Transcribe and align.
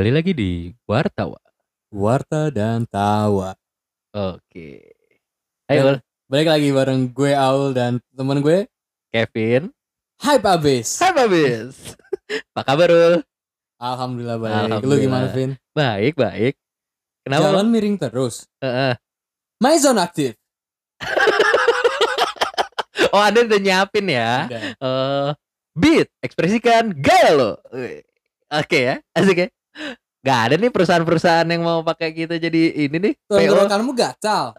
Kembali 0.00 0.16
lagi 0.16 0.32
di 0.32 0.72
Wartawa. 0.88 1.36
Warta 1.92 2.48
dan 2.48 2.88
Tawa. 2.88 3.52
Oke. 4.16 4.96
Ayo. 5.68 6.00
Balik 6.24 6.56
lagi 6.56 6.72
bareng 6.72 7.12
gue 7.12 7.36
Aul 7.36 7.76
dan 7.76 8.00
temen 8.16 8.40
gue 8.40 8.64
Kevin. 9.12 9.68
Hype 10.24 10.48
abis. 10.48 11.04
Hai 11.04 11.12
Babis. 11.12 12.00
Apa 12.56 12.64
kabar 12.64 12.88
Ul? 12.88 13.20
Alhamdulillah 13.76 14.40
baik. 14.40 14.48
Lu 14.48 14.64
Alhamdulillah. 14.72 15.04
gimana 15.04 15.26
Vin? 15.36 15.60
Baik, 15.76 16.16
baik. 16.16 16.56
Kenapa? 17.20 17.52
Jalan 17.52 17.68
miring 17.68 18.00
terus. 18.00 18.48
Heeh. 18.64 18.96
My 19.60 19.76
zone 19.76 20.00
aktif. 20.00 20.32
Oh, 23.12 23.20
Anda 23.20 23.44
udah 23.44 23.60
nyiapin 23.60 24.08
ya. 24.08 24.48
Udah. 24.48 24.62
Eh, 24.80 25.30
beat, 25.76 26.08
ekspresikan 26.24 26.88
gaya 26.96 27.36
lo. 27.36 27.60
Oke 28.48 28.78
ya, 28.80 28.96
asik 29.12 29.44
ya. 29.44 29.48
Gak 30.20 30.40
ada 30.52 30.54
nih 30.60 30.68
perusahaan-perusahaan 30.68 31.48
yang 31.48 31.64
mau 31.64 31.80
pakai 31.80 32.12
kita 32.12 32.36
jadi 32.36 32.88
ini 32.88 32.96
nih. 33.00 33.14
Tenggorokanmu 33.24 33.96
gacal. 33.96 34.52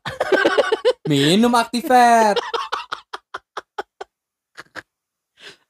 Minum 1.10 1.54
aktifet. 1.54 2.42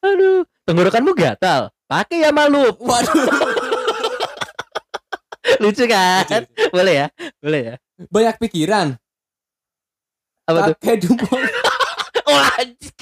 Aduh, 0.01 0.41
tenggorokanmu 0.65 1.13
gatal. 1.13 1.69
Pakai 1.85 2.25
ya 2.25 2.33
malu. 2.33 2.73
Waduh. 2.79 3.21
Lucu 5.61 5.85
kan? 5.85 6.41
Boleh 6.73 7.05
ya? 7.05 7.07
Boleh 7.37 7.61
ya? 7.61 7.76
Banyak 8.09 8.41
pikiran. 8.41 8.98
Apa 10.49 10.71
tuh? 10.71 10.76
Pakai. 10.79 10.95
Oh, 12.31 12.48
anjing. 12.63 12.95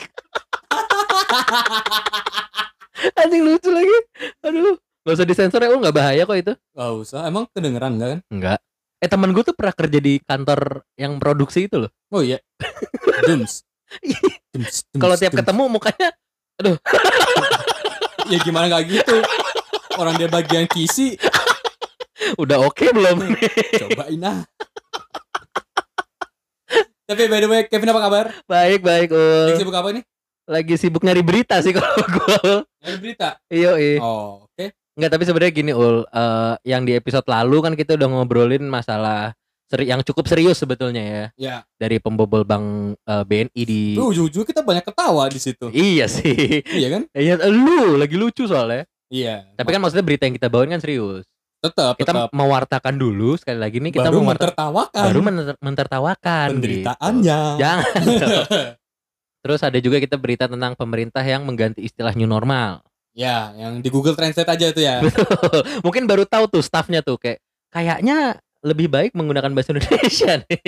anjing 3.14 3.42
lucu 3.46 3.70
lagi. 3.70 3.98
Aduh, 4.42 4.74
gak 5.10 5.18
usah 5.18 5.26
disensor 5.26 5.66
ya, 5.66 5.74
oh 5.74 5.82
gak 5.82 5.92
bahaya 5.92 6.22
kok 6.22 6.38
itu. 6.38 6.54
Gak 6.54 6.92
usah. 6.96 7.26
Emang 7.26 7.50
kedengeran 7.50 7.98
gak 7.98 8.10
kan? 8.14 8.20
Enggak. 8.30 8.60
Eh 9.00 9.10
teman 9.10 9.34
gue 9.34 9.42
tuh 9.42 9.58
pernah 9.58 9.74
kerja 9.74 9.98
di 9.98 10.22
kantor 10.22 10.86
yang 10.94 11.18
produksi 11.18 11.66
itu 11.66 11.82
loh. 11.82 11.92
Oh 12.14 12.22
iya. 12.22 12.38
Dums. 13.26 13.66
Dums, 14.54 14.86
Kalau 14.94 15.18
tiap 15.18 15.34
dums. 15.34 15.42
ketemu 15.42 15.64
mukanya 15.66 16.10
Ya 18.30 18.38
gimana 18.40 18.70
gak 18.70 18.86
gitu. 18.86 19.18
Orang 19.98 20.14
dia 20.16 20.30
bagian 20.30 20.70
kisi. 20.70 21.18
udah 22.38 22.62
oke 22.62 22.86
belum? 22.86 23.18
Cobain 23.82 24.22
ah. 24.22 24.40
Tapi 27.10 27.26
by 27.26 27.42
the 27.42 27.50
way, 27.50 27.62
Kevin 27.66 27.90
apa 27.90 28.02
kabar? 28.06 28.26
baik 28.46 28.86
baik 28.86 29.10
Lagi 29.10 29.18
Ul. 29.18 29.58
sibuk 29.58 29.74
apa 29.74 29.90
nih? 29.90 30.04
Lagi 30.46 30.76
sibuk 30.78 31.02
nyari 31.02 31.26
berita 31.26 31.58
sih 31.58 31.74
kalau 31.74 31.90
gue. 31.98 32.62
Nyari 32.86 32.98
berita. 33.02 33.42
Iya 33.50 33.72
iya. 33.82 33.98
Oh, 33.98 34.46
oke. 34.46 34.66
Enggak 35.00 35.12
tapi 35.12 35.24
sebenarnya 35.24 35.54
gini 35.54 35.72
ul. 35.72 36.04
Eh, 36.06 36.54
yang 36.68 36.84
di 36.84 36.92
episode 36.92 37.24
lalu 37.26 37.58
kan 37.62 37.74
kita 37.74 37.96
udah 37.96 38.08
ngobrolin 38.10 38.68
masalah 38.68 39.32
seri 39.64 39.86
yang 39.86 40.02
cukup 40.02 40.26
serius 40.26 40.58
sebetulnya 40.58 41.00
ya 41.00 41.24
Ya, 41.38 41.56
dari 41.74 41.98
pembobol 41.98 42.42
bank 42.42 42.66
eh, 43.00 43.24
BNI 43.24 43.64
di. 43.64 43.84
tuh 43.94 44.10
ujung-ujung 44.10 44.44
kita 44.44 44.60
banyak 44.60 44.84
ketawa 44.84 45.26
di 45.26 45.40
situ. 45.40 45.70
Iya 45.70 46.06
sih. 46.06 46.60
iya 46.68 46.88
kan? 46.92 47.02
Iya 47.16 47.40
lu 47.46 47.96
lagi 47.96 48.14
lucu 48.14 48.44
soalnya. 48.44 48.84
Iya. 49.08 49.48
Tapi 49.54 49.70
kan 49.70 49.80
maksudnya 49.80 50.04
berita 50.04 50.26
yang 50.26 50.36
kita 50.36 50.48
bawain 50.48 50.70
kan 50.70 50.80
serius. 50.80 51.24
tetap 51.60 51.96
Kita 51.96 52.12
tetap 52.12 52.32
mewartakan 52.32 52.96
dulu 52.96 53.36
sekali 53.36 53.60
lagi 53.60 53.78
nih 53.78 53.92
kita 53.92 54.08
baru 54.08 54.20
mewarta- 54.22 54.48
mentertawakan 54.48 55.04
baru 55.06 55.20
mener- 55.22 55.60
mentertawakan 55.60 56.48
penderitaannya. 56.54 57.40
gitu. 57.46 57.60
Jangan. 57.60 58.04
Terus 59.44 59.62
ada 59.62 59.78
juga 59.78 59.98
kita 59.98 60.16
berita 60.16 60.46
tentang 60.46 60.74
pemerintah 60.74 61.22
yang 61.22 61.44
mengganti 61.44 61.80
istilah 61.82 62.12
new 62.12 62.26
normal. 62.26 62.84
Ya, 63.20 63.52
yang 63.60 63.84
di 63.84 63.92
Google 63.92 64.16
Translate 64.16 64.48
aja 64.48 64.66
itu 64.72 64.80
ya. 64.80 65.04
Mungkin 65.86 66.08
baru 66.08 66.24
tahu 66.24 66.48
tuh 66.48 66.64
staffnya 66.64 67.04
tuh 67.04 67.20
kayak 67.20 67.44
kayaknya 67.68 68.40
lebih 68.64 68.88
baik 68.88 69.12
menggunakan 69.12 69.52
bahasa 69.52 69.76
Indonesia 69.76 70.40
nih. 70.48 70.62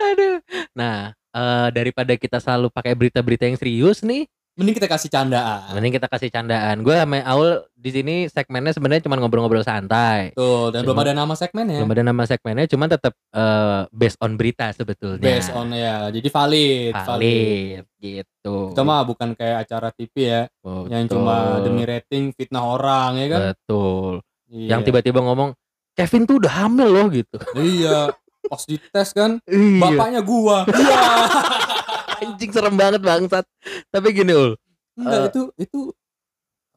Aduh. 0.00 0.36
Nah, 0.72 1.12
eh, 1.12 1.68
daripada 1.76 2.16
kita 2.16 2.40
selalu 2.40 2.72
pakai 2.72 2.96
berita-berita 2.96 3.44
yang 3.44 3.60
serius 3.60 4.00
nih, 4.00 4.24
Mending 4.52 4.76
kita 4.76 4.84
kasih 4.84 5.08
candaan. 5.08 5.72
mending 5.72 5.96
kita 5.96 6.12
kasih 6.12 6.28
candaan. 6.28 6.84
Gue 6.84 6.92
sama 6.92 7.24
Aul 7.24 7.64
di 7.72 7.88
sini 7.88 8.28
segmennya 8.28 8.76
sebenarnya 8.76 9.08
cuma 9.08 9.16
ngobrol-ngobrol 9.16 9.64
santai. 9.64 10.36
Tuh, 10.36 10.68
dan 10.68 10.84
belum 10.84 10.92
Cuma- 10.92 11.08
ada 11.08 11.16
nama 11.16 11.32
segmennya. 11.32 11.80
Belum 11.80 11.92
ada 11.96 12.04
nama 12.04 12.22
segmennya, 12.22 12.68
cuman 12.68 12.88
tetap 12.92 13.16
eh, 13.32 13.80
based 13.88 14.20
on 14.20 14.36
berita 14.36 14.68
sebetulnya. 14.70 15.24
Based 15.24 15.48
on 15.50 15.72
ya. 15.72 16.12
Jadi 16.12 16.28
valid, 16.28 16.92
valid. 16.92 17.08
valid 17.08 17.82
gitu. 17.96 18.56
Kita 18.70 18.82
mah 18.84 19.00
bukan 19.02 19.32
kayak 19.32 19.64
acara 19.64 19.88
TV 19.88 20.14
ya, 20.20 20.42
yang 20.86 21.08
Betul. 21.08 21.16
cuma 21.16 21.34
demi 21.58 21.82
rating 21.82 22.36
fitnah 22.36 22.60
orang 22.62 23.16
ya 23.16 23.26
kan. 23.32 23.40
Betul. 23.50 24.20
Iya. 24.46 24.68
Yang 24.68 24.80
tiba-tiba 24.84 25.20
ngomong 25.22 25.56
Kevin 25.92 26.28
tuh 26.28 26.36
udah 26.36 26.52
hamil 26.60 26.88
loh 26.88 27.06
gitu. 27.08 27.40
Iya, 27.54 28.12
pas 28.44 28.62
dites 28.62 29.08
kan 29.10 29.40
Iya. 29.42 29.80
bapaknya 29.80 30.20
gua. 30.20 30.68
Iya. 30.68 31.00
Anjing 32.22 32.50
serem 32.54 32.74
banget 32.78 33.02
bangsat. 33.02 33.44
Tapi 33.90 34.08
gini 34.14 34.32
ul. 34.32 34.54
Enggak 34.94 35.18
Eh. 35.18 35.28
itu 35.28 35.42
itu 35.58 35.80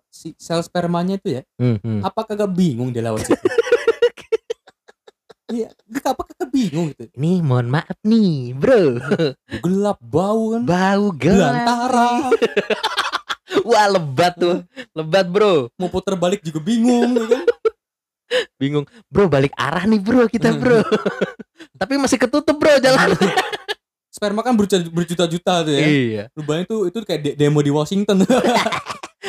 si 0.09 0.31
sel 0.35 0.63
spermanya 0.63 1.19
itu 1.19 1.37
ya. 1.37 1.41
Hmm, 1.59 1.77
hmm. 1.77 2.01
Apa 2.01 2.25
kagak 2.25 2.49
bingung 2.51 2.89
dia 2.89 3.05
lewat 3.05 3.29
situ? 3.29 3.37
Iya, 5.45 5.69
apa 6.01 6.25
kagak 6.25 6.49
bingung 6.49 6.89
gitu. 6.89 7.05
Ini 7.13 7.45
mohon 7.45 7.69
maaf 7.69 7.93
nih 8.01 8.57
bro. 8.57 8.97
Gelap 9.61 10.01
bau 10.01 10.57
kan. 10.57 10.65
Bau 10.65 11.13
gelap. 11.13 11.53
Belantara. 11.53 12.09
Wah 13.69 13.85
lebat 13.87 14.33
tuh. 14.35 14.65
Lebat 14.91 15.29
bro. 15.29 15.69
Mau 15.77 15.87
puter 15.87 16.17
balik 16.17 16.41
juga 16.41 16.57
bingung 16.59 17.13
ya 17.13 17.25
kan. 17.29 17.43
Bingung. 18.57 18.89
Bro 19.05 19.29
balik 19.29 19.53
arah 19.53 19.85
nih 19.85 20.01
bro 20.01 20.25
kita 20.25 20.49
bro. 20.57 20.81
Tapi 21.79 21.93
masih 22.01 22.17
ketutup 22.17 22.57
bro 22.57 22.81
jalan. 22.81 23.13
Sperma 24.15 24.39
kan 24.39 24.55
berjuta- 24.55 24.87
berjuta-juta 24.87 25.53
tuh 25.61 25.73
ya. 25.73 25.83
iya. 25.83 26.23
Bayangin 26.31 26.65
tuh 26.65 26.79
itu 26.87 26.97
kayak 27.01 27.19
de- 27.21 27.35
demo 27.35 27.59
di 27.59 27.67
Washington. 27.67 28.23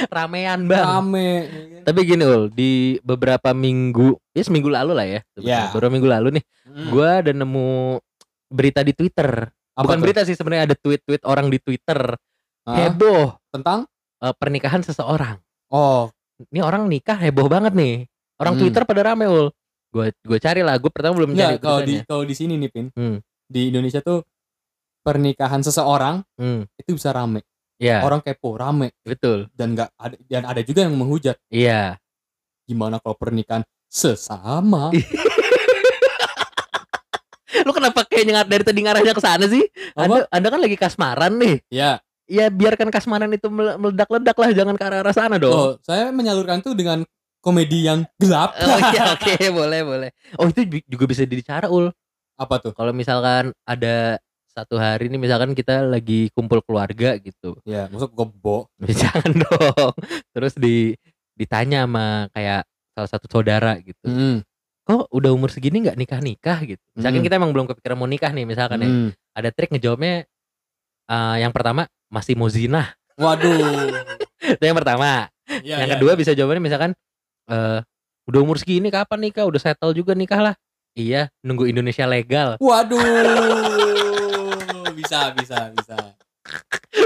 Ramean 0.08 0.68
bang. 0.68 0.84
Rame. 0.84 1.28
ya? 1.42 1.80
Tapi 1.82 2.00
gini 2.04 2.22
ul. 2.22 2.46
Di 2.48 2.70
beberapa 3.02 3.50
minggu. 3.50 4.14
Ya 4.30 4.42
seminggu 4.42 4.68
lalu 4.68 4.92
lah 4.92 5.06
ya. 5.08 5.20
Ya. 5.36 5.60
Beberapa 5.68 5.90
minggu 5.90 6.06
lalu 6.06 6.28
nih. 6.38 6.44
Hmm. 6.62 6.86
Gua 6.88 7.18
ada 7.18 7.32
nemu 7.32 7.98
berita 8.46 8.80
di 8.80 8.92
Twitter. 8.92 9.50
Apa 9.74 9.82
Bukan 9.82 9.96
tuh? 9.96 10.04
berita 10.04 10.20
sih 10.22 10.32
sebenarnya 10.32 10.70
ada 10.70 10.76
tweet-tweet 10.76 11.22
orang 11.24 11.48
di 11.48 11.58
Twitter. 11.58 12.14
Hah? 12.62 12.76
Heboh. 12.86 13.34
tentang 13.48 13.88
eh, 14.18 14.34
pernikahan 14.34 14.80
seseorang. 14.80 15.40
oh 15.68 16.12
Ini 16.46 16.60
orang 16.60 16.84
nikah 16.86 17.16
heboh 17.16 17.48
banget 17.48 17.72
nih. 17.72 18.04
Orang 18.36 18.54
Hmm. 18.54 18.62
Twitter 18.62 18.84
pada 18.84 19.00
rame 19.02 19.24
ul. 19.24 19.48
Gue 19.88 20.12
gue 20.14 20.38
cari 20.38 20.60
lah. 20.60 20.76
Gue 20.76 20.92
pertama 20.92 21.16
belum 21.16 21.32
cari 21.32 21.56
enggak 21.56 21.58
kalau 21.58 21.80
di 21.80 21.96
beritanya. 21.96 22.06
kalau 22.06 22.22
di 22.22 22.34
sini 22.36 22.54
nih 22.54 22.68
Pin. 22.68 22.86
Hmm. 22.92 23.16
Di 23.46 23.72
Indonesia 23.72 23.98
tuh 23.98 24.20
pernikahan 25.06 25.62
seseorang 25.62 26.26
Hmm. 26.34 26.66
itu 26.74 26.98
bisa 26.98 27.14
rame. 27.14 27.46
Ya 27.78 28.02
Orang 28.02 28.18
kepo 28.20 28.56
rame 28.56 28.90
betul. 29.00 29.46
dan 29.54 29.76
enggak 29.76 29.92
ada 29.94 30.16
dan 30.26 30.42
ada 30.44 30.60
juga 30.60 30.82
yang 30.82 30.96
menghujat. 30.96 31.38
Iya. 31.46 32.00
Gimana 32.66 32.98
kalau 32.98 33.14
pernikahan 33.14 33.62
sesama? 33.86 34.90
Lu 37.62 37.72
kenapa 37.72 38.02
kayak 38.04 38.24
nyengat 38.26 38.46
dari 38.48 38.62
tadi 38.62 38.80
ngarahnya 38.82 39.14
ke 39.14 39.22
sana 39.22 39.46
sih? 39.46 39.62
Anda, 39.94 40.26
Apa? 40.26 40.34
anda 40.34 40.48
kan 40.50 40.60
lagi 40.60 40.76
kasmaran 40.76 41.32
nih. 41.38 41.56
ya. 41.70 42.02
Ya 42.26 42.50
biarkan 42.50 42.90
kasmaran 42.90 43.30
itu 43.30 43.46
mele- 43.46 43.78
meledak-ledak 43.78 44.34
lah, 44.34 44.50
jangan 44.50 44.74
ke 44.74 44.82
arah-arah 44.82 45.14
sana 45.14 45.38
dong. 45.38 45.54
Oh, 45.54 45.72
saya 45.78 46.10
menyalurkan 46.10 46.58
tuh 46.58 46.74
dengan 46.74 47.06
komedi 47.38 47.86
yang 47.86 48.02
gelap. 48.18 48.50
Oh 48.58 48.78
iya 48.90 49.02
oke 49.14 49.30
boleh 49.54 49.80
boleh. 49.86 50.10
Oh 50.34 50.50
itu 50.50 50.66
ju- 50.66 50.86
juga 50.90 51.04
bisa 51.06 51.22
dibicara 51.22 51.70
ul. 51.70 51.94
Apa 52.34 52.58
tuh? 52.58 52.74
Kalau 52.74 52.90
misalkan 52.90 53.54
ada 53.62 54.18
satu 54.56 54.80
hari 54.80 55.12
nih 55.12 55.20
misalkan 55.20 55.52
kita 55.52 55.84
lagi 55.84 56.32
kumpul 56.32 56.64
keluarga 56.64 57.20
gitu. 57.20 57.60
Ya, 57.62 57.86
maksud 57.86 58.08
gebo. 58.10 58.72
Jangan 58.80 59.30
dong. 59.44 59.92
Terus 60.32 60.56
di 60.56 60.96
ditanya 61.36 61.84
sama 61.84 62.06
kayak 62.32 62.64
salah 62.96 63.10
satu 63.12 63.28
saudara 63.28 63.76
gitu. 63.78 64.08
Hmm. 64.08 64.40
Kok 64.82 65.12
udah 65.12 65.30
umur 65.30 65.52
segini 65.52 65.84
nggak 65.84 65.94
nikah 65.94 66.20
nikah 66.20 66.58
gitu. 66.64 66.80
Misalkan 66.94 67.20
Hmm. 67.20 67.26
kita 67.28 67.34
emang 67.36 67.52
belum 67.52 67.68
kepikiran 67.68 67.94
mau 67.94 68.08
nikah 68.08 68.32
nih 68.32 68.48
misalkan 68.48 68.80
ya. 68.80 68.88
Hmm. 68.88 69.08
Ada 69.32 69.52
trik 69.52 69.68
ngejawabnya. 69.70 70.24
eh, 71.06 71.36
yang 71.38 71.52
pertama 71.52 71.84
masih 72.08 72.34
mau 72.34 72.48
zina. 72.48 72.96
Waduh. 73.14 73.52
Itu 74.56 74.62
yang 74.62 74.74
pertama. 74.74 75.28
Ya, 75.62 75.84
yang 75.84 75.86
ya, 75.86 75.94
kedua 75.94 76.12
ya. 76.12 76.18
bisa 76.18 76.32
jawabannya 76.32 76.64
misalkan. 76.64 76.90
eh 77.46 77.78
udah 78.26 78.40
umur 78.42 78.56
segini 78.56 78.90
kapan 78.90 79.22
nikah? 79.22 79.44
Udah 79.44 79.60
settle 79.60 79.92
juga 79.92 80.16
nikah 80.16 80.40
lah. 80.40 80.54
Iya, 80.96 81.28
nunggu 81.44 81.68
Indonesia 81.68 82.08
legal. 82.08 82.56
Waduh. 82.56 82.98
bisa, 85.06 85.20
bisa, 85.38 85.58
bisa. 85.70 85.96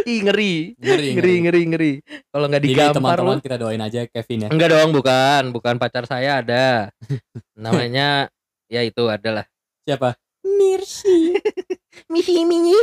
Ih 0.08 0.24
ngeri. 0.24 0.74
Ngeri, 0.80 1.08
Ngeri 1.16 1.34
ngeri 1.44 1.62
ngeri. 1.68 1.92
Kalau 2.32 2.46
nggak 2.48 2.62
Jadi 2.64 2.72
digampar 2.72 2.96
teman-teman 2.96 3.38
kita 3.44 3.56
doain 3.60 3.82
aja 3.84 4.00
Kevin 4.08 4.44
ya. 4.44 4.48
Enggak 4.48 4.72
dong, 4.72 4.90
bukan. 4.96 5.42
Bukan 5.52 5.76
pacar 5.76 6.08
saya 6.08 6.40
ada. 6.40 6.88
Namanya 7.64 8.32
ya 8.72 8.80
itu 8.80 9.04
adalah 9.08 9.44
Siapa? 9.90 10.14
Mirsi. 10.46 11.34
Misi 12.12 12.46
Mini. 12.46 12.76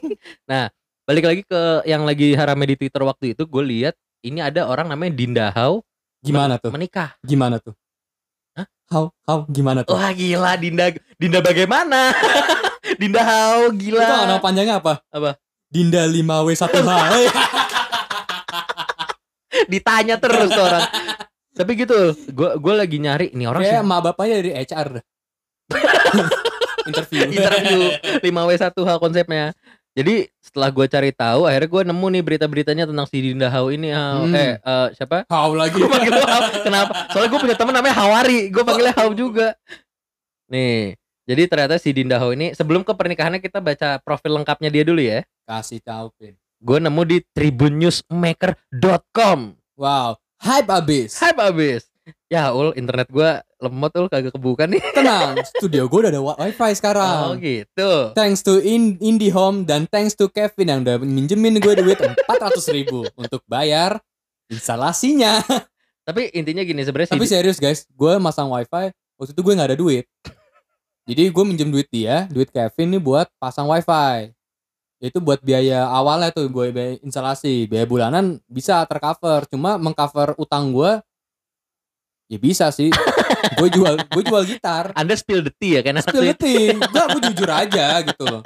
nah, 0.50 0.68
balik 1.08 1.24
lagi 1.24 1.42
ke 1.46 1.88
yang 1.88 2.04
lagi 2.04 2.36
harame 2.36 2.68
di 2.68 2.76
Twitter 2.76 3.00
waktu 3.00 3.32
itu, 3.32 3.48
gue 3.48 3.64
lihat 3.64 3.94
ini 4.20 4.44
ada 4.44 4.68
orang 4.68 4.92
namanya 4.92 5.12
Dinda 5.16 5.46
Hau 5.56 5.80
Gimana 6.20 6.60
tuh? 6.60 6.68
menikah. 6.68 7.16
Gimana 7.24 7.56
tuh? 7.56 7.72
Hah? 8.52 8.68
How? 8.92 9.04
How? 9.24 9.38
Gimana 9.48 9.88
tuh? 9.88 9.96
Wah 9.96 10.12
gila 10.12 10.52
Dinda 10.60 10.92
Dinda 11.16 11.40
bagaimana? 11.40 12.12
Dinda 13.00 13.22
Hao 13.24 13.70
gila. 13.76 14.00
Itu 14.04 14.14
nama 14.26 14.40
panjangnya 14.40 14.80
apa? 14.80 15.04
Apa? 15.12 15.36
Dinda 15.70 16.02
5W1H. 16.08 17.14
Ditanya 19.72 20.16
terus 20.18 20.48
tuh 20.50 20.64
orang. 20.64 20.86
Tapi 21.54 21.70
gitu, 21.76 22.16
gue 22.32 22.50
gue 22.56 22.74
lagi 22.74 22.96
nyari 22.96 23.36
ini 23.36 23.44
orang 23.44 23.62
Kayak 23.62 23.74
sih 23.76 23.84
emak 23.84 24.00
bapaknya 24.00 24.34
dari 24.40 24.52
HR. 24.56 24.88
Interview. 26.90 27.22
interview 27.28 27.80
5W1 28.24 28.74
hal 28.82 28.98
konsepnya. 28.98 29.44
Jadi 29.90 30.30
setelah 30.38 30.70
gue 30.70 30.86
cari 30.86 31.10
tahu, 31.10 31.50
akhirnya 31.50 31.68
gue 31.68 31.82
nemu 31.92 32.06
nih 32.14 32.22
berita-beritanya 32.22 32.84
tentang 32.86 33.06
si 33.10 33.20
Dinda 33.20 33.50
Hao 33.50 33.74
ini. 33.74 33.90
Hao. 33.90 34.26
Hmm. 34.26 34.34
Eh, 34.34 34.54
eh, 34.56 34.88
siapa? 34.94 35.26
How 35.26 35.50
lagi? 35.52 35.76
Gue 35.76 35.90
panggil 35.90 36.14
Hao. 36.14 36.42
Kenapa? 36.62 36.92
Soalnya 37.10 37.28
gue 37.30 37.40
punya 37.42 37.56
temen 37.58 37.74
namanya 37.74 37.94
Hawari. 37.98 38.48
Gue 38.54 38.62
panggilnya 38.62 38.94
Hao 38.96 39.10
juga. 39.12 39.58
Nih, 40.50 40.98
jadi 41.30 41.46
ternyata 41.46 41.78
si 41.78 41.94
Dinda 41.94 42.18
Hao 42.18 42.30
ini 42.30 42.50
sebelum 42.50 42.82
ke 42.82 42.90
pernikahannya 42.90 43.38
kita 43.38 43.58
baca 43.58 44.02
profil 44.02 44.34
lengkapnya 44.34 44.66
dia 44.66 44.82
dulu 44.82 44.98
ya. 44.98 45.22
Kasih 45.46 45.78
tahu, 45.78 46.10
Pin. 46.18 46.34
Gue 46.58 46.76
nemu 46.76 47.02
di 47.04 47.16
tribunnewsmaker.com. 47.30 49.38
Wow. 49.78 50.18
Hype 50.40 50.68
abis. 50.68 51.16
Hype 51.16 51.38
abis. 51.38 51.80
Ya 52.26 52.50
ul, 52.50 52.74
internet 52.74 53.06
gue 53.08 53.30
lemot 53.60 53.92
ul 53.94 54.08
kagak 54.08 54.32
kebuka 54.32 54.64
nih. 54.66 54.80
Tenang, 54.96 55.36
studio 55.46 55.86
gue 55.86 55.98
udah 56.00 56.10
ada 56.10 56.18
wi- 56.18 56.38
wifi 56.42 56.62
Oh 56.62 56.74
sekarang. 56.74 57.38
gitu. 57.38 57.90
Thanks 58.12 58.40
to 58.40 58.58
In 58.58 58.96
IndiHome 58.98 59.62
dan 59.62 59.84
thanks 59.86 60.14
to 60.14 60.26
Kevin 60.26 60.66
yang 60.66 60.80
udah 60.82 60.96
minjemin 60.98 61.56
gue 61.56 61.72
duit 61.76 61.96
400 62.26 62.72
ribu 62.72 63.06
untuk 63.14 63.40
bayar 63.46 63.96
instalasinya. 64.48 65.38
Tapi 66.02 66.34
intinya 66.34 66.60
gini 66.60 66.82
sebenarnya 66.82 67.14
Tapi 67.14 67.22
si 67.22 67.30
serius 67.30 67.56
guys, 67.56 67.86
gue 67.86 68.12
masang 68.18 68.50
wifi 68.50 68.90
waktu 69.14 69.30
itu 69.30 69.40
gue 69.40 69.52
nggak 69.54 69.68
ada 69.70 69.78
duit. 69.78 70.04
Jadi 71.10 71.26
gue 71.26 71.42
minjem 71.42 71.74
duit 71.74 71.90
dia, 71.90 72.30
duit 72.30 72.46
Kevin 72.54 72.94
nih 72.94 73.02
buat 73.02 73.26
pasang 73.42 73.66
wifi. 73.66 74.30
Itu 75.02 75.18
buat 75.18 75.42
biaya 75.42 75.90
awalnya 75.90 76.30
tuh 76.30 76.46
gue 76.46 76.70
biaya 76.70 77.02
instalasi, 77.02 77.66
biaya 77.66 77.82
bulanan 77.82 78.38
bisa 78.46 78.86
tercover. 78.86 79.42
Cuma 79.50 79.74
mengcover 79.74 80.38
utang 80.38 80.70
gue 80.70 81.02
ya 82.30 82.38
bisa 82.38 82.70
sih. 82.70 82.94
gue 83.58 83.68
jual 83.74 83.98
gue 84.06 84.22
jual 84.22 84.44
gitar. 84.46 84.94
Anda 84.94 85.18
spill 85.18 85.42
the 85.42 85.50
tea 85.58 85.80
ya 85.80 85.82
kan? 85.82 85.98
Spill 85.98 86.30
the 86.30 86.38
tea. 86.38 86.78
Enggak, 86.78 87.06
gue 87.10 87.20
jujur 87.34 87.50
aja 87.50 88.06
gitu 88.06 88.22
loh. 88.30 88.42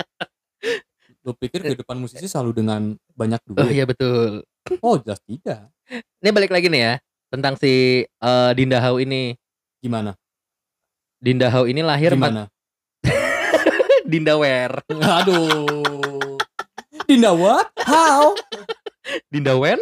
Lo 1.21 1.37
pikir 1.37 1.61
kehidupan 1.61 2.01
musisi 2.01 2.25
selalu 2.25 2.65
dengan 2.65 2.97
banyak 3.13 3.45
Oh 3.45 3.61
duit? 3.61 3.77
iya 3.77 3.85
betul. 3.85 4.41
Oh, 4.81 4.97
jelas 4.97 5.21
tidak. 5.29 5.69
Ini 6.25 6.33
balik 6.33 6.49
lagi 6.49 6.73
nih 6.73 6.81
ya 6.81 6.95
tentang 7.29 7.61
si 7.61 8.05
eh, 8.09 8.51
Dinda 8.57 8.81
Hao 8.81 8.97
ini. 8.97 9.37
Gimana? 9.85 10.17
Dinda 11.21 11.53
Hao 11.53 11.69
ini 11.69 11.85
lahir 11.85 12.17
Gimana? 12.17 12.49
Dinda 14.05 14.37
Wear. 14.37 14.85
Aduh. 14.93 16.37
Dinda 17.09 17.33
what? 17.33 17.69
How? 17.85 18.37
Dinda 19.29 19.57
Wen? 19.57 19.81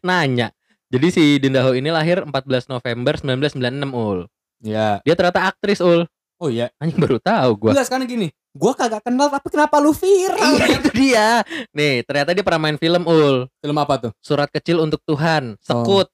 Nanya. 0.00 0.52
Jadi 0.86 1.06
si 1.10 1.24
Dinda 1.42 1.60
Hao 1.66 1.74
ini 1.74 1.90
lahir 1.90 2.22
14 2.22 2.70
November 2.70 3.18
1996 3.18 3.90
ul. 3.92 4.18
Ya. 4.62 5.02
Dia 5.02 5.14
ternyata 5.18 5.50
aktris 5.50 5.82
ul. 5.82 6.06
Oh 6.36 6.48
iya. 6.52 6.68
Anjing 6.78 7.00
baru 7.00 7.16
tahu 7.20 7.50
gua. 7.58 7.70
Enggak 7.74 7.88
sekarang 7.88 8.06
gini. 8.06 8.28
Gua 8.56 8.72
kagak 8.72 9.04
kenal 9.04 9.28
tapi 9.28 9.48
kenapa 9.52 9.76
lu 9.80 9.92
viral? 9.92 10.56
Iya 10.56 10.66
itu 10.80 10.90
dia. 10.96 11.28
Nih 11.76 12.00
ternyata 12.08 12.32
dia 12.32 12.44
pernah 12.44 12.60
main 12.70 12.78
film 12.80 13.02
ul. 13.04 13.48
Film 13.60 13.76
apa 13.76 14.08
tuh? 14.08 14.12
Surat 14.24 14.48
kecil 14.48 14.80
untuk 14.80 15.00
Tuhan. 15.04 15.56
Sekut. 15.60 16.08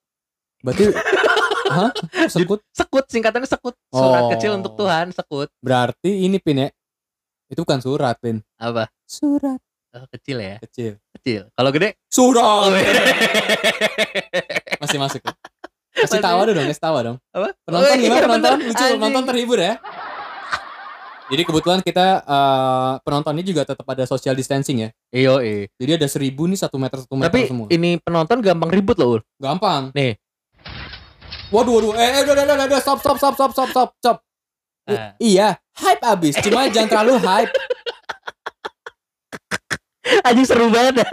Berarti 0.63 0.91
Hah? 1.73 1.91
Sekut? 2.27 2.61
Sekut 2.75 3.05
singkatannya 3.07 3.47
sekut. 3.47 3.75
Surat 3.95 4.27
Oh. 4.27 4.31
kecil 4.35 4.59
untuk 4.59 4.75
Tuhan. 4.75 5.15
Sekut. 5.15 5.49
Berarti 5.63 6.27
ini 6.27 6.43
Pin 6.43 6.67
ya. 6.67 6.69
Itu 7.53 7.63
bukan 7.63 7.79
surat, 7.79 8.17
Pin. 8.17 8.41
Apa? 8.57 8.89
Surat 9.05 9.61
Oh, 9.93 10.09
kecil 10.09 10.41
ya. 10.41 10.57
kecil. 10.65 10.97
Kecil. 11.21 11.53
Kalau 11.53 11.69
gede. 11.69 12.01
Surat. 12.09 12.73
Masih 14.81 14.97
masuk. 14.97 15.21
ya? 15.21 15.37
Kasih 15.93 16.09
Masih. 16.09 16.25
tawa 16.25 16.41
dong, 16.49 16.57
kasih 16.65 16.81
tawa 16.81 16.99
dong. 17.05 17.17
Apa? 17.29 17.53
Penonton 17.61 17.85
Oh, 17.85 17.97
gimana 18.01 18.17
iya, 18.17 18.25
penonton? 18.25 18.53
bener. 18.57 18.65
Lucu, 18.65 18.81
Anjing. 18.81 18.97
penonton 18.97 19.25
terhibur 19.29 19.59
ya. 19.61 19.75
Jadi 21.29 21.43
kebetulan 21.45 21.81
kita 21.81 22.05
eh, 22.21 22.93
penontonnya 23.05 23.45
juga 23.45 23.63
tetap 23.65 23.85
ada 23.85 24.05
social 24.05 24.33
distancing 24.33 24.81
ya. 24.81 24.89
Iyo, 25.09 25.41
iya. 25.41 25.65
Jadi 25.77 25.91
ada 26.01 26.07
seribu 26.09 26.45
nih 26.45 26.57
satu 26.57 26.77
meter 26.77 27.05
satu 27.05 27.13
meter 27.13 27.29
Tapi 27.29 27.41
semua. 27.45 27.67
ini 27.69 28.01
penonton 28.01 28.41
gampang 28.41 28.73
ribut 28.73 28.97
loh. 28.97 29.09
Ul. 29.11 29.21
Gampang. 29.37 29.93
Nih. 29.93 30.17
Waduh, 31.53 31.73
waduh. 31.77 31.93
Eh, 31.95 32.11
eh, 32.17 32.21
udah, 32.25 32.43
udah, 32.43 32.57
udah. 32.65 32.81
Stop, 32.81 32.99
stop, 33.05 33.21
stop, 33.21 33.37
stop, 33.37 33.53
stop, 33.53 33.69
stop, 33.69 33.89
stop. 34.01 34.17
Ah. 34.95 35.13
iya, 35.19 35.49
hype 35.77 36.03
abis. 36.03 36.35
Cuma 36.39 36.67
jangan 36.69 36.89
terlalu 36.89 37.15
hype. 37.19 37.53
Anjing 40.23 40.47
seru 40.47 40.67
banget. 40.69 41.07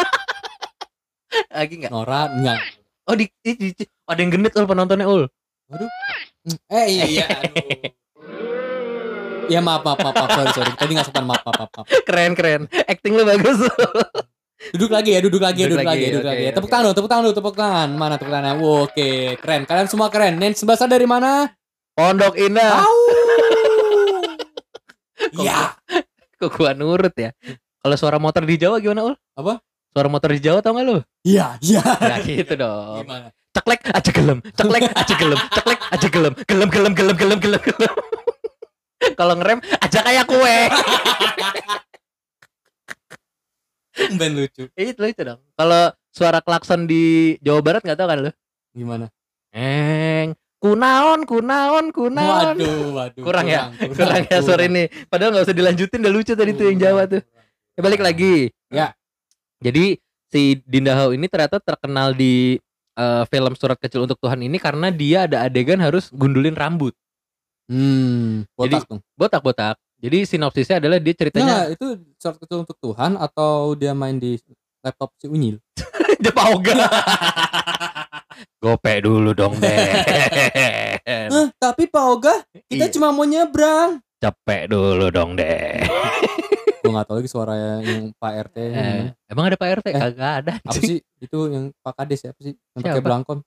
Lagi 1.50 1.74
nggak? 1.78 1.92
Nora, 1.94 2.28
enggak. 2.30 2.60
Oh 3.06 3.16
di, 3.18 3.26
di, 3.42 3.52
di- 3.56 3.74
di- 3.74 3.90
ada 4.06 4.20
yang 4.20 4.32
genit 4.34 4.54
ul 4.54 4.66
penontonnya 4.66 5.06
ul. 5.06 5.26
Eh, 6.70 6.86
iya. 6.90 7.26
Aduh. 7.26 7.58
Iya 9.50 9.66
maaf, 9.66 9.82
maaf, 9.82 9.98
maaf, 9.98 10.14
maaf, 10.14 10.30
sorry, 10.32 10.52
sorry. 10.54 10.72
Tadi 10.78 10.92
nggak 10.94 11.08
sempat 11.10 11.26
maaf, 11.26 11.42
maaf, 11.42 11.70
maaf. 11.74 11.86
Keren 12.06 12.38
keren. 12.38 12.62
Acting 12.86 13.18
lu 13.18 13.26
bagus. 13.26 13.58
Duduk 14.70 14.94
lagi 14.94 15.16
ya, 15.16 15.24
duduk 15.24 15.42
lagi, 15.42 15.66
Duduk 15.66 15.82
duduk, 15.82 15.88
lagi, 15.88 16.04
lagi, 16.04 16.14
duduk 16.14 16.22
oke, 16.22 16.30
lagi. 16.30 16.44
Tepuk 16.54 16.68
oke. 16.68 16.70
tangan 16.70 16.84
dulu, 16.86 16.94
tepuk 16.94 17.10
tangan 17.10 17.24
dulu, 17.26 17.34
tepuk 17.34 17.56
tangan. 17.58 17.90
Mana 17.96 18.14
tepuk 18.20 18.34
tangan? 18.34 18.54
Wow, 18.60 18.86
Oke, 18.86 19.10
keren. 19.42 19.62
Kalian 19.66 19.88
semua 19.90 20.08
keren. 20.14 20.34
Nens 20.38 20.62
bahasa 20.62 20.86
dari 20.86 21.08
mana? 21.10 21.50
Pondok 21.98 22.38
Indah. 22.38 22.86
Au. 22.86 23.00
Kok 25.38 25.44
Ya. 25.46 25.76
Kok 26.40 26.50
gua 26.56 26.72
nurut 26.74 27.14
ya? 27.16 27.32
Kalau 27.80 27.96
suara 27.96 28.18
motor 28.20 28.44
di 28.44 28.56
Jawa 28.60 28.80
gimana 28.84 29.12
ul? 29.12 29.16
Apa? 29.36 29.64
Suara 29.92 30.08
motor 30.12 30.30
di 30.36 30.42
Jawa 30.44 30.60
tau 30.62 30.76
gak 30.76 30.86
lu? 30.86 31.02
Iya, 31.26 31.58
iya. 31.64 31.82
Nah 31.82 32.20
gitu 32.22 32.54
dong. 32.56 33.04
Gimana? 33.04 33.28
Ceklek 33.50 33.82
aja 33.90 34.12
gelem, 34.14 34.40
ceklek 34.54 34.84
aja 34.94 35.14
gelem, 35.18 35.40
ceklek 35.50 35.80
aja 35.90 36.08
gelem, 36.14 36.34
gelem 36.46 36.70
gelem 36.70 36.94
gelem 36.94 37.16
gelem 37.18 37.40
gelem 37.42 37.62
gelem. 37.66 37.96
Kalau 39.20 39.34
ngerem 39.42 39.60
aja 39.82 40.00
kayak 40.06 40.26
kue. 40.30 40.58
Ben 44.20 44.32
lucu. 44.32 44.70
Eh, 44.80 44.96
itu 44.96 45.02
itu 45.04 45.22
dong. 45.26 45.42
Kalau 45.60 45.92
suara 46.14 46.40
klakson 46.40 46.88
di 46.88 47.36
Jawa 47.44 47.60
Barat 47.60 47.82
nggak 47.84 48.00
tahu 48.00 48.08
kan 48.08 48.20
lu? 48.24 48.32
Gimana? 48.72 49.06
Eng, 49.50 49.99
kunaon, 50.60 51.24
kunaon, 51.24 51.86
kunaon. 51.90 52.56
Waduh, 52.60 52.92
waduh. 52.94 53.24
Kurang 53.24 53.48
ya? 53.48 53.72
Kurang 53.96 54.28
ya 54.28 54.38
sore 54.40 54.68
ini. 54.68 54.88
Padahal 55.08 55.32
nggak 55.34 55.46
usah 55.48 55.56
dilanjutin, 55.56 56.04
udah 56.04 56.14
lucu 56.14 56.34
tadi 56.36 56.52
tuh 56.54 56.68
yang 56.68 56.78
Jawa 56.78 57.08
tuh. 57.08 57.24
Ya, 57.74 57.82
balik 57.82 58.04
lagi. 58.04 58.52
Ya. 58.68 58.92
Jadi 59.60 59.98
si 60.28 60.60
Dinda 60.64 60.94
Hao 60.94 61.12
ini 61.12 61.26
ternyata 61.26 61.58
terkenal 61.58 62.12
di 62.12 62.60
eh, 62.94 63.24
film 63.28 63.56
Surat 63.56 63.80
Kecil 63.80 64.04
untuk 64.04 64.20
Tuhan 64.20 64.40
ini 64.40 64.60
karena 64.60 64.92
dia 64.92 65.26
ada 65.26 65.48
adegan 65.48 65.80
harus 65.80 66.12
gundulin 66.12 66.54
rambut, 66.54 66.92
Hmm, 67.70 68.44
botak 68.54 68.84
dong. 68.88 69.00
botak-botak. 69.16 69.80
Jadi 70.00 70.24
sinopsisnya 70.24 70.80
adalah 70.80 70.96
dia 70.96 71.12
ceritanya 71.12 71.46
Nah, 71.46 71.64
itu 71.76 71.88
short 72.16 72.40
kecil 72.40 72.64
untuk 72.64 72.80
Tuhan 72.80 73.20
atau 73.20 73.76
dia 73.76 73.92
main 73.92 74.16
di 74.16 74.40
laptop 74.80 75.12
si 75.20 75.28
Unyil? 75.28 75.60
Jepang 76.24 76.56
Gope 78.58 78.94
dulu 79.00 79.32
dong 79.32 79.56
deh. 79.56 79.72
Hah, 81.32 81.48
tapi 81.56 81.86
Pak 81.86 82.06
Oga, 82.06 82.36
kita 82.66 82.86
Iya. 82.86 82.94
cuma 82.94 83.10
mau 83.10 83.24
nyebrang. 83.24 84.00
Cepet 84.18 84.68
dulu 84.68 85.08
dong 85.10 85.34
deh. 85.34 85.80
Gue 86.80 86.92
gak 86.92 87.06
tahu 87.06 87.18
lagi 87.20 87.30
suara 87.30 87.54
yang 87.80 88.12
Pak 88.16 88.34
RT. 88.50 88.58
Eh, 88.60 89.02
emang 89.28 89.46
ada 89.46 89.56
Pak 89.56 89.70
RT? 89.80 89.88
Eh, 89.90 90.00
Kagak 90.00 90.34
ada. 90.42 90.54
Apa 90.60 90.80
sih 90.80 91.00
itu 91.00 91.38
yang 91.48 91.76
Pak 91.78 91.94
Kades 91.94 92.22
ya? 92.24 92.32
Apa 92.32 92.42
sih? 92.42 92.54
Yang 92.74 92.84
pakai 92.84 93.04
belangkon. 93.04 93.40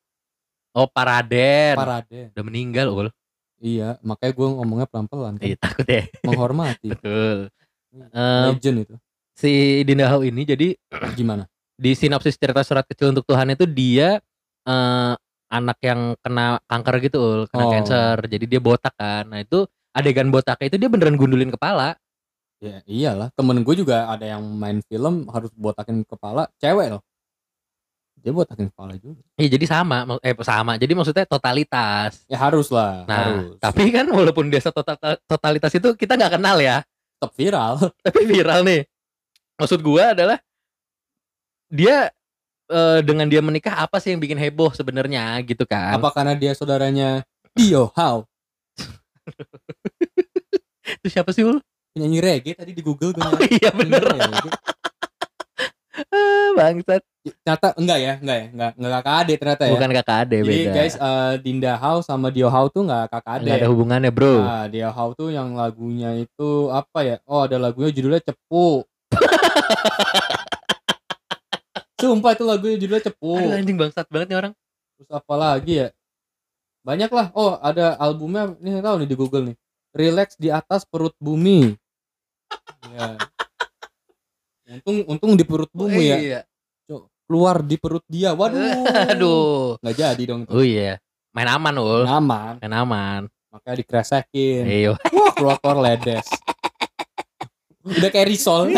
Oh 0.73 0.87
Paraden. 0.87 1.75
Parade. 1.75 2.33
Udah 2.33 2.45
meninggal 2.45 2.87
ul. 2.89 3.09
Iya, 3.57 3.97
makanya 4.01 4.33
gue 4.33 4.49
ngomongnya 4.53 4.87
pelan-pelan 4.87 5.39
kan. 5.39 5.45
Iya 5.45 5.57
takut 5.57 5.87
ya. 5.87 6.03
Menghormati. 6.23 6.89
Betul. 6.93 7.49
Legend 7.93 8.79
itu. 8.81 8.95
si 9.33 9.51
Dinda 9.83 10.09
Hao 10.09 10.21
ini 10.21 10.45
jadi 10.45 10.77
Gimana? 11.13 11.49
di 11.73 11.93
sinopsis 11.93 12.37
cerita 12.37 12.61
surat 12.61 12.85
kecil 12.85 13.11
untuk 13.11 13.25
Tuhan 13.25 13.49
itu 13.49 13.65
dia 13.65 14.21
eh, 14.63 15.15
anak 15.49 15.79
yang 15.81 16.17
kena 16.19 16.59
kanker 16.65 16.97
gitu 17.03 17.19
ul, 17.19 17.41
kena 17.47 17.65
Oh. 17.65 17.71
cancer. 17.71 18.17
Jadi 18.25 18.45
dia 18.47 18.59
botak 18.59 18.95
kan. 18.95 19.27
Nah 19.27 19.41
itu 19.41 19.65
adegan 19.93 20.29
botaknya 20.29 20.67
itu 20.67 20.79
dia 20.79 20.89
beneran 20.89 21.15
gundulin 21.15 21.51
kepala. 21.51 21.95
Ya 22.57 22.79
iyalah, 22.87 23.29
temen 23.35 23.59
gue 23.61 23.75
juga 23.75 24.07
ada 24.07 24.23
yang 24.23 24.41
main 24.55 24.79
film 24.83 25.27
harus 25.29 25.51
botakin 25.53 26.07
kepala, 26.07 26.47
cewek 26.57 26.95
loh. 26.95 27.03
Dia 28.17 28.31
botakin 28.31 28.71
kepala 28.71 28.95
juga. 28.95 29.19
Iya 29.35 29.59
jadi 29.59 29.67
sama, 29.67 30.07
eh 30.23 30.31
sama. 30.41 30.79
Jadi 30.79 30.95
maksudnya 30.95 31.27
totalitas. 31.27 32.23
Ya 32.31 32.39
harus 32.39 32.71
lah, 32.71 33.03
Nah, 33.03 33.19
harus. 33.19 33.59
tapi 33.59 33.91
kan 33.91 34.07
walaupun 34.07 34.47
dia 34.47 34.63
total- 34.63 35.19
totalitas 35.27 35.75
itu 35.75 35.91
kita 35.95 36.15
nggak 36.15 36.39
kenal 36.39 36.57
ya. 36.57 36.87
tetap 37.19 37.35
viral. 37.35 37.75
Tapi 38.07 38.21
viral 38.27 38.61
nih. 38.63 38.83
Maksud 39.55 39.79
gua 39.79 40.11
adalah 40.11 40.39
dia 41.67 42.11
eh, 42.73 43.01
dengan 43.03 43.27
dia 43.27 43.39
menikah 43.39 43.77
apa 43.79 44.01
sih 44.01 44.11
yang 44.11 44.19
bikin 44.19 44.35
heboh 44.35 44.73
sebenarnya 44.73 45.21
gitu 45.43 45.63
kan? 45.63 45.95
Apa 45.95 46.09
karena 46.11 46.33
dia 46.33 46.53
saudaranya 46.53 47.21
Dio 47.53 47.93
How 47.93 48.25
Itu 50.99 51.09
siapa 51.09 51.31
sih 51.31 51.45
ul? 51.45 51.61
penyanyi 51.93 52.19
reggae 52.19 52.57
tadi 52.57 52.73
di 52.73 52.81
Google 52.81 53.13
gue 53.13 53.21
Oh 53.21 53.37
iya 53.53 53.69
bener. 53.71 54.01
Ah, 56.09 56.49
Bangsat. 56.57 57.05
Ternyata 57.23 57.77
enggak 57.77 57.99
ya, 58.01 58.13
enggak 58.17 58.35
ya, 58.35 58.47
enggak 58.49 58.71
enggak 58.75 58.91
kakak 58.97 59.15
adik 59.15 59.37
ternyata 59.39 59.63
ya. 59.63 59.73
Bukan 59.77 59.91
kakak 59.93 60.17
ade 60.19 60.37
Jadi 60.41 60.49
beda. 60.49 60.73
guys, 60.73 60.95
eh, 60.97 61.33
Dinda 61.39 61.73
How 61.77 62.01
sama 62.01 62.33
Dio 62.33 62.49
How 62.49 62.67
tuh 62.67 62.83
enggak 62.83 63.13
kakak 63.13 63.35
Nggak 63.39 63.53
adik. 63.53 63.61
ada 63.61 63.69
hubungannya 63.69 64.11
bro. 64.11 64.37
Nah, 64.41 64.67
Dio 64.67 64.89
How 64.89 65.09
tuh 65.13 65.29
yang 65.31 65.53
lagunya 65.53 66.17
itu 66.17 66.51
apa 66.73 66.99
ya? 67.05 67.17
Oh, 67.23 67.45
ada 67.45 67.61
lagunya 67.61 67.93
judulnya 67.93 68.25
Cepu. 68.25 68.83
Sumpah 72.03 72.35
itu 72.35 72.43
lagunya 72.43 72.77
judulnya 72.83 73.05
Cepu. 73.07 73.39
Aduh 73.39 73.55
anjing 73.55 73.79
bangsat 73.79 74.07
banget 74.11 74.35
nih 74.35 74.39
orang. 74.43 74.53
Terus 74.99 75.11
apa 75.15 75.35
lagi 75.39 75.73
ya? 75.87 75.89
Banyak 76.83 77.11
lah. 77.15 77.27
Oh, 77.39 77.55
ada 77.63 77.95
albumnya 77.95 78.59
ini 78.59 78.83
tahu 78.83 79.07
nih 79.07 79.09
di 79.09 79.17
Google 79.17 79.45
nih. 79.55 79.57
Relax 79.95 80.35
di 80.35 80.51
atas 80.51 80.83
perut 80.83 81.15
bumi. 81.23 81.79
ya. 82.91 83.15
Untung 84.83 84.99
untung 85.07 85.33
di 85.39 85.45
perut 85.47 85.71
bumi 85.71 86.03
ya. 86.11 86.19
Iya. 86.19 86.41
Keluar 87.31 87.63
di 87.63 87.79
perut 87.79 88.03
dia. 88.11 88.35
Waduh. 88.35 88.83
Aduh. 89.15 89.79
Nggak 89.79 89.95
jadi 89.95 90.23
dong. 90.27 90.43
Oh 90.51 90.67
iya. 90.67 90.99
Main 91.31 91.49
aman 91.49 91.75
ul. 91.79 92.03
Aman. 92.05 92.59
Main 92.59 92.75
aman. 92.75 93.23
Makanya 93.55 93.77
dikresekin. 93.79 94.65
Iyo. 94.67 94.93
Wah, 95.15 95.33
keluar 95.39 95.57
keluar 95.63 95.79
ledes. 95.81 96.27
Udah 97.87 98.11
kayak 98.11 98.27
risol. 98.27 98.73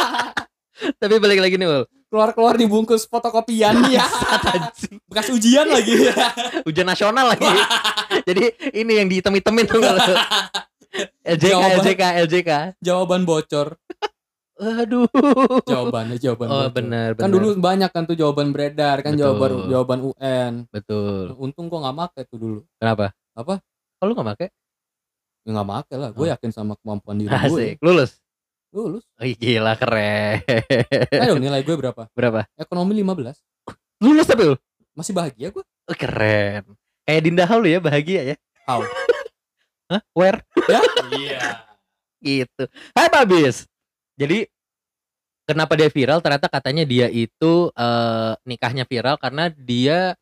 Tapi 1.00 1.14
balik 1.16 1.40
lagi 1.40 1.56
nih 1.56 1.68
ul. 1.68 1.84
Keluar 2.10 2.34
keluar 2.34 2.54
dibungkus 2.54 3.06
fotokopian 3.06 3.86
ya. 3.94 4.02
Bekas 5.06 5.30
ujian 5.30 5.64
lagi. 5.64 6.10
Ujian 6.68 6.84
nasional 6.84 7.30
lagi. 7.30 7.46
Jadi 8.28 8.44
ini 8.74 8.92
yang 8.98 9.06
dihitam-hitemin 9.06 9.64
tuh 9.64 9.78
kalau 9.78 10.02
LJK, 11.22 11.44
Jawaban. 11.46 11.78
LJK, 11.80 12.02
LJK. 12.26 12.50
Jawaban 12.78 13.22
bocor. 13.22 13.78
Aduh. 14.60 15.08
Jawabannya 15.64 16.18
jawaban 16.18 16.46
Oh 16.46 16.58
bocor. 16.66 16.74
benar. 16.74 17.08
Kan 17.14 17.30
dulu 17.30 17.56
banyak 17.56 17.88
kan 17.88 18.04
tuh 18.04 18.12
jawaban 18.12 18.50
beredar 18.50 19.00
kan 19.00 19.14
Betul. 19.14 19.22
jawaban 19.22 19.50
jawaban 19.70 19.98
UN. 20.04 20.52
betul. 20.68 21.32
Untung 21.38 21.70
gua 21.70 21.88
nggak 21.88 21.96
make 21.96 22.20
tuh 22.26 22.36
dulu. 22.36 22.58
Kenapa? 22.76 23.14
Apa? 23.32 23.62
Kalau 23.96 24.10
lu 24.10 24.18
gak 24.18 24.28
pakai? 24.34 24.48
Ya 25.40 25.50
nggak 25.54 25.68
make 25.70 25.92
lah. 25.94 26.10
Gue 26.10 26.26
Oh. 26.26 26.30
yakin 26.30 26.50
sama 26.50 26.74
kemampuan 26.76 27.16
diri 27.16 27.30
gue. 27.30 27.40
Asik. 27.40 27.74
Lulus. 27.80 28.18
Lulus. 28.70 29.02
Wih 29.18 29.34
gila 29.34 29.74
keren. 29.74 30.46
Ayo 31.10 31.34
nilai 31.42 31.66
gue 31.66 31.74
berapa? 31.74 32.06
Berapa? 32.14 32.46
Ekonomi 32.54 33.02
15. 33.02 33.42
Lulus 33.98 34.26
tapi 34.30 34.42
lu? 34.46 34.56
Masih 34.94 35.10
bahagia 35.10 35.50
gue. 35.50 35.64
Oh, 35.66 35.96
keren. 35.98 36.62
Kayak 37.02 37.22
Dinda 37.26 37.44
Hau 37.50 37.58
lu 37.58 37.66
ya 37.66 37.82
bahagia 37.82 38.34
ya. 38.34 38.36
How? 38.70 38.86
Hah? 39.90 40.02
Where? 40.14 40.38
Ya? 40.70 40.80
Iya. 41.10 41.42
Gitu. 42.22 42.64
Hai 42.94 43.10
Babis. 43.10 43.66
Jadi 44.14 44.46
kenapa 45.50 45.74
dia 45.74 45.90
viral? 45.90 46.22
Ternyata 46.22 46.46
katanya 46.46 46.86
dia 46.86 47.10
itu 47.10 47.74
eh, 47.74 48.32
nikahnya 48.46 48.86
viral 48.86 49.18
karena 49.18 49.50
dia 49.50 50.14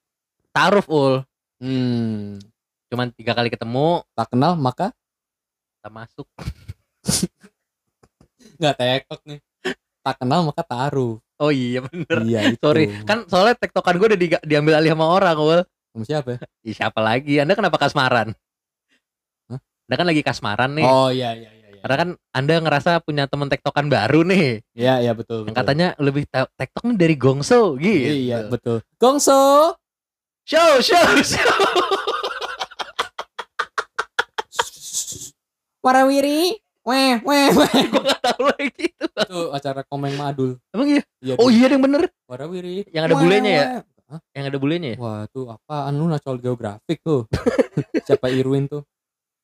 taruh 0.56 0.86
ul. 0.88 1.14
Hmm. 1.60 2.40
Cuman 2.88 3.12
tiga 3.12 3.36
kali 3.36 3.52
ketemu, 3.52 4.00
Tak 4.16 4.32
kenal 4.32 4.56
maka 4.56 4.96
tak 5.84 5.92
masuk. 5.92 6.24
nggak 8.58 8.76
tektok 8.76 9.20
nih. 9.24 9.38
Tak 10.02 10.14
kenal 10.18 10.40
maka 10.42 10.62
taruh. 10.62 11.16
Oh 11.38 11.50
iya 11.50 11.78
bener. 11.80 12.18
Iya 12.22 12.40
itu. 12.50 12.58
Sorry, 12.60 12.90
kan 13.06 13.22
soalnya 13.26 13.54
tektokan 13.54 13.94
gue 13.94 14.06
udah 14.10 14.18
di- 14.18 14.42
diambil 14.44 14.74
alih 14.76 14.90
sama 14.90 15.06
orang, 15.06 15.36
ul. 15.38 15.60
Sama 15.94 16.04
siapa 16.04 16.28
ya? 16.34 16.38
Ih, 16.68 16.74
siapa 16.74 16.98
lagi? 16.98 17.38
Anda 17.38 17.54
kenapa 17.54 17.78
kasmaran? 17.78 18.34
Hah? 19.46 19.58
Anda 19.60 19.94
kan 19.94 20.06
lagi 20.06 20.22
kasmaran 20.22 20.70
nih. 20.74 20.84
Oh 20.84 21.08
iya 21.08 21.30
iya 21.32 21.50
iya. 21.50 21.66
iya. 21.70 21.80
Karena 21.80 21.96
kan 21.96 22.08
Anda 22.34 22.54
ngerasa 22.58 22.90
punya 23.00 23.30
temen 23.30 23.46
tektokan 23.46 23.86
baru 23.86 24.26
nih. 24.26 24.66
Iya 24.74 24.94
iya 24.98 25.12
betul. 25.14 25.46
Yang 25.46 25.54
betul. 25.54 25.60
katanya 25.62 25.88
lebih 25.96 26.24
te- 26.26 26.52
tektok 26.56 26.82
nih 26.84 26.96
dari 26.98 27.14
Gongso 27.14 27.60
gitu. 27.78 28.10
Iya 28.10 28.36
betul. 28.50 28.82
Gongso. 28.98 29.74
Show, 30.42 30.80
show, 30.80 31.06
show. 31.30 31.54
Warawiri. 35.78 36.58
Weh 36.88 37.20
weh 37.20 37.46
weh. 37.52 37.72
gue 37.92 38.00
gak 38.00 38.20
tau 38.24 38.42
lagi 38.48 38.84
itu. 38.88 39.04
itu 39.04 39.40
acara 39.52 39.84
komeng 39.84 40.16
madul. 40.16 40.56
Emang 40.72 40.88
iya? 40.88 41.02
Iya. 41.20 41.34
Oh 41.36 41.52
iya 41.52 41.68
yang 41.68 41.84
bener. 41.84 42.08
Warawiri. 42.24 42.88
Yang 42.88 43.04
ada 43.12 43.14
Weh, 43.14 43.22
bulenya 43.28 43.52
ya? 43.52 43.64
Hah? 44.08 44.20
Yang 44.32 44.44
ada 44.48 44.58
bulenya 44.58 44.88
ya? 44.96 44.96
Wah 44.96 45.22
tuh 45.28 45.52
apaan 45.52 45.92
lu 46.00 46.08
nasional 46.08 46.40
geografik 46.40 47.04
tuh. 47.04 47.28
siapa 48.08 48.32
Irwin 48.32 48.72
tuh? 48.72 48.88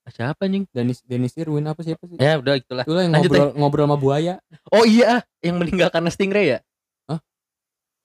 Ah, 0.08 0.12
Siapa 0.12 0.48
anjing? 0.48 0.64
Denis 0.72 1.04
Denis 1.04 1.36
Irwin 1.36 1.68
apa 1.68 1.84
siapa 1.84 2.00
sih? 2.08 2.16
Ya 2.16 2.40
udah 2.40 2.56
itulah. 2.56 2.84
Itulah 2.88 3.02
yang 3.04 3.12
Lanjut, 3.12 3.28
ngobrol 3.28 3.48
ngobrol 3.60 3.84
sama 3.92 3.96
buaya. 4.00 4.34
Oh 4.72 4.88
iya, 4.88 5.20
yang 5.44 5.60
meninggal 5.60 5.92
karena 5.92 6.08
stingray 6.08 6.46
ya? 6.48 6.58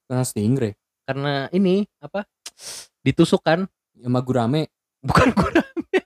Karena 0.09 0.25
stingray. 0.25 0.73
Karena 1.05 1.47
ini 1.53 1.85
apa? 2.01 2.25
Ditusuk 3.05 3.45
kan? 3.45 3.69
Sama 3.93 4.19
gurame. 4.25 4.73
Bukan 5.05 5.31
gurame. 5.37 6.01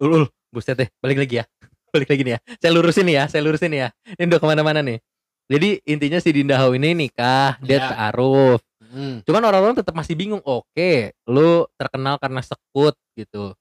Ul, 0.00 0.08
ul, 0.08 0.24
buset 0.48 0.72
deh. 0.80 0.88
Balik 1.04 1.28
lagi 1.28 1.44
ya. 1.44 1.44
Balik 1.90 2.08
lagi 2.08 2.22
nih 2.22 2.32
ya. 2.34 2.40
Saya 2.58 2.72
lurusin 2.72 3.04
nih 3.06 3.16
ya. 3.16 3.24
Saya 3.26 3.42
lurusin 3.42 3.70
nih 3.70 3.80
ya. 3.84 3.88
Ini 4.16 4.24
udah 4.30 4.40
ke 4.40 4.46
mana-mana 4.46 4.80
nih. 4.80 4.98
Jadi 5.50 5.68
intinya 5.82 6.18
si 6.22 6.30
Dinda 6.30 6.54
Hau 6.62 6.70
ini 6.72 6.94
nikah, 6.94 7.58
dia 7.58 7.82
Iya. 7.82 7.86
taaruf. 7.90 8.62
Hmm. 8.80 9.18
Cuman 9.26 9.42
orang-orang 9.42 9.74
tetap 9.78 9.94
masih 9.94 10.14
bingung. 10.14 10.42
Oke, 10.42 11.14
lu 11.26 11.66
terkenal 11.74 12.18
karena 12.22 12.38
sekut 12.38 12.94
gitu. 13.14 13.54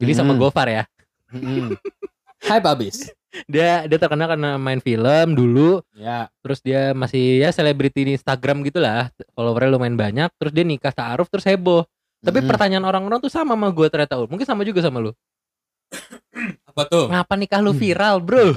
Jadi 0.00 0.12
sama 0.16 0.32
Hmm. 0.32 0.40
Gofar 0.40 0.68
ya. 0.68 0.82
Hmm. 1.28 1.76
Hai 2.40 2.60
Babis. 2.60 3.12
Dia 3.44 3.84
dia 3.84 4.00
terkenal 4.00 4.24
karena 4.24 4.56
main 4.56 4.80
film 4.80 5.36
dulu. 5.36 5.84
Ya. 5.92 6.32
Terus 6.40 6.64
dia 6.64 6.96
masih 6.96 7.44
ya 7.44 7.52
selebriti 7.52 8.08
di 8.08 8.12
Instagram 8.16 8.64
gitulah. 8.64 9.12
Followernya 9.36 9.76
lumayan 9.76 10.00
banyak. 10.00 10.32
Terus 10.40 10.52
dia 10.56 10.64
nikah 10.64 10.96
taaruf 10.96 11.28
terus 11.28 11.44
heboh. 11.44 11.84
Tapi 12.24 12.40
Mm-mm. 12.40 12.48
pertanyaan 12.48 12.88
orang-orang 12.88 13.20
tuh 13.20 13.28
sama 13.28 13.52
sama 13.52 13.68
gue 13.68 13.84
ternyata. 13.92 14.16
Mungkin 14.24 14.48
sama 14.48 14.64
juga 14.64 14.80
sama 14.80 15.04
lu. 15.04 15.12
Apa 16.64 16.82
tuh? 16.86 17.06
Ngapa 17.08 17.34
nikah 17.34 17.60
lu 17.60 17.72
Hmm. 17.72 17.80
viral, 17.80 18.16
bro? 18.18 18.52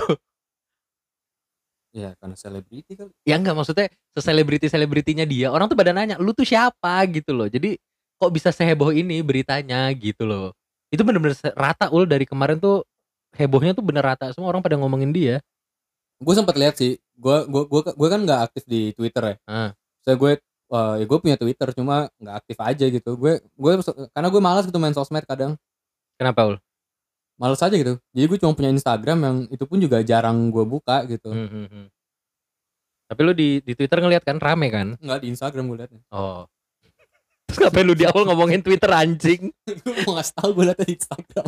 Ya 1.91 2.15
karena 2.15 2.39
selebriti 2.39 2.95
kali. 2.95 3.11
ya 3.27 3.35
enggak 3.35 3.51
maksudnya 3.51 3.91
seselebriti 4.15 4.71
selebritinya 4.71 5.27
dia 5.27 5.51
orang 5.51 5.67
tuh 5.67 5.75
pada 5.75 5.91
nanya 5.91 6.15
lu 6.15 6.31
tuh 6.31 6.47
siapa 6.47 7.03
gitu 7.11 7.35
loh 7.35 7.51
jadi 7.51 7.75
kok 8.15 8.31
bisa 8.31 8.47
seheboh 8.47 8.95
ini 8.95 9.19
beritanya 9.19 9.91
gitu 9.91 10.23
loh 10.23 10.55
itu 10.87 11.03
bener-bener 11.03 11.35
se- 11.35 11.51
rata 11.51 11.91
ul 11.91 12.07
dari 12.07 12.23
kemarin 12.23 12.55
tuh 12.55 12.87
hebohnya 13.35 13.75
tuh 13.75 13.83
bener 13.83 14.07
rata 14.07 14.31
semua 14.31 14.55
orang 14.55 14.63
pada 14.63 14.79
ngomongin 14.79 15.11
dia 15.11 15.43
Gue 16.15 16.31
sempat 16.31 16.53
lihat 16.53 16.77
sih. 16.77 17.01
Gue 17.17 17.49
gue 17.49 17.63
gue 17.65 17.81
gue 17.91 18.07
kan 18.07 18.21
nggak 18.21 18.41
aktif 18.45 18.63
di 18.69 18.93
Twitter 18.93 19.23
ya. 19.25 19.35
Ah. 19.43 19.69
Saya 20.05 20.13
gue 20.15 20.37
eh, 20.69 20.93
ya 21.01 21.05
gue 21.09 21.17
punya 21.17 21.33
Twitter 21.33 21.73
cuma 21.73 22.13
nggak 22.15 22.35
aktif 22.37 22.57
aja 22.61 22.85
gitu. 22.87 23.17
Gue 23.17 23.41
gue 23.41 23.71
karena 24.13 24.29
gue 24.29 24.37
malas 24.39 24.63
gitu 24.63 24.77
main 24.77 24.93
sosmed 24.93 25.25
kadang. 25.25 25.57
kenapa 26.15 26.45
ul 26.45 26.55
Males 27.41 27.57
aja 27.57 27.73
gitu. 27.73 27.97
Jadi 28.13 28.25
gue 28.29 28.37
cuma 28.37 28.53
punya 28.53 28.69
Instagram 28.69 29.17
yang 29.25 29.37
itu 29.49 29.65
pun 29.65 29.81
juga 29.81 29.97
jarang 30.05 30.53
gue 30.53 30.61
buka 30.61 31.01
gitu. 31.09 31.33
Hmm, 31.33 31.49
hmm, 31.49 31.67
hmm. 31.73 31.85
tapi 33.09 33.21
lu 33.25 33.33
di 33.33 33.59
di 33.65 33.73
twitter 33.73 33.97
ngeliat 33.97 34.21
kan 34.21 34.37
rame 34.37 34.69
kan 34.69 34.93
Nggak 35.01 35.19
di 35.25 35.27
Instagram 35.33 35.65
gue 35.67 35.77
liatnya. 35.83 36.01
oh 36.13 36.45
terus 37.49 37.57
ngapain 37.59 37.83
lu 37.83 37.97
di 37.97 38.05
awal 38.05 38.23
ngomongin 38.29 38.61
twitter 38.61 38.87
anjing 38.93 39.49
gue 39.83 39.93
mau 40.05 40.15
ngasih 40.21 40.33
tau 40.37 40.53
gue 40.53 40.63
liatnya 40.69 40.85
di 40.85 40.95
Instagram. 41.01 41.47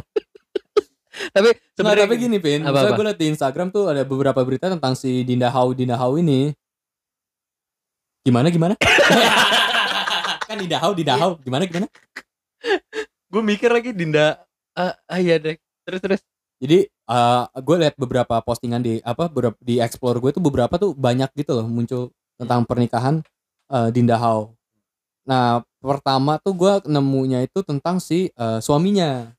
tapi 1.37 1.49
sebenarnya 1.77 2.05
tapi 2.09 2.15
gini 2.17 2.37
Pin, 2.41 2.65
Apa-apa? 2.65 2.73
misalnya 2.73 2.97
gue 2.97 3.05
liat 3.05 3.19
di 3.21 3.27
Instagram 3.37 3.67
tuh 3.69 3.83
ada 3.93 4.01
beberapa 4.01 4.41
berita 4.41 4.65
tentang 4.73 4.97
si 4.97 5.21
Dinda 5.21 5.53
Hau 5.53 5.77
Dinda 5.77 5.93
Hau 5.95 6.17
ini. 6.17 6.51
Gimana 8.25 8.49
gimana? 8.49 8.73
kan 10.49 10.55
Dinda 10.57 10.81
Hau 10.81 10.91
Dinda 10.97 11.15
Hau 11.21 11.37
gimana 11.37 11.69
gimana? 11.69 11.85
gue 13.33 13.41
mikir 13.41 13.69
lagi 13.73 13.91
dinda 13.91 14.45
ah, 14.77 14.93
ah 15.09 15.19
iya 15.19 15.41
deh 15.41 15.57
terus 15.83 16.01
terus 16.01 16.21
Jadi 16.63 16.87
eh 16.87 17.43
gue 17.59 17.75
liat 17.75 17.99
beberapa 17.99 18.39
postingan 18.39 18.79
di 18.79 19.03
apa 19.03 19.27
di 19.59 19.83
explore 19.83 20.23
gue 20.23 20.31
tuh 20.31 20.39
beberapa 20.39 20.79
tuh 20.79 20.95
banyak 20.95 21.27
gitu 21.35 21.59
loh 21.59 21.67
muncul 21.67 22.15
tentang 22.39 22.63
pernikahan 22.63 23.19
eh, 23.67 23.91
Dinda 23.91 24.15
Hau. 24.15 24.55
Nah 25.27 25.59
pertama 25.83 26.39
tuh 26.39 26.55
gue 26.55 26.73
nemunya 26.87 27.43
itu 27.43 27.67
tentang 27.67 27.99
si 27.99 28.31
eh, 28.31 28.59
suaminya 28.63 29.35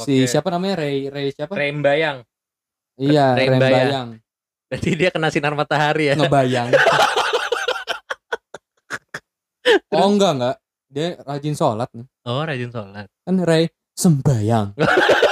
si 0.00 0.24
Oke. 0.24 0.32
siapa 0.32 0.48
namanya 0.48 0.80
Ray 0.80 1.12
Ray 1.12 1.36
siapa? 1.36 1.52
Rembayang 1.52 2.24
iya 2.96 3.36
Ray 3.36 3.52
Ray 3.52 3.60
Bayang. 3.60 3.68
Bayang 3.68 4.08
berarti 4.68 4.90
dia 4.96 5.10
kena 5.12 5.28
sinar 5.32 5.54
matahari 5.56 6.12
ya 6.12 6.14
ngebayang. 6.16 6.68
oh 9.96 10.08
enggak 10.08 10.32
enggak 10.32 10.56
dia 10.88 11.20
rajin 11.28 11.56
sholat 11.56 11.88
nih 11.92 12.08
oh 12.24 12.40
rajin 12.40 12.72
sholat 12.72 13.04
kan 13.04 13.36
Ray 13.44 13.68
sembayang. 14.00 14.72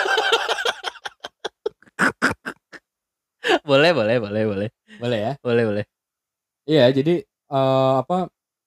boleh 3.63 3.91
boleh 3.93 4.17
boleh 4.19 4.43
boleh 4.45 4.69
Boleh 4.97 5.19
ya? 5.21 5.33
boleh 5.39 5.65
boleh 5.65 5.85
Iya 6.65 6.91
jadi 6.91 7.23
eh, 7.23 7.95
apa 7.97 8.27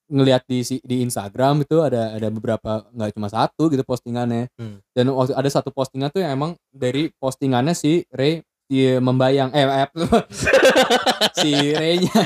ngelihat 0.10 0.42
di 0.44 0.60
di 0.82 1.04
Instagram 1.04 1.62
itu 1.62 1.78
ada 1.80 2.12
ada 2.12 2.28
beberapa 2.28 2.82
nggak 2.90 3.14
cuma 3.14 3.28
satu 3.28 3.70
gitu 3.70 3.84
postingannya 3.84 4.50
Hmm. 4.56 4.82
dan 4.92 5.06
waktu 5.10 5.34
ada 5.34 5.46
satu 5.48 5.70
postingan 5.70 6.10
tuh 6.10 6.20
yang 6.20 6.34
emang 6.34 6.52
dari 6.68 7.14
postingannya 7.14 7.74
si 7.74 8.02
Ray 8.10 8.42
si 8.66 8.98
membayang 8.98 9.52
eh, 9.52 9.62
eh 9.62 9.90
si 11.40 11.52
Ray-nya 11.72 12.26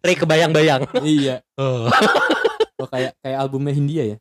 Ray 0.00 0.16
kebayang-bayang. 0.16 0.88
iya 1.02 1.44
Oh. 1.56 1.88
oh, 2.80 2.88
kayak 2.88 3.12
kayak 3.18 3.38
albumnya 3.38 3.72
Hindia 3.72 4.04
ya 4.06 4.18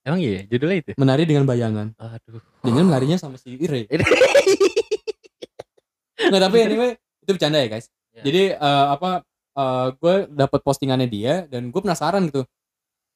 Emang 0.00 0.20
iya 0.20 0.44
judulnya 0.44 0.76
itu? 0.78 0.90
menari 0.96 1.24
dengan 1.24 1.44
bayangan 1.44 1.92
Aduh. 1.96 2.40
dengan 2.60 2.88
menarinya 2.88 3.16
sama 3.16 3.36
si 3.36 3.56
Ray 3.58 3.84
nggak 6.16 6.42
tapi 6.42 6.56
anyway 6.60 6.90
itu 7.20 7.30
bercanda 7.30 7.58
ya 7.58 7.68
guys 7.70 7.86
Ya. 8.14 8.22
jadi 8.22 8.42
eh, 8.54 8.86
apa 8.90 9.26
gue 9.92 10.14
dapet 10.30 10.60
postingannya 10.60 11.06
dia 11.06 11.34
dan 11.46 11.66
gue 11.66 11.80
penasaran 11.80 12.22
gitu 12.26 12.46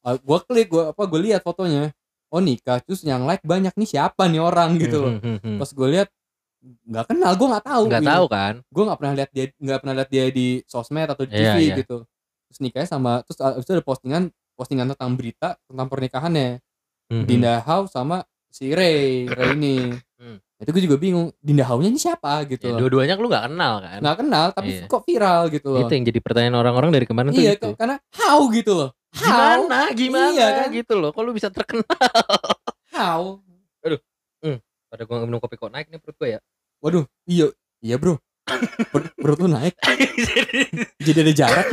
gue 0.03 0.39
klik 0.43 0.69
gue 0.69 0.91
apa 0.91 1.03
gue 1.05 1.21
lihat 1.23 1.43
fotonya 1.43 1.95
oh 2.29 2.39
nikah 2.39 2.83
terus 2.83 3.03
yang 3.03 3.23
like 3.23 3.43
banyak 3.43 3.71
nih 3.73 3.89
siapa 3.89 4.27
nih 4.27 4.39
orang 4.39 4.75
gitu 4.77 4.99
loh 4.99 5.13
Hmm, 5.15 5.23
hmm, 5.23 5.39
hmm. 5.39 5.59
pas 5.59 5.71
gue 5.71 5.89
lihat 5.89 6.09
nggak 6.59 7.07
kenal 7.09 7.33
gue 7.33 7.47
nggak 7.47 7.65
tahu 7.65 7.83
Nggak 7.87 8.03
gitu. 8.03 8.11
tahu 8.11 8.25
kan? 8.27 8.55
gue 8.67 8.83
nggak 8.85 8.99
pernah 8.99 9.15
lihat 9.15 9.31
dia 9.31 9.45
nggak 9.55 9.79
pernah 9.79 9.95
lihat 9.95 10.11
dia 10.11 10.25
di 10.29 10.47
sosmed 10.65 11.09
atau 11.09 11.23
di 11.23 11.31
Iya, 11.31 11.43
TV 11.49 11.59
iya. 11.63 11.75
gitu 11.79 11.97
terus 12.51 12.59
nikahnya 12.59 12.89
sama 12.89 13.13
terus 13.23 13.39
abis 13.39 13.63
itu 13.63 13.73
ada 13.73 13.85
postingan 13.87 14.23
postingan 14.59 14.87
tentang 14.91 15.11
berita 15.15 15.49
tentang 15.65 15.87
pernikahannya 15.87 16.59
Hmm, 17.09 17.23
hmm. 17.23 17.27
Dinda 17.27 17.55
Hau 17.63 17.87
sama 17.87 18.21
si 18.51 18.69
Ray 18.69 19.25
Ray 19.27 19.55
ini 19.55 19.97
Hmm. 20.19 20.43
itu 20.59 20.69
gue 20.69 20.83
juga 20.83 20.99
bingung 20.99 21.31
Dinda 21.39 21.63
Hau 21.63 21.79
nya 21.79 21.87
ini 21.87 21.97
siapa 21.97 22.43
gitu 22.45 22.67
Ya, 22.67 22.75
loh 22.75 22.83
dua-duanya 22.83 23.15
lu 23.15 23.27
nggak 23.27 23.45
kenal 23.47 23.75
kan? 23.79 23.99
nggak 24.03 24.17
kenal 24.19 24.47
tapi 24.51 24.71
Iya. 24.75 24.85
kok 24.85 25.03
viral 25.03 25.43
gitu 25.49 25.67
loh 25.71 25.81
Itu 25.81 25.93
yang 25.93 26.05
jadi 26.05 26.19
pertanyaan 26.19 26.57
orang-orang 26.57 26.91
dari 26.91 27.07
kemarin 27.07 27.31
tuh 27.31 27.39
iya 27.39 27.55
gitu. 27.55 27.71
kok- 27.71 27.79
karena 27.79 27.97
how 28.13 28.43
gitu 28.51 28.73
loh 28.75 28.91
how 29.15 29.63
Gimana? 29.63 29.79
Gimana 29.95 30.31
Iya, 30.35 30.49
kan? 30.53 30.69
gitu 30.75 30.95
loh. 30.95 31.11
Kok 31.11 31.23
lu 31.23 31.33
bisa 31.33 31.49
terkenal? 31.49 31.87
how 32.91 33.39
Pada 34.89 35.05
gua 35.05 35.21
minum 35.23 35.37
kopi 35.37 35.55
kok 35.55 35.69
naik 35.69 35.87
nih 35.87 36.01
perut 36.01 36.17
gua 36.17 36.29
ya. 36.29 36.41
waduh 36.79 37.05
iya 37.25 37.47
iya 37.79 37.95
bro 37.95 38.17
Per- 38.89 39.13
perut 39.15 39.39
lu 39.39 39.49
naik 39.49 39.77
jadi 41.05 41.19
ada 41.21 41.35
jarak 41.37 41.67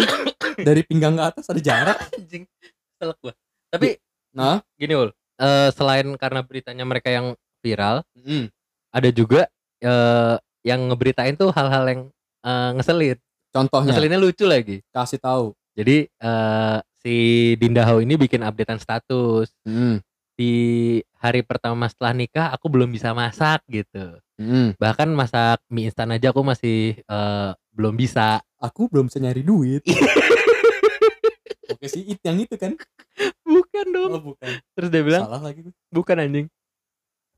dari 0.57 0.83
pinggang 0.83 1.15
ke 1.15 1.23
atas 1.23 1.47
ada 1.47 1.57
jarak 1.57 1.95
Anjing. 2.11 2.43
Selek 2.93 3.17
gua. 3.19 3.33
Tapi 3.67 3.95
nah 4.31 4.59
gini 4.75 4.93
ul. 4.93 5.09
eh, 5.35 5.69
selain 5.71 6.07
karena 6.15 6.41
beritanya 6.41 6.83
mereka 6.83 7.07
yang 7.07 7.33
viral, 7.65 8.05
mm, 8.15 8.45
ada 8.91 9.09
juga 9.09 9.49
eh, 9.79 10.35
yang 10.61 10.85
ngeberitain 10.85 11.33
tuh 11.33 11.49
hal-hal 11.49 11.83
yang 11.85 12.01
eh, 12.41 12.69
ngeselin. 12.73 13.17
contohnya 13.49 13.89
Ngeselinnya 13.89 14.19
lucu 14.19 14.45
lagi. 14.45 14.85
kasih 14.89 15.17
tahu 15.17 15.45
Jadi 15.73 16.05
eh, 16.05 16.77
si 16.99 17.15
Dinda 17.55 17.81
Hau 17.83 17.99
ini 17.99 18.13
bikin 18.15 18.39
updatean 18.39 18.77
status 18.77 19.49
Mm, 19.61 19.99
di 20.35 20.53
hari 21.15 21.41
pertama 21.41 21.87
setelah 21.87 22.11
nikah 22.11 22.47
aku 22.49 22.67
belum 22.67 22.87
bisa 22.87 23.11
masak 23.11 23.63
gitu. 23.67 24.19
mm. 24.35 24.75
Bahkan 24.75 25.09
masak 25.09 25.63
mie 25.67 25.87
instan 25.87 26.11
aja 26.11 26.29
aku 26.29 26.41
masih 26.41 26.77
eh, 26.99 27.51
belum 27.71 27.95
bisa. 27.95 28.39
aku 28.55 28.87
belum 28.87 29.05
bisa 29.05 29.19
nyari 29.19 29.41
duit 29.41 29.83
oke 31.67 31.85
sih 31.85 32.01
it 32.07 32.19
yang 32.21 32.39
itu 32.39 32.55
kan 32.55 32.73
Bukan 33.41 33.85
dong. 33.87 34.11
oh 34.11 34.21
bukan 34.25 34.49
Terus 34.73 34.89
dia 34.89 35.01
bilang 35.01 35.23
salah 35.23 35.39
lagi 35.39 35.59
gue 35.61 35.73
bukan 35.89 36.15
anjing. 36.17 36.47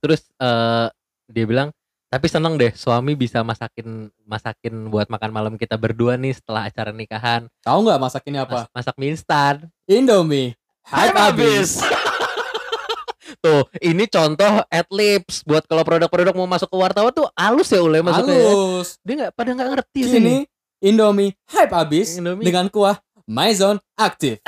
Terus 0.08 0.24
eh 0.39 0.88
dia 1.28 1.43
bilang 1.43 1.76
tapi 2.08 2.32
seneng 2.32 2.56
deh 2.56 2.72
suami 2.72 3.20
bisa 3.20 3.43
masakin 3.43 4.08
masakin 4.24 4.88
buat 4.88 5.12
makan 5.12 5.28
malam 5.28 5.54
kita 5.60 5.76
berdua 5.76 6.15
nih 6.15 6.32
setelah 6.32 6.72
acara 6.72 6.96
nikahan. 6.96 7.52
tahu 7.60 7.84
nggak 7.84 8.00
masakinnya 8.00 8.48
apa 8.48 8.63
Mas- 8.63 8.72
masak 8.72 8.96
mie 8.96 9.12
instan. 9.12 9.67
Indomie 9.84 10.56
hype 10.88 11.12
abis 11.12 11.84
Tuh, 13.43 13.67
ini 13.84 14.08
contoh 14.08 14.63
adlibs 14.72 15.43
buat 15.43 15.67
kalau 15.67 15.84
produk-produk 15.84 16.32
mau 16.32 16.48
masuk 16.48 16.72
ke 16.72 16.78
wartawan 16.80 17.12
tuh 17.12 17.28
halus 17.36 17.67
ya 17.67 17.84
uleh 17.84 18.00
masuknya. 18.00 18.34
ya. 18.34 18.48
halus 18.48 18.88
Dia 19.04 19.13
nggak 19.20 19.32
pada 19.36 19.50
nggak 19.52 19.70
ngerti 19.76 20.00
sih. 20.08 20.15
Kini 20.15 20.36
Indomie 20.80 21.36
hype 21.52 21.76
abis 21.76 22.15
Indomie. 22.15 22.48
dengan 22.48 22.72
kuah 22.72 22.96
Maison 23.28 23.76
aktif. 24.00 24.39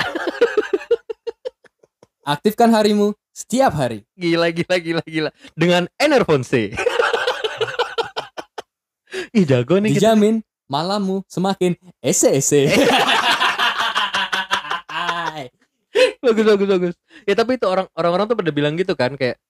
Aktifkan 2.24 2.72
harimu 2.72 3.12
setiap 3.40 3.72
hari. 3.72 4.04
Gila 4.12 4.52
gila 4.52 4.76
gila 4.76 5.02
gila. 5.02 5.30
Dengan 5.52 5.88
Enervonse. 5.96 6.76
Ih 9.32 9.44
jago 9.44 9.78
nih 9.78 9.90
kita. 9.90 10.12
Dijamin 10.12 10.44
malammu 10.66 11.24
semakin 11.26 11.72
ese-ese. 11.98 12.68
bagus 16.20 16.44
bagus 16.46 16.68
bagus. 16.68 16.94
Ya 17.24 17.34
tapi 17.34 17.56
itu 17.56 17.64
orang 17.64 17.88
orang-orang 17.96 18.28
tuh 18.28 18.36
pada 18.36 18.52
bilang 18.52 18.76
gitu 18.76 18.92
kan 18.92 19.16
kayak 19.16 19.40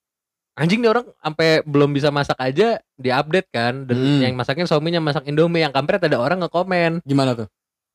anjing 0.54 0.78
nih 0.78 0.88
orang 0.88 1.04
sampai 1.16 1.60
belum 1.62 1.90
bisa 1.90 2.08
masak 2.08 2.38
aja 2.38 2.78
diupdate 2.94 3.50
kan 3.50 3.84
dan 3.84 3.96
Hmm. 3.96 4.20
yang 4.22 4.34
masaknya 4.34 4.64
suaminya 4.64 5.02
masak 5.02 5.26
Indomie 5.26 5.60
yang 5.60 5.72
kampret 5.72 6.00
ada 6.00 6.16
orang 6.16 6.40
ngekomen 6.40 7.02
Gimana 7.02 7.34
tuh? 7.34 7.48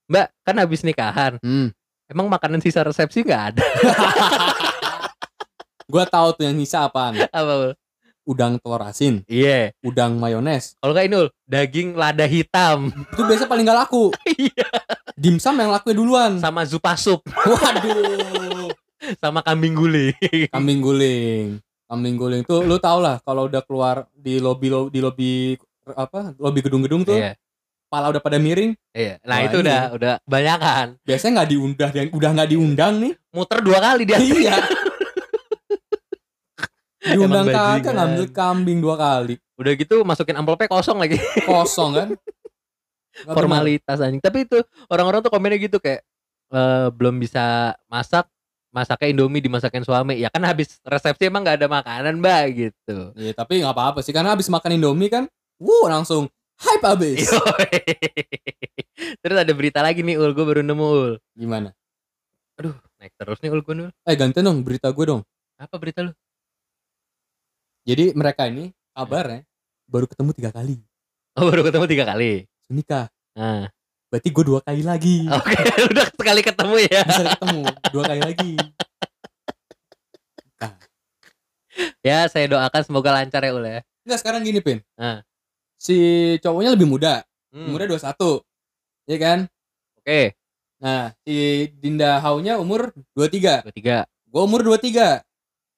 mbak 0.05 0.29
kan 0.41 0.55
habis 0.58 0.81
nikahan 0.81 1.39
Hmm. 1.39 1.71
emang 2.05 2.27
makanan 2.27 2.60
sisa 2.60 2.81
resepsi 2.81 3.21
nggak 3.21 3.43
ada 3.53 3.63
Gua 5.86 6.04
tahu 6.04 6.34
tuh 6.34 6.43
yang 6.43 6.58
sisa 6.58 6.84
apaan. 6.84 7.13
apa 7.30 7.54
Ul? 7.56 7.74
Udang 8.26 8.58
telur 8.58 8.82
asin, 8.82 9.21
iya 9.24 9.69
udang 9.80 10.17
mayones. 10.17 10.74
kalau 10.76 10.91
nggak 10.91 11.06
ini 11.06 11.15
Ul, 11.15 11.30
daging 11.45 11.93
lada 11.93 12.26
hitam 12.26 12.89
Itu 13.13 13.21
biasa 13.21 13.45
paling 13.45 13.62
gak 13.63 13.80
laku. 13.80 14.10
iya 14.26 14.65
Dimsum 15.13 15.54
yang 15.54 15.69
laku 15.69 15.93
duluan. 15.93 16.41
sama 16.41 16.65
zupa 16.65 16.98
sup 16.98 17.21
Waduh. 17.45 18.74
sama 19.15 19.39
kambing 19.39 19.78
guling 19.78 20.17
Kambing 20.50 20.82
guling. 20.82 21.48
Kambing 21.86 22.17
guling 22.17 22.41
tuh 22.41 22.65
lu 22.65 22.78
tau 22.78 22.98
lah 22.98 23.21
kalau 23.21 23.45
udah 23.45 23.62
keluar 23.62 24.10
di 24.12 24.41
lobi 24.41 24.67
lo- 24.67 24.89
di 24.89 25.00
lobi 25.00 25.54
apa? 25.86 26.34
Lobi 26.36 26.60
gedung-gedung 26.60 27.06
tuh, 27.06 27.13
iya 27.15 27.38
pala 27.86 28.10
udah 28.10 28.17
pada 28.17 28.41
miring. 28.41 28.74
iya 28.89 29.21
nah 29.21 29.38
Wah, 29.38 29.45
itu 29.45 29.56
ini. 29.56 29.63
udah 29.63 29.82
udah 29.93 30.13
kebanyakan 30.26 30.86
Biasanya 31.06 31.32
nggak 31.38 31.50
diundang, 31.52 31.89
udah 32.10 32.30
nggak 32.34 32.50
diundang 32.50 32.93
nih. 32.98 33.13
muter 33.30 33.62
dua 33.62 33.78
kali 33.78 34.04
dia 34.04 34.17
iya. 34.17 34.58
Diundang 37.06 37.46
bajingan. 37.46 37.94
ngambil 37.94 38.26
kambing 38.34 38.80
dua 38.82 38.96
kali. 38.98 39.36
udah 39.56 39.72
gitu 39.78 40.04
masukin 40.04 40.36
amplopnya 40.36 40.68
kosong 40.68 41.00
lagi 41.00 41.15
Kosong 41.46 41.91
kan? 41.96 42.10
Formalitas 43.38 44.04
anjing 44.04 44.20
tapi 44.20 44.44
itu 44.44 44.60
orang-orang 44.91 45.24
tuh 45.24 45.32
komennya 45.32 45.56
gitu 45.62 45.80
kayak 45.80 46.04
eh, 46.52 46.88
belum 46.91 47.15
bisa 47.15 47.72
masak 47.88 48.28
masaknya 48.70 49.15
Indomie 49.15 49.39
dimasakin 49.39 49.88
suami 49.88 50.20
ya 50.20 50.28
kan 50.28 50.44
habis 50.44 50.84
resepsi 50.84 51.32
emang 51.32 51.48
nggak 51.48 51.63
ada 51.63 51.68
makanan 51.72 52.20
mbak 52.20 52.44
gitu 52.52 53.15
Iya, 53.15 53.32
tapi 53.32 53.63
nggak 53.63 53.72
apa-apa 53.72 54.04
sih 54.04 54.12
karena 54.12 54.36
habis 54.36 54.52
makan 54.52 54.76
Indomie 54.76 55.08
kan, 55.08 55.32
wuh 55.56 55.88
langsung 55.88 56.28
hype 56.60 56.84
abis. 56.84 57.32
Terus 59.24 59.38
ada 59.39 59.54
berita 59.56 59.80
lagi 59.80 60.04
nih 60.04 60.20
ul 60.20 60.32
gue 60.32 60.44
baru 60.44 60.60
nemu 60.63 60.86
ul 60.86 61.12
Gimana? 61.36 61.72
naik 62.96 63.12
terus 63.15 63.39
nih 63.44 63.52
ul 63.52 63.60
gue 63.60 63.76
ul 63.76 63.91
Eh 64.08 64.15
ganti 64.15 64.39
dong 64.39 64.63
berita 64.63 64.88
gue 64.91 65.06
dong. 65.06 65.22
apa 65.56 65.76
berita 65.80 66.04
lu 66.04 66.12
Jadi 67.86 68.12
mereka 68.13 68.50
ini 68.50 68.74
kabarnya 68.91 69.45
baru 69.86 70.10
ketemu 70.10 70.32
tiga 70.34 70.50
kali. 70.50 70.82
oh 71.38 71.45
baru 71.45 71.62
ketemu 71.62 71.86
tiga 71.86 72.04
kali 72.08 72.50
Nikah. 72.67 73.06
nah 73.38 73.69
Berarti 74.10 74.28
gue 74.32 74.43
dua 74.43 74.60
kali 74.60 74.82
lagi. 74.82 75.28
oke 75.28 75.54
udah 75.91 76.06
sekali 76.10 76.41
ketemu 76.41 76.76
ya 76.89 77.02
Bisa 77.04 77.24
ketemu 77.36 77.62
dua 77.91 78.04
kali 78.06 78.21
lagi. 78.24 78.54
ya 82.08 82.26
saya 82.26 82.45
doakan 82.48 82.82
semoga 82.82 83.12
lancar 83.12 83.43
ya 83.43 83.52
ul 83.52 83.62
ya 83.62 83.80
Enggak 84.06 84.19
sekarang 84.21 84.41
gini 84.41 84.62
Pin. 84.62 84.80
Ah. 84.95 85.21
Si 85.76 85.98
cowoknya 86.39 86.71
lebih 86.74 86.88
muda, 86.88 87.21
Hmm, 87.52 87.71
umurnya 87.71 87.95
21. 87.95 88.43
Iya 89.06 89.17
kan? 89.17 89.39
oke 89.95 90.21
Nah, 90.76 91.15
si 91.24 91.71
Dinda 91.71 92.19
Haunya 92.19 92.60
umur 92.60 92.91
23. 93.15 93.63
dua 93.63 93.71
tiga 93.71 93.98
Gue 94.28 94.41
umur 94.43 94.60
23. 94.62 95.24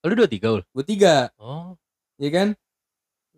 lu 0.03 0.13
dua 0.15 0.29
tiga 0.29 0.47
ul 0.53 0.61
23, 0.73 1.29
oh 1.37 1.77
iya 2.17 2.29
kan? 2.31 2.47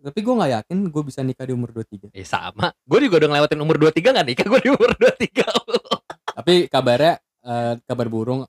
Tapi 0.00 0.18
gue 0.18 0.32
nggak 0.32 0.52
yakin 0.58 0.78
gue 0.86 1.02
bisa 1.02 1.20
nikah 1.20 1.44
di 1.44 1.52
umur 1.52 1.70
23. 1.70 2.08
eh 2.10 2.24
sama 2.24 2.72
gue 2.74 2.98
juga 3.02 3.20
udah 3.20 3.28
ngelewatin 3.30 3.60
umur 3.60 3.76
dua 3.76 3.90
tiga 3.90 4.10
nggak 4.10 4.26
nikah 4.26 4.46
gue 4.46 4.60
di 4.60 4.70
umur 4.70 4.90
dua 4.94 5.12
tiga 5.14 5.44
Tapi 6.36 6.66
kabarnya 6.66 7.14
eh, 7.40 7.74
kabar 7.82 8.06
burung 8.06 8.40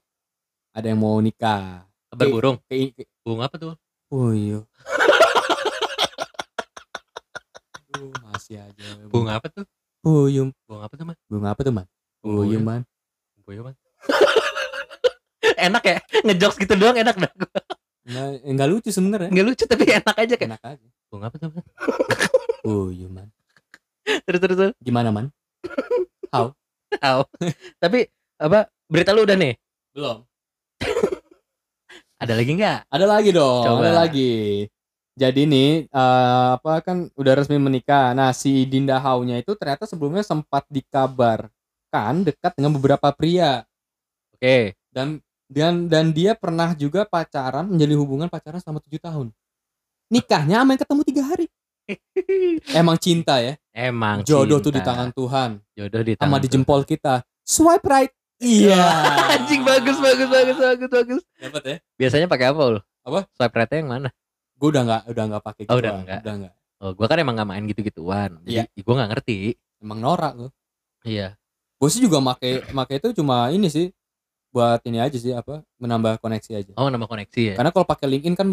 ada 0.72 0.86
yang 0.86 0.98
mau 0.98 1.18
nikah. 1.18 1.84
kabar 2.08 2.26
Oke. 2.26 2.34
burung 2.34 2.56
Kayak 2.66 2.96
kayak- 2.96 3.12
burung 3.22 3.42
apa 3.42 3.56
tuh 3.58 3.76
oh 4.10 4.32
iya. 4.32 4.60
Aduh, 7.90 8.12
masih 8.24 8.56
aja. 8.58 8.88
burung 9.06 9.28
apa 9.28 9.48
tuh 9.48 9.66
Puyum. 10.00 10.50
burung 10.66 10.82
apa 10.82 10.94
tuh 10.96 11.06
man 11.06 11.18
Burung 11.28 11.46
apa 11.46 11.62
tuh, 11.62 11.72
Man? 11.72 11.86
Puyum. 12.20 12.38
Puyum, 12.42 12.64
Man. 12.64 12.82
Boyo 13.42 13.62
man. 13.64 13.76
enak 15.68 15.84
ya 15.84 15.98
ngejokes 16.24 16.58
gitu 16.58 16.74
doang 16.74 16.96
enak 16.96 17.18
dah 17.18 17.32
Nggak, 18.02 18.28
enggak 18.44 18.68
lucu 18.68 18.90
sebenarnya. 18.90 19.30
nggak 19.30 19.46
lucu 19.46 19.64
tapi 19.66 19.84
enak 19.88 20.16
aja 20.18 20.34
kayak 20.34 20.50
Enak 20.50 20.64
aja. 20.66 20.88
bunga 21.12 21.26
apa 21.30 21.36
tuh 21.38 21.50
Man? 21.52 21.66
Puyum, 22.62 23.12
Man. 23.12 23.28
terus 24.26 24.40
terus 24.42 24.56
terus 24.58 24.74
Gimana, 24.80 25.14
Man? 25.14 25.30
Tahu. 26.32 26.48
tapi 27.78 28.10
apa 28.36 28.66
berita 28.86 29.14
lu 29.14 29.24
udah 29.24 29.38
nih 29.38 29.54
Belum. 29.94 30.24
Ada 32.18 32.38
lagi 32.38 32.52
nggak? 32.54 32.80
Ada 32.88 33.06
lagi 33.10 33.30
dong, 33.34 33.66
Coba. 33.66 33.82
ada 33.82 33.94
lagi. 34.06 34.70
Jadi 35.18 35.42
nih 35.44 35.70
eh, 35.86 36.48
apa 36.56 36.80
kan 36.86 37.10
udah 37.14 37.34
resmi 37.36 37.58
menikah. 37.58 38.14
Nah, 38.14 38.30
si 38.32 38.64
Dinda 38.64 39.02
Haunya 39.02 39.42
itu 39.42 39.58
ternyata 39.58 39.84
sebelumnya 39.84 40.22
sempat 40.22 40.64
dikabarkan 40.70 42.14
dekat 42.24 42.54
dengan 42.56 42.72
beberapa 42.72 43.10
pria 43.12 43.66
Oke. 44.32 44.78
dan 44.94 45.18
dan 45.52 45.92
dan 45.92 46.16
dia 46.16 46.32
pernah 46.32 46.72
juga 46.72 47.04
pacaran 47.04 47.68
menjalin 47.68 48.00
hubungan 48.00 48.28
pacaran 48.32 48.64
selama 48.64 48.80
tujuh 48.88 49.04
tahun. 49.04 49.28
Nikahnya 50.08 50.64
sama 50.64 50.72
yang 50.72 50.82
ketemu 50.82 51.02
tiga 51.04 51.24
hari. 51.28 51.48
Emang 52.80 52.96
cinta 52.96 53.44
ya. 53.44 53.60
Emang 53.72 54.24
Jodoh 54.24 54.64
tuh 54.64 54.72
di 54.72 54.80
cinta. 54.80 54.96
tangan 54.96 55.10
Tuhan. 55.12 55.50
Jodoh 55.76 56.02
di 56.04 56.14
Sama 56.16 56.24
tangan. 56.32 56.40
di 56.40 56.48
jempol 56.48 56.82
kita. 56.88 57.24
Swipe 57.44 57.84
right. 57.84 58.12
Iya. 58.40 58.80
Anjing 59.36 59.62
bagus 59.62 60.00
bagus 60.00 60.28
bagus 60.28 60.58
bagus 60.58 60.90
bagus. 60.90 61.22
Dapat 61.36 61.62
ya? 61.68 61.76
Biasanya 62.00 62.28
pakai 62.32 62.48
apa 62.52 62.62
ul? 62.64 62.78
Apa? 63.04 63.20
Swipe 63.36 63.56
right 63.56 63.72
yang 63.76 63.92
mana? 63.92 64.10
Gue 64.56 64.72
udah 64.72 64.84
nggak 64.88 65.04
udah 65.12 65.24
nggak 65.36 65.44
pakai 65.44 65.64
Oh, 65.68 65.76
gitu. 65.76 65.82
udah 65.84 65.92
nggak. 66.00 66.20
Udah 66.24 66.36
nggak. 66.48 66.54
Oh, 66.82 66.92
gua 66.98 67.06
kan 67.06 67.22
emang 67.22 67.38
gak 67.38 67.46
main 67.46 67.62
gitu-gituan. 67.70 68.42
Iya. 68.42 68.66
Jadi 68.66 68.80
gua 68.82 68.94
nggak 68.98 69.10
ngerti. 69.14 69.38
Emang 69.86 70.00
norak 70.02 70.34
lu. 70.34 70.48
Iya. 71.06 71.38
Gue 71.78 71.90
sih 71.90 72.02
juga 72.02 72.18
make 72.22 72.66
make 72.74 72.94
itu 72.98 73.10
cuma 73.18 73.50
ini 73.50 73.66
sih 73.70 73.90
buat 74.52 74.84
ini 74.84 75.00
aja 75.00 75.16
sih 75.16 75.32
apa 75.32 75.64
menambah 75.80 76.20
koneksi 76.20 76.52
aja. 76.60 76.72
Oh, 76.76 76.92
nambah 76.92 77.08
koneksi 77.08 77.42
ya. 77.42 77.56
Karena 77.56 77.72
kalau 77.72 77.88
pakai 77.88 78.06
LinkedIn 78.12 78.36
kan 78.36 78.48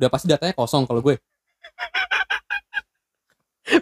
udah 0.00 0.08
pasti 0.08 0.26
datanya 0.26 0.56
kosong 0.56 0.88
kalau 0.88 1.04
gue. 1.04 1.20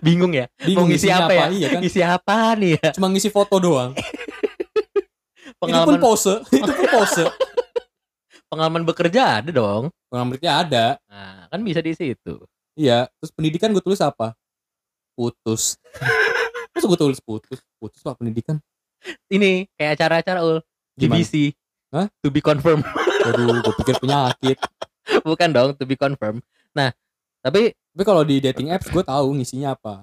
Bingung 0.02 0.34
ya. 0.34 0.46
Bingung 0.62 0.86
Mau 0.86 0.90
ngisi 0.90 1.06
isinya 1.10 1.26
apa 1.26 1.32
ya? 1.34 1.46
Iya 1.50 1.68
kan? 1.70 1.80
Isi 1.82 2.00
apa 2.02 2.36
nih 2.58 2.70
ya? 2.78 2.90
Cuma 2.94 3.06
ngisi 3.10 3.30
foto 3.30 3.58
doang. 3.62 3.94
Itu 3.94 5.54
pun 5.58 5.70
Pengalaman 5.70 6.02
pose, 6.02 6.42
itu 6.58 6.72
pun 6.74 6.86
pose. 6.90 7.24
pengalaman 8.50 8.82
bekerja 8.82 9.40
ada 9.40 9.50
dong. 9.54 9.94
Pengalaman 10.10 10.34
kerja 10.36 10.50
ada. 10.66 10.86
Nah, 11.06 11.46
kan 11.46 11.62
bisa 11.62 11.78
di 11.78 11.94
situ. 11.94 12.42
Iya, 12.74 13.06
terus 13.22 13.30
pendidikan 13.30 13.70
gue 13.70 13.80
tulis 13.80 14.02
apa? 14.02 14.34
Putus. 15.14 15.76
Terus 16.72 16.88
gue 16.88 16.98
tulis 16.98 17.20
putus, 17.20 17.60
putus 17.76 18.00
pak 18.00 18.16
pendidikan. 18.16 18.56
Ini 19.28 19.68
kayak 19.76 20.00
acara-acara 20.00 20.40
ul. 20.40 20.64
GBC. 20.94 21.52
Hah? 21.92 22.08
To 22.20 22.28
be 22.28 22.40
confirmed. 22.40 22.84
Waduh, 23.24 23.60
gue 23.60 23.74
pikir 23.84 23.96
penyakit. 23.98 24.56
Bukan 25.22 25.48
dong, 25.50 25.70
to 25.76 25.84
be 25.84 25.94
confirmed. 25.94 26.40
Nah, 26.72 26.90
tapi 27.40 27.72
Tapi 27.92 28.08
kalau 28.08 28.24
di 28.24 28.40
dating 28.40 28.72
apps 28.72 28.88
gue 28.88 29.04
tahu 29.04 29.36
ngisinya 29.36 29.76
apa. 29.76 30.00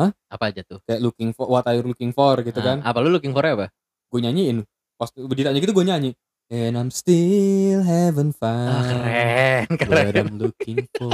apa 0.00 0.44
aja 0.48 0.64
tuh? 0.64 0.80
Kayak 0.88 1.04
looking 1.04 1.36
for 1.36 1.44
what 1.44 1.68
are 1.68 1.76
you 1.76 1.84
looking 1.84 2.08
for 2.08 2.40
gitu 2.40 2.56
Nah, 2.64 2.66
kan. 2.72 2.76
Apa 2.80 3.04
lu 3.04 3.12
looking 3.12 3.36
for 3.36 3.44
apa? 3.44 3.68
Gue 4.08 4.24
nyanyiin. 4.24 4.64
Pas 4.96 5.12
ditanya 5.12 5.60
gitu 5.60 5.76
gue 5.76 5.84
nyanyi. 5.84 6.10
And 6.48 6.72
I'm 6.78 6.88
still 6.88 7.84
haven't 7.84 8.38
Ah, 8.40 8.80
found 8.80 8.86
keren, 8.96 9.66
what 9.68 9.78
keren. 10.08 10.14
I'm 10.24 10.32
looking 10.40 10.88
for. 10.96 11.12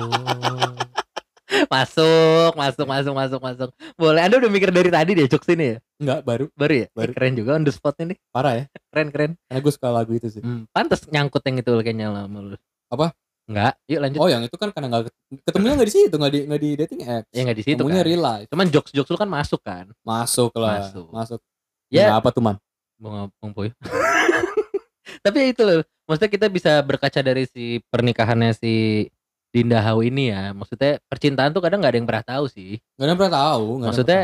Masuk, 1.73 2.53
masuk, 2.53 2.85
masuk, 2.85 3.15
masuk, 3.17 3.41
masuk. 3.41 3.69
Boleh. 3.97 4.21
Anda 4.21 4.37
udah 4.37 4.53
mikir 4.53 4.69
dari 4.69 4.93
tadi 4.93 5.17
deh 5.17 5.25
jokes 5.25 5.49
ini 5.49 5.73
ya? 5.73 5.77
Enggak, 5.97 6.21
baru. 6.21 6.45
Baru 6.53 6.75
ya? 6.77 6.87
Eh, 6.87 6.93
Baru. 6.93 7.11
keren 7.17 7.33
juga 7.33 7.57
on 7.57 7.65
the 7.65 7.73
spot 7.73 7.97
ini. 8.05 8.13
Parah 8.29 8.61
ya. 8.61 8.65
Keren, 8.93 9.09
keren. 9.09 9.31
Karena 9.49 9.61
gue 9.65 9.73
suka 9.73 9.89
lagu 9.89 10.13
itu 10.13 10.29
sih. 10.29 10.45
Hmm, 10.45 10.69
pantes 10.69 11.09
nyangkut 11.09 11.41
yang 11.49 11.57
itu 11.65 11.73
kayaknya 11.81 12.13
lama 12.13 12.39
lu. 12.45 12.57
Apa? 12.93 13.17
Enggak. 13.49 13.73
Yuk 13.89 14.01
lanjut. 14.05 14.19
Oh, 14.21 14.29
yang 14.29 14.43
itu 14.45 14.57
kan 14.61 14.69
karena 14.69 14.87
nggak 14.93 15.03
ketemunya 15.49 15.75
nggak 15.81 15.89
di 15.89 15.95
situ, 15.97 16.15
nggak 16.15 16.33
di 16.33 16.41
nggak 16.45 16.61
di 16.61 16.71
dating 16.77 17.01
apps. 17.09 17.29
ya 17.33 17.41
nggak 17.43 17.59
di 17.59 17.65
situ 17.65 17.75
Ketemunya 17.81 18.03
kan. 18.05 18.09
real 18.13 18.23
life. 18.23 18.47
Cuman 18.53 18.67
jokes-jokes 18.69 19.11
lu 19.11 19.19
kan 19.19 19.31
masuk 19.33 19.61
kan. 19.65 19.87
Masuk 20.05 20.53
lah. 20.61 20.77
Masuk. 20.85 21.07
Masuk. 21.09 21.41
Ya. 21.89 22.13
Ya. 22.13 22.21
apa 22.21 22.29
tuh 22.29 22.45
man? 22.45 22.57
Mau 23.01 23.09
ngomong 23.33 23.51
Puy. 23.57 23.69
Tapi 25.25 25.37
ya 25.41 25.47
itu 25.49 25.63
loh. 25.65 25.81
Maksudnya 26.05 26.31
kita 26.31 26.47
bisa 26.53 26.73
berkaca 26.85 27.21
dari 27.25 27.49
si 27.49 27.81
pernikahannya 27.89 28.53
si 28.53 29.07
Dinda 29.53 29.85
Hau 29.85 30.01
ini 30.01 30.33
ya. 30.33 30.57
Maksudnya 30.57 30.99
percintaan 31.07 31.53
tuh 31.53 31.61
kadang 31.61 31.85
nggak 31.85 31.93
ada 31.93 31.99
yang 32.01 32.09
pernah 32.09 32.25
tahu 32.25 32.45
sih. 32.49 32.81
Gak 32.97 33.05
ada 33.05 33.11
yang 33.13 33.21
pernah 33.21 33.37
tahu. 33.37 33.67
Maksudnya 33.85 34.21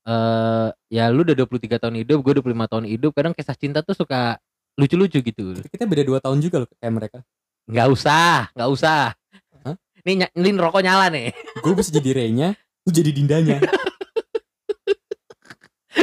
eh 0.00 0.68
ya 0.88 1.04
lu 1.12 1.20
udah 1.22 1.36
23 1.36 1.76
tahun 1.76 1.96
hidup, 2.00 2.18
gue 2.24 2.32
25 2.40 2.72
tahun 2.72 2.84
hidup. 2.88 3.10
Kadang 3.12 3.36
kisah 3.36 3.54
cinta 3.54 3.84
tuh 3.84 3.92
suka 3.92 4.40
lucu-lucu 4.80 5.20
gitu. 5.20 5.44
pernah. 5.52 5.62
kita 5.68 5.84
beda 5.84 6.02
2 6.08 6.24
tahun 6.24 6.38
juga 6.40 6.64
loh 6.64 6.68
kayak 6.80 6.94
mereka. 6.96 7.18
Nggak 7.68 7.88
usah, 7.92 8.48
nggak 8.56 8.70
usah. 8.72 9.12
Hah? 9.62 9.76
Nih, 10.08 10.24
ny- 10.24 10.32
rokok 10.56 10.80
nyala 10.80 11.12
nih. 11.12 11.36
Gue 11.60 11.76
bisa 11.76 11.92
jadi 11.92 12.16
Rey-nya, 12.16 12.56
lu 12.88 12.90
jadi 12.90 13.12
Dindanya. 13.12 13.60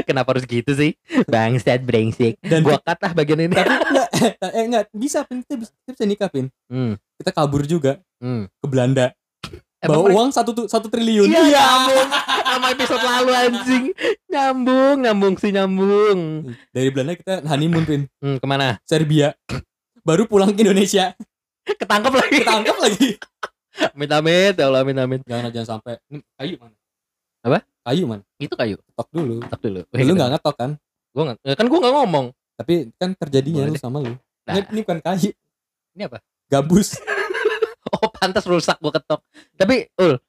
Kenapa 0.07 0.35
harus 0.35 0.45
gitu 0.45 0.71
sih? 0.75 0.93
Bangsat 1.25 1.81
brengsek. 1.81 2.37
Dan 2.43 2.61
Gua 2.61 2.77
cut 2.79 2.99
lah 2.99 3.11
bagian 3.15 3.39
ini. 3.39 3.55
tapi 3.55 3.71
enggak 3.71 4.09
eh 4.53 4.63
enggak 4.67 4.83
bisa 4.93 5.23
Pin. 5.23 5.41
Kita 5.41 5.55
bisa, 5.57 5.71
kita 5.83 5.91
bisa 5.95 6.05
nikah 6.05 6.29
Pin. 6.29 6.47
Hmm. 6.67 6.99
Kita 7.17 7.31
kabur 7.31 7.63
juga 7.63 7.97
Hmm. 8.17 8.45
ke 8.47 8.65
Belanda. 8.65 9.13
Emang 9.77 9.93
Bawa 9.93 10.03
mereka- 10.03 10.17
uang 10.17 10.29
satu 10.31 10.51
tu- 10.51 10.65
satu 10.65 10.87
triliun. 10.87 11.25
Iya, 11.27 11.41
nyambung. 11.43 12.09
Sama 12.47 12.67
episode 12.71 13.03
lalu 13.03 13.31
anjing. 13.31 13.83
Nyambung, 14.27 14.95
nyambung 14.99 15.33
sih 15.35 15.51
nyambung. 15.51 16.19
Dari 16.71 16.89
Belanda 16.89 17.13
kita 17.13 17.33
honeymoon 17.43 17.85
Pin. 17.85 18.01
Hmm, 18.17 18.37
ke 18.37 18.45
mana? 18.45 18.81
Serbia. 18.83 19.37
Baru 20.01 20.25
pulang 20.25 20.49
ke 20.49 20.61
Indonesia. 20.61 21.13
Ketangkep 21.63 22.09
lagi. 22.11 22.37
Ketangkap 22.39 22.77
lagi. 22.79 23.09
Amit 23.93 24.09
amit, 24.09 24.53
ya 24.55 24.65
Allah 24.65 24.81
amit 24.81 24.97
amit. 24.97 25.21
Jangan 25.23 25.49
jangan 25.51 25.67
sampai. 25.77 26.01
Ini 26.07 26.25
kayu 26.33 26.55
mana? 26.57 26.75
Apa? 27.43 27.57
Kayu 27.83 28.03
mana? 28.07 28.23
Itu 28.35 28.55
kayu. 28.55 28.77
Tok 28.91 29.09
dulu. 29.11 29.35
Tak 29.43 29.59
dulu. 29.59 29.85
Lu 29.85 30.13
nggak 30.15 30.29
ngetok 30.33 30.55
kan? 30.57 30.71
Gua 31.13 31.23
nggak. 31.23 31.37
ya 31.43 31.53
Kan 31.53 31.65
gua 31.67 31.79
nggak 31.79 31.95
ngomong. 31.95 32.25
Tapi 32.57 32.73
kan 32.95 33.13
terjadinya 33.13 33.61
Boleh 33.61 33.69
lu 33.69 33.77
deh. 33.77 33.83
sama 33.83 33.97
lu. 34.01 34.17
Nah. 34.49 34.53
Ini, 34.55 34.59
ini 34.73 34.79
bukan 34.81 34.99
kayu. 34.99 35.29
Ini 35.93 36.03
apa? 36.09 36.17
Gabus. 36.47 36.89
Oh, 37.87 38.11
pantas 38.11 38.43
rusak 38.43 38.77
gua 38.77 38.91
ketok. 38.91 39.23
Tapi, 39.55 39.87
ul, 39.95 40.19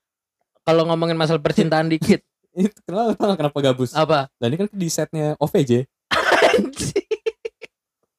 kalau 0.63 0.87
ngomongin 0.87 1.19
masalah 1.19 1.43
percintaan 1.43 1.91
dikit, 1.93 2.23
Itu 2.55 2.71
kenapa 2.83 3.35
kenapa 3.35 3.59
gabus? 3.61 3.91
apa? 3.93 4.31
Nah 4.33 4.47
ini 4.47 4.57
kan 4.57 4.69
di 4.71 4.87
setnya 4.87 5.35
OVJ. 5.37 5.83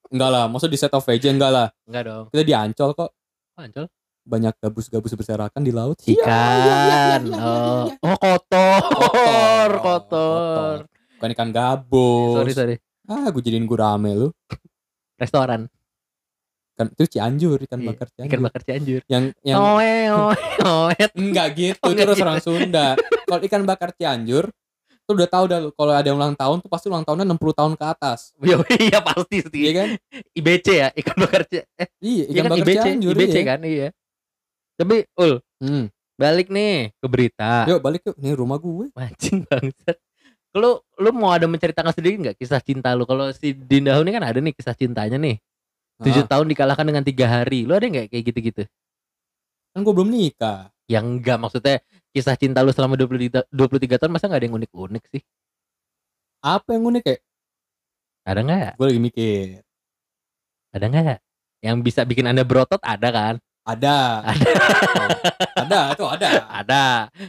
Enggak 0.09 0.29
lah, 0.29 0.43
maksud 0.45 0.67
di 0.67 0.75
set 0.75 0.91
OVJ 0.91 1.31
enggak 1.31 1.51
lah. 1.51 1.67
Enggak 1.85 2.03
dong. 2.03 2.25
Kita 2.27 2.43
di 2.43 2.51
Ancol 2.51 2.91
kok 2.93 3.09
Pancol. 3.53 3.85
banyak 4.21 4.53
gabus-gabus 4.59 5.15
berserakan 5.15 5.62
di 5.62 5.71
laut. 5.71 5.97
Ikan. 6.03 6.19
Iya, 6.19 6.75
iya, 6.83 6.99
iya, 7.17 7.35
Oh, 7.39 7.85
oh 8.03 8.17
kotor. 8.19 8.81
Kotor, 8.91 9.69
Kotor. 9.79 10.77
Bukan 11.15 11.29
ikan 11.31 11.49
gabus. 11.49 12.35
Sorry, 12.35 12.51
sorry. 12.53 12.75
Ah, 13.05 13.29
gue 13.29 13.39
jadiin 13.39 13.63
gurame 13.63 14.13
lu. 14.13 14.27
Restoran. 15.15 15.71
Kan 16.79 16.87
itu 16.89 17.03
Cianjur, 17.11 17.59
ikan 17.59 17.79
Iya, 17.83 17.87
bakar 17.91 18.07
Cianjur. 18.07 18.29
Ikan 18.31 18.39
bakar 18.39 18.61
Cianjur. 18.63 19.01
Yang 19.05 19.23
yang 19.43 19.57
Oe, 19.59 19.91
oe, 20.15 20.35
oe. 20.63 20.95
enggak 21.11 21.47
gitu, 21.53 21.83
Oh, 21.83 21.91
itu 21.91 21.93
enggak 21.93 22.07
restoran 22.15 22.39
Sunda. 22.39 22.87
Kalau 23.27 23.41
ikan 23.43 23.63
bakar 23.67 23.91
Cianjur, 23.91 24.47
tuh 25.03 25.13
udah 25.13 25.27
tahu 25.27 25.43
dah 25.45 25.59
lu, 25.59 25.69
kalau 25.73 25.91
ada 25.91 26.05
yang 26.05 26.15
ulang 26.15 26.31
tahun 26.33 26.63
tuh 26.63 26.69
pasti 26.69 26.87
ulang 26.87 27.03
tahunnya 27.03 27.27
60 27.27 27.51
tahun 27.51 27.73
ke 27.75 27.83
atas. 27.83 28.31
Yo, 28.39 28.63
iya 28.79 29.03
pasti 29.03 29.43
sih. 29.43 29.59
Iya 29.59 29.71
kan? 29.75 29.87
IBC 30.31 30.67
ya, 30.71 30.87
ikan 30.95 31.15
bakar 31.17 31.41
Ci- 31.43 31.67
eh 31.67 31.89
Iya, 31.99 32.23
iya 32.23 32.23
ikan 32.31 32.39
kan 32.39 32.51
bakar 32.53 32.63
IBC, 32.63 32.77
Cianjur. 32.79 33.13
IBC 33.13 33.35
iya. 33.35 33.43
kan, 33.43 33.59
iya. 33.61 33.87
Tapi 34.73 34.95
ul, 35.13 35.33
Hmm. 35.59 35.91
balik 36.15 36.47
nih 36.47 36.95
ke 36.95 37.07
berita. 37.07 37.67
Yuk 37.67 37.79
balik 37.79 38.01
yuk, 38.01 38.15
nih 38.15 38.31
rumah 38.31 38.55
gue. 38.55 38.87
Mancing 38.93 39.43
bangsat. 39.43 39.99
Kalau 40.49 40.79
lu 40.95 41.09
mau 41.11 41.29
ada 41.29 41.45
menceritakan 41.45 41.91
sedikit 41.91 42.17
nggak 42.21 42.37
kisah 42.37 42.57
cinta 42.57 42.95
lu? 42.95 43.03
Kalau 43.03 43.27
si 43.29 43.51
Dinda 43.51 43.99
ini 43.99 44.09
kan 44.09 44.23
ada 44.23 44.39
nih 44.39 44.49
kisah 44.49 44.73
cintanya 44.73 45.19
nih. 45.19 45.35
Tujuh 45.99 46.23
Ah, 46.23 46.29
tahun 46.31 46.47
dikalahkan 46.47 46.85
dengan 46.88 47.03
tiga 47.03 47.25
hari. 47.27 47.67
Lu 47.67 47.75
ada 47.75 47.85
nggak 47.85 48.07
kayak 48.12 48.25
gitu-gitu? 48.31 48.63
kan 49.69 49.85
gue 49.85 49.93
belum 49.93 50.09
nikah. 50.09 50.73
Yang 50.89 51.05
enggak 51.05 51.38
maksudnya 51.38 51.75
kisah 52.09 52.33
cinta 52.33 52.65
lu 52.65 52.73
selama 52.73 52.97
23, 52.97 53.45
23 53.53 54.01
tahun 54.01 54.12
masa 54.12 54.25
nggak 54.25 54.39
ada 54.41 54.47
yang 54.49 54.57
unik-unik 54.57 55.03
sih? 55.13 55.21
Apa 56.41 56.73
yang 56.73 56.89
unik 56.89 57.03
kayak? 57.05 57.21
Ada 58.25 58.39
nggak? 58.41 58.71
Gue 58.75 58.85
lagi 58.89 59.01
mikir. 59.01 59.45
Ada 60.73 60.85
nggak? 60.89 61.17
Yang 61.62 61.75
bisa 61.85 62.01
bikin 62.07 62.25
anda 62.25 62.41
berotot 62.41 62.81
ada 62.81 63.07
kan? 63.13 63.35
Ada. 63.62 63.97
Ada. 64.25 65.05
ada, 65.62 65.79
itu 65.93 66.05
ada. 66.09 66.29
Ada. 66.49 66.85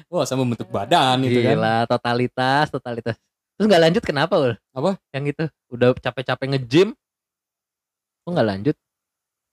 Wah, 0.09 0.25
sama 0.25 0.49
bentuk 0.49 0.73
badan 0.73 1.21
itu 1.21 1.45
kan. 1.45 1.53
Gila, 1.59 1.77
totalitas, 1.85 2.67
totalitas. 2.73 3.17
Terus 3.59 3.67
nggak 3.69 3.83
lanjut 3.85 4.03
kenapa 4.07 4.35
ul? 4.41 4.53
Apa? 4.73 4.97
Yang 5.13 5.25
itu 5.37 5.45
udah 5.69 5.93
capek-capek 6.01 6.47
nge-gym. 6.57 6.89
Kok 8.25 8.31
nggak 8.31 8.49
lanjut? 8.49 8.77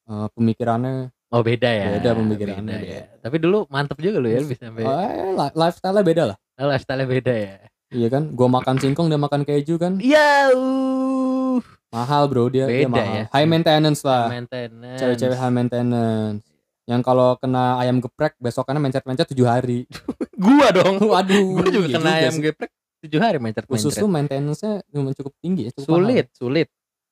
Eh, 0.07 0.27
pemikirannya 0.35 0.95
Oh 1.27 1.43
beda 1.43 1.67
ya. 1.67 1.99
Beda 1.99 2.15
pemikirannya, 2.15 2.63
Beda 2.63 2.79
beda. 2.79 2.95
ya. 2.95 3.03
Tapi 3.19 3.35
dulu 3.43 3.67
mantep 3.67 3.99
juga 3.99 4.17
lu 4.23 4.31
ya 4.31 4.39
bisa 4.47 4.71
sampai 4.71 4.87
eh, 4.87 5.31
li- 5.35 5.55
lifestyle-nya 5.59 6.03
beda 6.07 6.23
lah. 6.31 6.37
lifestyle 6.55 7.03
beda 7.03 7.33
ya. 7.35 7.55
Iya 7.91 8.07
kan? 8.07 8.23
Gua 8.31 8.47
makan 8.47 8.79
singkong, 8.79 9.11
dia 9.11 9.19
makan 9.19 9.43
keju 9.43 9.75
kan. 9.75 9.99
Iya, 9.99 10.55
uh. 10.55 11.59
Mahal, 11.91 12.27
Bro. 12.31 12.47
Dia, 12.51 12.67
dia 12.67 12.87
Beda 12.87 12.95
mahal. 12.99 13.15
ya. 13.15 13.23
High 13.31 13.47
maintenance 13.47 14.01
lah. 14.07 14.27
Maintenance. 14.31 14.99
Cewek-cewek 14.99 15.35
high 15.35 15.51
maintenance. 15.55 16.43
Yang 16.87 17.01
kalau 17.03 17.35
kena 17.39 17.75
ayam 17.83 17.99
geprek 17.99 18.35
besokannya 18.39 18.79
mencet-mencet 18.79 19.27
7 19.27 19.43
hari. 19.43 19.83
Gua 20.39 20.71
dong. 20.71 20.99
Waduh. 21.03 21.59
Gua 21.59 21.67
juga 21.67 21.87
iya 21.91 21.95
kena 21.99 22.11
ayam 22.23 22.33
sih. 22.35 22.43
geprek 22.47 22.71
tujuh 22.97 23.19
hari 23.21 23.37
mencret 23.37 23.67
Khusus 23.67 23.93
tuh 23.93 24.09
maintenance-nya 24.09 24.81
cukup 24.89 25.33
tinggi 25.37 25.69
ya, 25.69 25.71
cukup 25.75 26.01
Sulit, 26.01 26.25
sulit. 26.33 26.67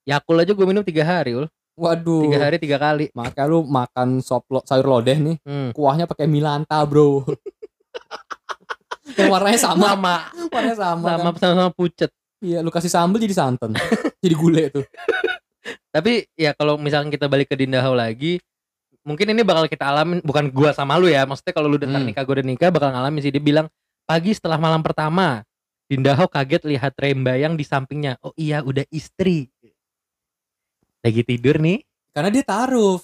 Yakul 0.06 0.38
aja 0.40 0.54
gue 0.54 0.66
minum 0.66 0.86
tiga 0.86 1.02
hari 1.02 1.34
ul. 1.34 1.46
Waduh. 1.76 2.24
Tiga 2.24 2.38
hari 2.40 2.56
tiga 2.56 2.78
kali. 2.78 3.12
Makanya 3.12 3.46
lu 3.46 3.60
makan 3.62 4.22
sop 4.22 4.48
lo, 4.48 4.64
sayur 4.64 4.86
lodeh 4.86 5.18
nih, 5.18 5.36
Hmm. 5.44 5.70
kuahnya 5.74 6.06
pakai 6.06 6.24
milanta, 6.24 6.80
Bro. 6.86 7.26
Yang 9.16 9.30
warnanya 9.30 9.60
sama, 9.60 9.86
Sama, 9.88 10.16
warnanya 10.50 10.76
sama. 10.76 11.06
sama 11.08 11.30
kan? 11.30 11.38
sama-sama 11.38 11.72
pucet. 11.72 12.12
Iya, 12.42 12.60
lu 12.60 12.70
kasih 12.70 12.92
sambel 12.92 13.22
jadi 13.22 13.36
santan. 13.36 13.72
jadi 14.24 14.36
gulai 14.36 14.68
tuh. 14.70 14.84
Tapi 15.90 16.28
ya 16.36 16.52
kalau 16.52 16.76
misalnya 16.76 17.10
kita 17.10 17.26
balik 17.26 17.48
ke 17.48 17.56
Dindahau 17.56 17.96
lagi, 17.96 18.38
mungkin 19.02 19.32
ini 19.32 19.42
bakal 19.42 19.66
kita 19.66 19.88
alamin 19.88 20.20
bukan 20.22 20.50
gua 20.50 20.76
sama 20.76 20.98
lu 20.98 21.08
ya. 21.08 21.24
Maksudnya 21.24 21.54
kalau 21.54 21.68
lu 21.68 21.78
udah 21.78 21.88
Hmm. 21.88 22.04
nikah 22.04 22.22
gua 22.22 22.36
udah 22.36 22.46
nikah 22.46 22.70
bakal 22.70 22.90
ngalamin 22.92 23.22
sih 23.22 23.32
dia 23.32 23.40
bilang 23.40 23.68
pagi 24.04 24.32
setelah 24.32 24.60
malam 24.60 24.82
pertama 24.82 25.42
Dindahau 25.86 26.26
kaget 26.26 26.66
lihat 26.66 26.94
Rembayang 26.96 27.54
di 27.54 27.64
sampingnya. 27.64 28.18
Oh 28.20 28.34
iya 28.36 28.60
udah 28.60 28.84
istri. 28.90 29.54
Lagi 31.06 31.22
tidur 31.22 31.62
nih. 31.62 31.86
Karena 32.10 32.34
dia 32.34 32.42
taruh. 32.42 32.98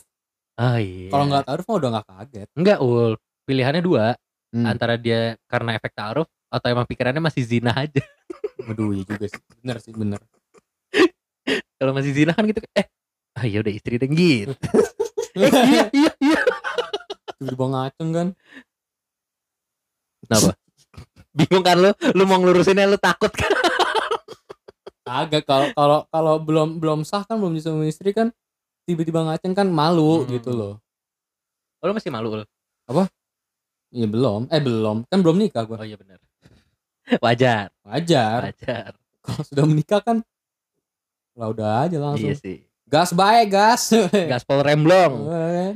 Oh 0.57 0.77
iya. 0.81 1.09
Kalau 1.13 1.25
nggak 1.29 1.45
taruh 1.45 1.63
mah 1.63 1.75
udah 1.77 1.89
nggak 1.93 2.07
kaget. 2.09 2.47
enggak 2.57 2.77
ul. 2.81 3.13
Pilihannya 3.45 3.83
dua, 3.85 4.05
Hmm. 4.51 4.67
antara 4.67 4.99
dia 4.99 5.39
karena 5.47 5.79
efek 5.79 5.95
taruh 5.95 6.27
atau 6.51 6.67
emang 6.67 6.83
pikirannya 6.83 7.23
masih 7.23 7.39
zina 7.45 7.71
aja. 7.71 8.03
Aduh, 8.67 8.91
iya 8.91 9.07
juga 9.07 9.25
sih. 9.31 9.39
Bener 9.63 9.77
sih, 9.79 9.93
bener. 9.95 10.19
Kalau 11.79 11.95
masih 11.95 12.11
zina 12.11 12.35
kan 12.35 12.43
gitu 12.43 12.59
eh 12.75 12.83
ah 13.31 13.47
ya 13.47 13.63
udah 13.63 13.71
istri 13.71 13.95
dan 13.95 14.11
gitu. 14.11 14.51
Eh, 15.31 15.47
iya 15.47 15.87
iya 15.95 16.11
iya. 16.19 16.39
Tiba-tiba 17.39 17.65
ngaceng 17.71 18.09
kan. 18.11 18.27
Kenapa? 20.21 20.51
Bingung 21.31 21.63
kan 21.63 21.77
lu? 21.79 21.91
Lu 22.11 22.27
mau 22.27 22.35
ngelurusinnya 22.35 22.83
lu 22.83 22.99
takut 22.99 23.31
kan? 23.31 23.47
Agak 25.11 25.43
kalau 25.43 25.67
kalau 25.75 25.99
kalau 26.07 26.33
belum 26.39 26.79
belum 26.79 26.99
sah 27.03 27.27
kan 27.27 27.35
belum 27.35 27.51
bisa 27.51 27.67
istri 27.83 28.15
kan 28.15 28.31
tiba-tiba 28.87 29.27
ngaceng 29.27 29.51
kan 29.51 29.67
malu 29.67 30.23
Hmm. 30.23 30.31
gitu 30.31 30.55
loh. 30.55 30.73
Oh, 31.83 31.89
lu 31.89 31.93
masih 31.93 32.13
malu 32.13 32.31
lu? 32.31 32.45
Iya 33.91 34.07
belum, 34.07 34.47
eh 34.47 34.61
belum, 34.63 35.03
kan 35.11 35.19
belum 35.19 35.35
nikah 35.35 35.67
gua. 35.67 35.83
Oh 35.83 35.87
iya 35.87 35.99
benar. 35.99 36.15
Wajar, 37.23 37.75
Wajar. 37.83 38.39
wajar. 38.55 38.91
Kalau 39.19 39.43
sudah 39.43 39.65
menikah 39.67 39.99
kan 39.99 40.23
lah 41.35 41.51
udah 41.51 41.69
aja 41.83 41.97
langsung. 41.99 42.31
Iya 42.31 42.35
sih. 42.39 42.63
Gas 42.87 43.11
baik, 43.11 43.51
gas. 43.51 43.91
Gaspol 44.31 44.63
remblong. 44.63 45.27
Eh, 45.27 45.71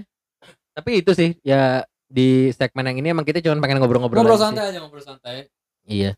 Tapi 0.75 1.03
itu 1.03 1.11
sih 1.11 1.35
ya 1.43 1.83
di 2.07 2.51
segmen 2.55 2.87
yang 2.87 2.97
ini 3.03 3.07
emang 3.11 3.27
kita 3.27 3.43
cuma 3.43 3.59
pengen 3.59 3.79
ngobrol-ngobrol 3.83 4.23
ngobrol 4.23 4.35
aja 4.35 4.39
sih. 4.39 4.47
santai 4.51 4.63
aja, 4.71 4.79
ngobrol 4.79 5.03
santai. 5.03 5.35
Iya. 5.83 6.11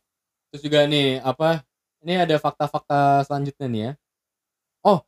Terus 0.54 0.62
juga 0.62 0.86
nih 0.86 1.22
apa? 1.22 1.66
Ini 2.02 2.14
ada 2.24 2.36
fakta-fakta 2.38 3.26
selanjutnya 3.26 3.68
nih 3.68 3.82
ya. 3.82 3.92
Oh, 4.82 5.00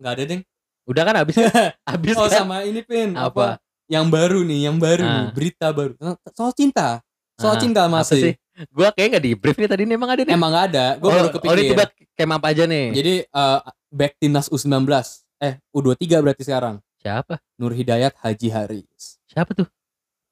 nggak 0.00 0.12
ada 0.16 0.24
deng. 0.24 0.42
Udah 0.88 1.02
kan 1.04 1.14
habis 1.20 1.36
habis 1.90 2.14
Oh 2.16 2.26
kan? 2.26 2.48
sama 2.48 2.64
ini 2.64 2.80
pin 2.80 3.12
Apa? 3.12 3.28
apa? 3.28 3.46
Yang 3.88 4.06
baru 4.08 4.40
nih, 4.44 4.60
yang 4.68 4.76
baru 4.76 5.02
Ah. 5.02 5.12
nih, 5.12 5.26
berita 5.32 5.66
baru 5.72 5.92
soal 6.32 6.52
cinta. 6.52 7.00
Soal 7.38 7.54
Ah, 7.56 7.60
cinta 7.60 7.82
masih. 7.86 8.20
sih? 8.20 8.34
Gua 8.74 8.90
kayak 8.90 9.08
nggak 9.14 9.24
di 9.24 9.32
brief 9.32 9.56
nih 9.56 9.70
tadi 9.70 9.82
nih 9.86 9.94
emang 9.94 10.10
ada 10.10 10.22
nih. 10.26 10.34
Emang 10.34 10.50
nggak 10.50 10.66
ada, 10.74 10.86
gue 10.98 11.06
oh, 11.06 11.12
baru 11.14 11.20
oh, 11.20 11.30
ini 11.30 11.36
kepikir. 11.38 11.68
tiba 11.70 11.84
kayak 12.18 12.30
apa 12.34 12.46
aja 12.50 12.64
nih? 12.66 12.86
Jadi 12.90 13.14
eh, 13.22 13.58
back 13.88 14.12
timnas 14.18 14.46
U19, 14.50 14.82
eh 15.38 15.54
U23 15.70 16.04
berarti 16.18 16.42
sekarang. 16.42 16.74
Siapa? 16.98 17.38
Nur 17.54 17.70
Hidayat 17.70 18.18
Haji 18.18 18.48
Haris. 18.50 19.22
Siapa 19.30 19.54
tuh? 19.54 19.70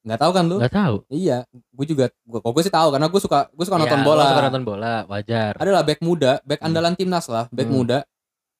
Nggak 0.07 0.21
tahu 0.23 0.33
kan 0.33 0.45
lu? 0.47 0.57
Gak 0.63 0.71
tahu. 0.71 0.97
Iya, 1.11 1.43
gue 1.51 1.87
juga, 1.87 2.05
gue 2.09 2.39
kok 2.39 2.53
gue 2.55 2.63
sih 2.63 2.71
tahu 2.71 2.89
karena 2.95 3.11
gue 3.11 3.19
suka, 3.19 3.51
gue 3.51 3.65
suka 3.67 3.75
nonton 3.77 3.99
Ya, 3.99 4.07
bola. 4.07 4.25
suka 4.31 4.43
nonton 4.47 4.65
bola, 4.65 4.95
wajar. 5.07 5.53
Adalah 5.59 5.83
back 5.83 5.99
muda, 5.99 6.39
back 6.41 6.63
Hmm. 6.63 6.67
andalan 6.71 6.95
timnas 6.95 7.27
lah, 7.27 7.51
back 7.51 7.67
Hmm. 7.67 7.75
muda. 7.75 7.99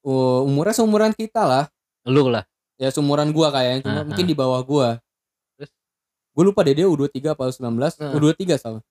Uh, 0.03 0.43
umurnya 0.43 0.75
seumuran 0.75 1.15
kita 1.15 1.43
lah, 1.43 1.65
Lu 2.03 2.27
lah. 2.27 2.43
ya 2.75 2.91
seumuran 2.91 3.31
gua 3.31 3.51
kayaknya, 3.51 3.87
cuma 3.87 4.01
Ah, 4.01 4.05
mungkin 4.05 4.23
ah. 4.23 4.31
di 4.31 4.35
bawah 4.35 4.61
gua. 4.61 4.89
Terus? 5.55 5.71
Gue 6.31 6.45
lupa 6.45 6.61
deh 6.61 6.75
dia 6.75 6.87
U23 6.87 7.31
apa 7.31 7.47
U19, 7.47 7.95
Ah. 7.97 8.11
U23 8.11 8.55
salah. 8.57 8.83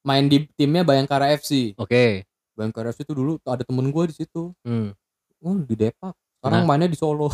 Main 0.00 0.24
di 0.24 0.48
timnya 0.50 0.80
Bayangkara 0.80 1.28
FC. 1.30 1.76
Oke. 1.76 2.24
Bayangkara 2.56 2.90
FC 2.90 3.04
itu 3.04 3.12
dulu 3.12 3.36
ada 3.42 3.60
temen 3.60 3.84
gua 3.88 4.08
di 4.08 4.16
situ. 4.16 4.56
Hmm. 4.64 4.96
Oh, 5.40 5.56
di 5.58 5.72
Depak. 5.74 6.16
Sekarang 6.40 6.64
Nah. 6.64 6.66
mainnya 6.66 6.88
di 6.88 6.96
Solo. 6.96 7.28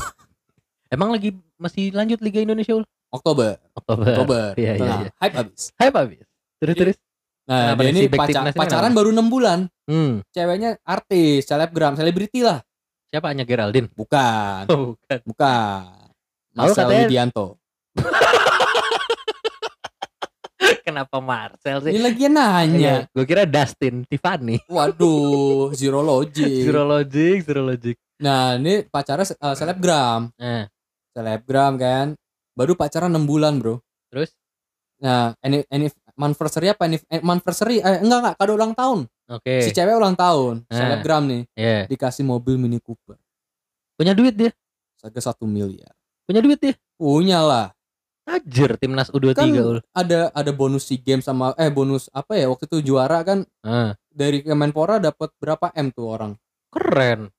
Emang 0.87 1.11
lagi 1.11 1.31
masih 1.57 1.91
lanjut 1.91 2.19
Liga 2.19 2.39
Indonesia 2.39 2.75
Ul? 2.75 2.87
Oktober, 3.17 3.51
Oktober. 3.73 4.05
Oktober. 4.13 4.45
Iya, 4.55 4.73
iya, 4.73 4.75
nah, 4.85 4.99
iya. 5.01 5.11
hype 5.17 5.37
abis. 5.41 5.63
Hype 5.75 5.97
habis. 5.97 6.21
Terus 6.57 6.73
Iya. 6.73 6.81
terus. 6.85 6.97
Nah, 7.47 7.59
Kenapa 7.63 7.81
dia 7.81 7.89
ini 7.89 7.97
Si 7.97 8.07
back 8.07 8.19
paca- 8.19 8.29
timnas 8.29 8.51
ini 8.51 8.59
pacaran 8.59 8.93
baru 8.93 9.09
6 9.11 9.27
bulan. 9.27 9.59
Hmm. 9.87 10.13
Ceweknya 10.29 10.71
artis, 10.83 11.39
selebgram, 11.43 11.95
selebriti 11.95 12.41
lah. 12.43 12.59
Siapa 13.07 13.31
Anya 13.31 13.43
Geraldine? 13.43 13.87
Bukan, 13.89 14.67
Oh, 14.67 14.93
bukan. 14.93 15.19
bukan. 15.25 15.81
Marcel 16.53 16.85
katanya- 16.85 17.07
Widianto. 17.07 17.47
Kenapa 20.83 21.17
Marcel 21.21 21.77
sih? 21.83 21.91
Ini 21.93 22.01
lagi 22.01 22.27
nanya. 22.27 22.95
Gue 23.11 23.23
kira 23.23 23.45
Dustin, 23.45 24.03
Tiffany. 24.03 24.57
Waduh, 24.67 25.71
zero 25.79 26.01
logic. 26.01 26.65
Zero 26.65 26.83
logic, 26.83 27.43
zero 27.43 27.61
logic. 27.63 27.95
Nah, 28.19 28.57
ini 28.57 28.81
pacarnya 28.83 29.25
se- 29.25 29.37
eh, 29.37 29.55
selebgram. 29.55 30.33
Nah, 30.35 30.65
Selebgram 31.13 31.73
kan. 31.77 32.07
Baru 32.57 32.73
pacaran 32.73 33.13
6 33.13 33.23
bulan, 33.23 33.61
Bro. 33.61 33.85
terus? 34.09 34.33
Nah, 34.97 35.37
ini 35.45 35.61
ini 35.69 35.87
anniversary 36.17 36.73
apa? 36.73 36.89
Ini 36.89 36.97
anniversary 37.13 37.79
eh, 37.79 38.01
enggak 38.01 38.19
enggak 38.25 38.35
kado 38.37 38.53
ulang 38.57 38.73
tahun. 38.73 39.05
Oke. 39.29 39.61
Si 39.61 39.71
cewek 39.71 39.93
ulang 39.93 40.17
tahun, 40.17 40.65
Nah. 40.65 40.73
selebgram 40.73 41.23
nih, 41.27 41.43
Ya. 41.53 41.85
dikasih 41.85 42.25
mobil 42.25 42.57
Mini 42.57 42.81
Cooper. 42.81 43.21
Punya 43.95 44.17
duit 44.17 44.33
dia. 44.33 44.51
Harga 44.99 45.21
1 45.29 45.45
miliar. 45.45 45.93
Punya 46.25 46.41
duit 46.41 46.57
dia. 46.57 46.75
Punya 46.97 47.39
lah. 47.39 47.67
Tajir 48.25 48.75
timnas 48.75 49.07
U23 49.09 49.37
Kan 49.37 49.53
ul. 49.55 49.79
ada 49.93 50.33
ada 50.33 50.51
bonus 50.51 50.89
SEA 50.89 50.99
Games 50.99 51.23
sama 51.23 51.55
eh 51.55 51.71
bonus 51.71 52.11
apa 52.11 52.35
ya 52.35 52.49
waktu 52.49 52.67
itu 52.67 52.83
juara 52.85 53.23
kan 53.23 53.47
Ah, 53.63 53.95
dari 54.09 54.43
Kemenpora 54.43 54.99
dapat 54.99 55.31
berapa 55.37 55.71
M 55.71 55.93
tuh 55.93 56.09
orang. 56.09 56.33
keren. 56.67 57.31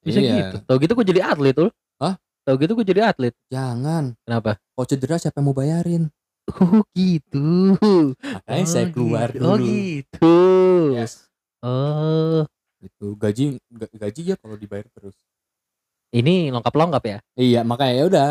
Bisa 0.00 0.18
Iya. 0.18 0.34
gitu. 0.34 0.56
Tahu 0.66 0.76
gitu 0.80 0.92
gue 0.94 1.06
jadi 1.06 1.20
atlet 1.24 1.54
ul. 1.56 1.70
Hah? 1.96 2.18
Tahu 2.44 2.54
gitu 2.58 2.72
gue 2.74 2.86
jadi 2.86 3.00
atlet. 3.06 3.32
Jangan. 3.48 4.12
Kenapa? 4.20 4.60
Kalau 4.70 4.86
cedera 4.86 5.16
siapa 5.16 5.40
yang 5.40 5.48
mau 5.48 5.56
bayarin? 5.56 6.12
Oh 6.46 6.84
gitu. 6.92 7.72
Makanya 8.20 8.60
Oh, 8.60 8.68
saya 8.68 8.86
keluar 8.88 9.28
gitu. 9.28 9.40
dulu. 9.40 9.48
Oh 9.48 9.56
gitu. 9.58 10.36
Yes. 10.92 11.24
Oh, 11.58 12.44
Itu 12.78 13.16
gaji 13.16 13.56
ga- 13.66 13.88
gaji 13.90 14.20
ya 14.22 14.36
kalau 14.36 14.54
dibayar 14.54 14.84
terus. 14.90 15.16
ini 16.12 16.46
lengkap-lengkap 16.48 17.02
ya? 17.02 17.18
Iya, 17.34 17.60
makanya 17.64 17.92
ya 17.92 18.04
udah. 18.06 18.30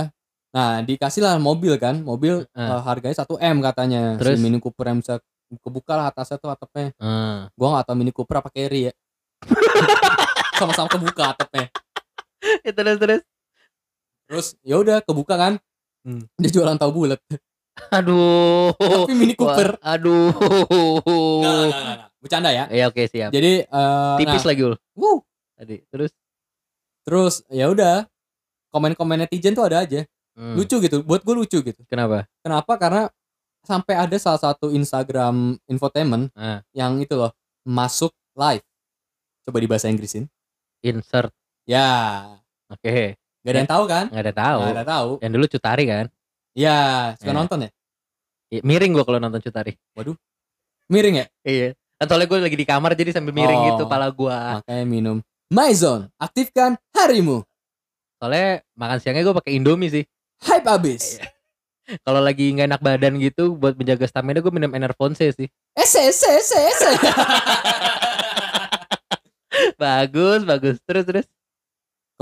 Nah, 0.53 0.79
dikasih 0.79 1.19
lah 1.19 1.35
mobil 1.35 1.75
kan. 1.75 1.99
Mobil 1.99 2.45
Eh. 2.47 2.61
eh, 2.61 2.79
harganya 2.79 3.17
1 3.17 3.35
M 3.35 3.59
katanya. 3.59 4.15
Terus? 4.15 4.37
Si 4.37 4.39
Mini 4.39 4.61
Cooper 4.61 4.87
yang 4.87 5.01
bisa 5.01 5.17
kebuka 5.59 5.93
lah 5.93 6.07
atasnya 6.07 6.37
tuh 6.37 6.47
atapnya. 6.47 6.93
Ah. 6.95 7.49
Gua 7.53 7.75
gak 7.75 7.89
tau 7.89 7.97
Mini 7.97 8.13
Cooper 8.13 8.39
apa 8.39 8.47
Carry 8.47 8.87
ya. 8.87 8.93
Sama-sama 10.55 10.87
kebuka 10.87 11.33
atapnya. 11.33 11.67
Ya, 12.61 12.71
terus 12.71 12.95
terus. 12.95 13.21
Terus 14.33 14.57
ya 14.65 14.81
udah 14.81 14.97
kebuka 15.05 15.37
kan. 15.37 15.53
Hmm. 16.01 16.25
Dia 16.41 16.49
jualan 16.49 16.73
tahu 16.73 16.89
bulat. 16.89 17.21
Aduh. 17.93 18.73
Tapi 18.73 19.13
Mini 19.13 19.37
Cooper. 19.37 19.77
Wah, 19.77 19.93
aduh. 19.93 20.33
Enggak, 20.33 21.53
enggak, 21.53 21.53
enggak, 21.53 21.81
enggak. 21.85 22.09
Bercanda 22.17 22.49
ya. 22.49 22.65
Ya 22.73 22.89
oke 22.89 23.05
siap. 23.05 23.29
Jadi 23.29 23.53
eh, 23.61 24.15
Tipis 24.17 24.41
nah, 24.41 24.49
lagi 24.49 24.61
ul. 24.65 24.75
wuh. 24.97 25.19
Tadi. 25.53 25.77
Terus. 25.93 26.11
terus 27.05 27.33
ya 27.53 27.69
udah. 27.69 28.09
Komen-komen 28.73 29.21
netizen 29.29 29.53
tuh 29.53 29.69
ada 29.69 29.85
aja. 29.85 30.01
Hmm, 30.33 30.57
Lucu 30.57 30.81
gitu. 30.81 31.05
Buat 31.05 31.21
gue 31.21 31.35
lucu 31.37 31.61
gitu. 31.61 31.81
Kenapa? 31.85 32.25
Kenapa? 32.41 32.73
Karena 32.81 33.03
sampai 33.61 33.93
ada 34.01 34.17
salah 34.17 34.41
satu 34.41 34.73
Instagram 34.73 35.61
infotainment 35.69 36.33
Ah. 36.33 36.65
yang 36.73 36.97
itu 36.97 37.13
loh 37.13 37.29
masuk 37.61 38.09
live. 38.33 38.65
Coba 39.45 39.57
di 39.61 39.69
bahasa 39.69 39.93
Inggrisin. 39.93 40.25
Insert. 40.81 41.29
Ya, 41.69 42.33
Oke. 42.73 43.13
Gak 43.43 43.51
ada 43.51 43.59
yang 43.59 43.71
tahu 43.71 43.83
kan? 43.85 44.05
Nggak 44.09 44.23
ada 44.23 44.33
tahu. 44.33 44.59
Gak 44.63 44.73
ada 44.73 44.85
tahu. 44.87 45.09
Yang 45.19 45.31
dulu 45.35 45.45
Cutari 45.51 45.83
kan? 45.85 46.05
Ya, 46.53 46.77
suka 47.19 47.31
Ya. 47.31 47.35
nonton 47.35 47.57
ya? 47.65 47.69
Iya, 48.49 48.61
Miring 48.63 48.91
gua 48.93 49.03
kalau 49.03 49.19
nonton 49.19 49.41
Cutari. 49.41 49.73
Miring 50.87 51.15
ya? 51.19 51.25
Iya. 51.43 51.67
Kan 51.99 52.05
soalnya 52.07 52.27
gue 52.27 52.39
lagi 52.39 52.57
di 52.57 52.67
kamar 52.67 52.91
jadi 52.93 53.11
sambil 53.15 53.31
miring 53.31 53.59
Oh. 53.59 53.67
gitu 53.73 53.83
pala 53.87 54.07
gua. 54.11 54.59
Makanya 54.59 54.85
minum. 54.85 55.17
Maison, 55.47 56.09
aktifkan 56.17 56.75
harimu. 56.93 57.43
Soalnya 58.17 58.63
makan 58.73 58.97
siangnya 58.99 59.23
gue 59.23 59.35
pakai 59.35 59.53
Indomie 59.57 59.91
sih. 59.91 60.03
Hype 60.43 60.67
abis. 60.67 61.19
Iya. 61.19 61.27
Kalau 62.07 62.23
lagi 62.23 62.47
nggak 62.47 62.67
enak 62.71 62.81
badan 62.81 63.19
gitu 63.19 63.59
buat 63.59 63.75
menjaga 63.75 64.07
stamina 64.07 64.39
gue 64.39 64.53
minum 64.53 64.71
Enervonse 64.71 65.35
sih. 65.35 65.47
Ese, 65.75 65.99
ese, 66.07 66.29
ese, 66.39 66.59
ese. 66.63 66.91
bagus, 69.81 70.41
bagus. 70.43 70.75
Terus 70.85 71.03
terus. 71.05 71.25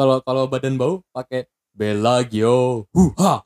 Kalau 0.01 0.17
kalau 0.19 0.43
badan 0.45 0.73
bau 0.75 1.05
pakai 1.11 1.45
Bellagio. 1.71 2.89
Huha. 2.89 3.45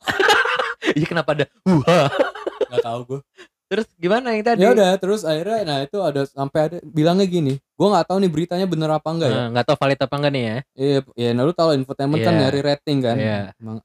Iya 0.88 1.04
kenapa 1.04 1.34
ada? 1.34 1.44
Wah. 1.62 2.06
Gak 2.70 2.80
tahu 2.80 3.00
gue. 3.04 3.20
Terus 3.66 3.86
gimana 3.92 4.30
yang 4.30 4.40
tadi? 4.40 4.62
Ya 4.62 4.70
udah, 4.70 4.94
terus 4.94 5.20
akhirnya 5.20 5.66
nah 5.66 5.78
itu 5.82 5.98
ada 5.98 6.22
sampai 6.24 6.60
ada 6.62 6.76
bilangnya 6.80 7.26
gini. 7.26 7.58
gue 7.58 7.84
nggak 7.84 8.06
tahu 8.06 8.22
nih 8.22 8.30
beritanya 8.30 8.64
bener 8.64 8.88
apa 8.88 9.04
enggak 9.10 9.28
ya 9.28 9.36
Eh, 9.36 9.46
nggak 9.50 9.66
tahu 9.66 9.76
valid 9.76 10.00
apa 10.00 10.14
enggak 10.16 10.32
nih 10.32 10.42
ya 10.42 10.56
iya 10.74 10.98
ya 11.12 11.28
nah 11.30 11.42
lu 11.42 11.52
tahu 11.52 11.74
infotainment 11.74 12.16
kan 12.18 12.32
Iya. 12.32 12.40
nyari 12.40 12.60
rating 12.62 12.98
kan 13.00 13.16
Iya. 13.18 13.40
Emang- 13.58 13.84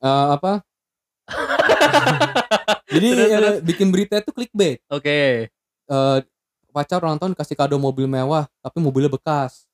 Eh, 0.00 0.26
apa 0.32 0.52
jadi 2.90 3.06
Terus, 3.06 3.28
ya, 3.28 3.38
terus. 3.38 3.56
bikin 3.62 3.88
berita 3.88 4.14
itu 4.16 4.30
clickbait 4.30 4.78
oke 4.88 5.18
Eh, 5.84 6.18
pacar 6.70 6.98
ulang 6.98 7.20
tahun 7.20 7.36
kasih 7.36 7.54
kado 7.54 7.76
mobil 7.76 8.08
mewah 8.08 8.48
tapi 8.58 8.80
mobilnya 8.80 9.12
bekas 9.12 9.68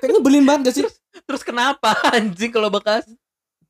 kayaknya 0.00 0.18
nyebelin 0.18 0.44
banget 0.48 0.60
gak 0.66 0.74
sih? 0.80 0.84
Terus 1.28 1.42
kenapa 1.44 1.92
anjing 2.16 2.50
kalau 2.50 2.72
bekas? 2.72 3.04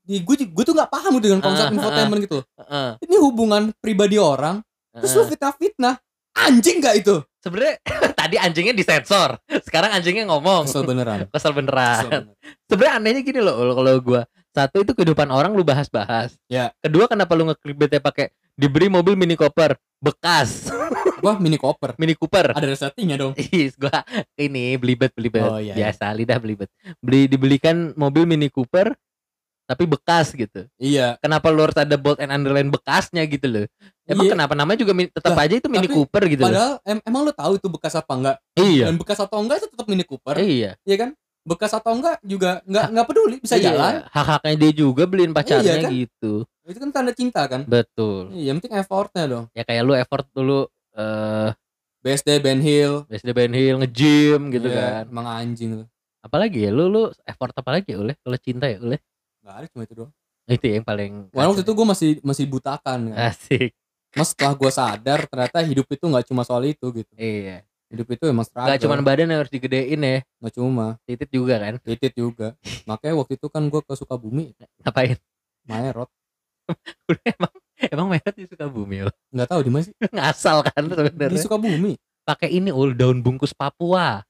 Gue 0.07 0.35
gue 0.35 0.64
tuh 0.66 0.75
nggak 0.75 0.90
paham 0.90 1.19
gitu 1.21 1.31
dengan 1.31 1.45
konsep 1.45 1.71
ah, 1.71 1.75
infotainment 1.77 2.21
gitu 2.27 2.43
Heeh, 2.43 2.90
ini 3.07 3.14
hubungan 3.23 3.71
pribadi 3.79 4.19
orang 4.19 4.59
terus 4.90 5.14
lu 5.14 5.23
heeh. 5.23 5.31
fitnah 5.31 5.53
fitnah. 5.55 5.95
Anjing 6.35 6.83
gak 6.83 6.95
itu? 6.99 7.23
Sebenarnya 7.43 7.79
tadi 8.21 8.37
anjingnya 8.38 8.75
disensor 8.75 9.38
sekarang 9.66 9.90
anjingnya 9.95 10.27
ngomong. 10.31 10.66
Kesel 10.66 10.87
beneran. 10.87 11.27
Kesel 11.27 11.31
Kesel 11.31 11.53
beneran. 11.53 12.03
Beneran. 12.07 12.25
sebenarnya 12.66 12.95
anehnya 12.99 13.23
gini 13.23 13.40
loh 13.43 13.55
kalau 13.75 13.93
gua. 14.03 14.23
Satu 14.51 14.83
itu 14.83 14.93
kehidupan 14.99 15.31
orang 15.31 15.55
lu 15.55 15.62
bahas-bahas. 15.62 16.35
Ya. 16.51 16.75
kedua 16.83 17.07
kenapa 17.07 17.38
lu 17.38 17.47
ngeklickbaitnya 17.47 18.03
pakai 18.03 18.35
diberi 18.59 18.90
mobil 18.90 19.14
mini 19.14 19.38
cooper 19.38 19.79
bekas 20.05 20.69
apa 21.22 21.37
mini 21.37 21.56
cooper. 21.56 21.90
Mini 21.94 22.14
cooper. 22.14 22.46
Ada 22.50 22.66
resetinya 22.66 23.16
dong. 23.16 23.33
Is 23.52 23.74
gua 23.74 24.02
ini 24.35 24.74
belibet 24.74 25.12
belibet. 25.12 25.42
Oh, 25.42 25.56
iya, 25.56 25.72
iya. 25.72 25.88
biasa 25.88 26.11
lidah 26.12 26.37
belibet. 26.37 26.68
Beli 26.98 27.26
dibelikan 27.26 27.92
mobil 27.94 28.24
mini 28.24 28.48
cooper 28.48 28.96
tapi 29.64 29.87
bekas 29.87 30.35
gitu. 30.35 30.66
Iya. 30.76 31.14
Kenapa 31.22 31.46
lu 31.46 31.62
harus 31.62 31.78
ada 31.78 31.94
bold 31.94 32.18
and 32.18 32.35
underline 32.35 32.66
bekasnya 32.66 33.22
gitu 33.22 33.46
loh? 33.46 33.66
Emang 34.02 34.26
Iya. 34.26 34.33
kenapa? 34.35 34.52
Namanya 34.59 34.83
juga 34.83 34.92
tetap 34.98 35.30
Lah, 35.30 35.46
aja 35.46 35.54
itu 35.54 35.68
mini 35.70 35.87
cooper 35.87 36.26
gitu 36.26 36.42
loh. 36.42 36.50
padahal 36.50 36.72
em- 36.83 37.04
emang 37.06 37.22
lu 37.22 37.30
tahu 37.30 37.52
itu 37.54 37.68
bekas 37.70 37.94
apa 37.94 38.11
enggak? 38.11 38.37
Iya. 38.59 38.90
Dan 38.90 38.98
bekas 38.98 39.22
atau 39.22 39.38
enggak 39.38 39.62
itu 39.62 39.68
tetap 39.70 39.87
mini 39.87 40.02
cooper. 40.02 40.35
Iya. 40.35 40.74
Iya 40.83 40.96
kan? 40.98 41.11
Bekas 41.40 41.70
atau 41.70 41.94
enggak 41.94 42.18
juga 42.20 42.61
enggak 42.66 42.87
enggak 42.90 43.06
peduli 43.06 43.37
bisa 43.38 43.54
Iya, 43.56 43.64
jalan. 43.70 43.94
Hak-haknya 44.11 44.54
dia 44.59 44.72
juga 44.74 45.02
beliin 45.06 45.30
pacarnya 45.30 45.62
Iya 45.70 45.85
kan? 45.87 45.90
gitu. 45.94 46.33
Itu 46.66 46.78
kan 46.78 46.90
tanda 46.90 47.12
cinta 47.14 47.42
kan? 47.46 47.62
Betul. 47.62 48.35
Iya 48.35 48.50
yang 48.50 48.56
penting 48.59 48.74
effortnya 48.74 49.24
dong. 49.24 49.44
Ya 49.54 49.62
kayak 49.62 49.83
lu 49.83 49.94
effort 49.94 50.26
dulu 50.30 50.66
eh 50.94 51.50
BSD 52.00 52.40
Ben 52.40 52.59
Hill. 52.59 53.05
BSD 53.07 53.31
Ben 53.31 53.53
Hill 53.53 53.76
nge-gym 53.79 54.48
gitu 54.50 54.66
Iya, 54.66 55.05
kan. 55.05 55.05
emang 55.12 55.26
anjing 55.29 55.70
lu 55.76 55.85
apalagi 56.20 56.68
ya 56.68 56.70
lu 56.70 56.92
lu 56.92 57.09
effort 57.24 57.53
apa 57.57 57.81
lagi 57.81 57.96
ya 57.96 57.98
oleh 57.98 58.12
kalau 58.20 58.37
cinta 58.37 58.68
ya 58.68 58.76
oleh 58.76 59.00
nggak 59.40 59.55
ada 59.57 59.66
cuma 59.72 59.83
itu 59.85 59.94
doang. 59.96 60.12
Itu 60.44 60.66
yang 60.66 60.85
paling 60.85 61.12
Wah, 61.33 61.48
waktu 61.48 61.62
itu 61.64 61.72
gue 61.72 61.87
masih 61.87 62.11
masih 62.20 62.44
butakan 62.44 63.14
kan. 63.14 63.33
asik. 63.33 63.72
Mas 64.12 64.35
setelah 64.35 64.53
gue 64.53 64.70
sadar 64.70 65.20
ternyata 65.24 65.59
hidup 65.62 65.87
itu 65.88 66.05
nggak 66.05 66.26
cuma 66.29 66.42
soal 66.42 66.66
itu 66.66 66.87
gitu. 66.92 67.12
iya. 67.16 67.62
Hidup 67.90 68.07
itu 68.07 68.22
emang 68.26 68.46
struggle. 68.46 68.70
Gak 68.70 68.87
cuma 68.87 69.03
badan 69.03 69.26
yang 69.26 69.40
harus 69.42 69.50
digedein 69.50 69.98
ya. 69.98 70.22
Nggak 70.38 70.55
cuma. 70.55 70.87
Titit 71.07 71.31
juga 71.31 71.55
kan? 71.59 71.74
Titit 71.83 72.12
juga. 72.14 72.55
Makanya 72.90 73.14
waktu 73.18 73.35
itu 73.35 73.46
kan 73.50 73.62
gue 73.66 73.81
ke 73.83 73.92
Sukabumi. 73.98 74.55
Ngapain? 74.83 75.18
Maerot. 75.66 76.11
emang 77.35 77.53
emang 77.95 78.09
merah 78.12 78.33
di 78.35 78.45
Sukabumi 78.45 79.09
lo 79.09 79.12
Nggak 79.33 79.49
tahu 79.49 79.61
di 79.64 79.71
mana 79.73 79.83
sih? 79.87 79.95
ngasal 80.16 80.59
kan 80.66 80.83
Di 80.85 80.93
sebenarnya. 80.95 81.40
Sukabumi. 81.40 81.93
pakai 82.21 82.53
ini 82.53 82.71
ul 82.71 82.95
daun 82.95 83.25
bungkus 83.25 83.57
Papua. 83.57 84.23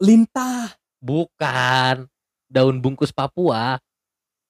Lintah. 0.00 0.74
bukan. 0.98 2.08
Daun 2.50 2.76
bungkus 2.80 3.12
Papua. 3.12 3.78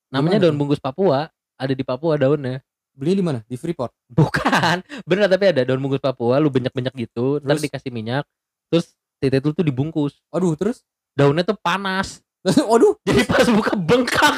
Namanya 0.09 0.47
daun 0.47 0.57
bungkus 0.57 0.79
Papua. 0.79 1.29
Ada 1.59 1.75
di 1.75 1.83
Papua 1.83 2.17
daunnya. 2.17 2.63
Belinya 2.91 3.17
di 3.17 3.25
mana? 3.25 3.39
Di 3.45 3.55
Freeport. 3.59 3.93
bukan. 4.09 4.81
Bener 5.07 5.27
tapi 5.29 5.51
ada 5.51 5.61
daun 5.67 5.79
bungkus 5.83 6.01
Papua. 6.01 6.39
Lu 6.39 6.49
banyak-banyak 6.49 6.93
gitu. 6.95 7.37
Ntar 7.43 7.59
Terus? 7.59 7.63
dikasih 7.67 7.91
minyak. 7.93 8.25
Terus 8.71 8.95
titit 9.21 9.43
lu 9.43 9.51
tuh 9.53 9.67
dibungkus. 9.67 10.17
Aduh, 10.33 10.55
terus? 10.57 10.81
daunnya 11.11 11.43
tuh 11.43 11.59
panas. 11.59 12.23
Waduh, 12.41 12.97
jadi 13.05 13.21
pas 13.27 13.45
buka 13.51 13.77
bengkak 13.77 14.33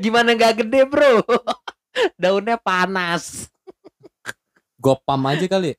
gimana 0.00 0.36
nggak 0.36 0.64
gede 0.64 0.80
bro 0.88 1.24
daunnya 2.20 2.56
panas. 2.60 3.48
Gue 4.80 4.96
pam 5.04 5.22
aja 5.28 5.44
kali. 5.44 5.76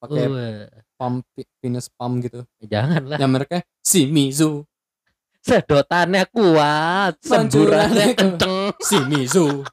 Pakai 0.00 0.24
Wah, 0.26 0.66
pam 0.96 1.20
pinus 1.60 1.92
pam 1.92 2.18
gitu. 2.24 2.42
jangan 2.64 3.04
lah 3.04 3.18
Yang 3.20 3.30
mereka 3.30 3.56
Shimizu, 3.84 4.64
sedotannya 5.44 6.24
kuat 6.28 7.20
semburannya 7.20 8.16
kenceng. 8.16 8.72
Shimizu. 8.80 9.64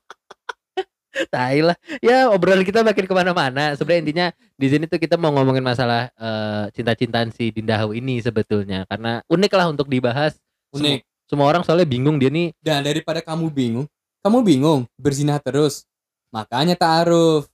tai 1.33 1.65
lah. 1.65 1.73
Ya 1.99 2.29
obrolan 2.29 2.61
kita 2.61 2.85
makin 2.85 3.09
ke 3.09 3.13
mana-mana. 3.15 3.73
Sebenarnya 3.73 4.01
intinya 4.05 4.27
di 4.53 4.67
sini 4.69 4.85
tuh 4.85 5.01
kita 5.01 5.17
mau 5.17 5.33
ngomongin 5.33 5.65
masalah 5.65 6.13
eh, 6.13 6.65
cinta-cintaan 6.77 7.33
si 7.33 7.49
Dinda 7.49 7.73
Hau 7.81 7.91
ini 7.95 8.21
sebetulnya. 8.21 8.85
Karena 8.85 9.25
unik 9.25 9.51
lah 9.57 9.67
untuk 9.73 9.89
dibahas. 9.89 10.37
Unik. 10.75 11.01
semua 11.27 11.43
orang 11.51 11.59
soalnya 11.59 11.83
bingung 11.83 12.15
dia 12.15 12.31
nih. 12.31 12.55
Dan 12.63 12.87
daripada 12.87 13.19
kamu 13.19 13.51
bingung, 13.51 13.83
kamu 14.27 14.43
bingung 14.43 14.81
berzinah 14.95 15.39
terus. 15.39 15.87
Makanya 16.29 16.75
ta'aruf. 16.75 17.47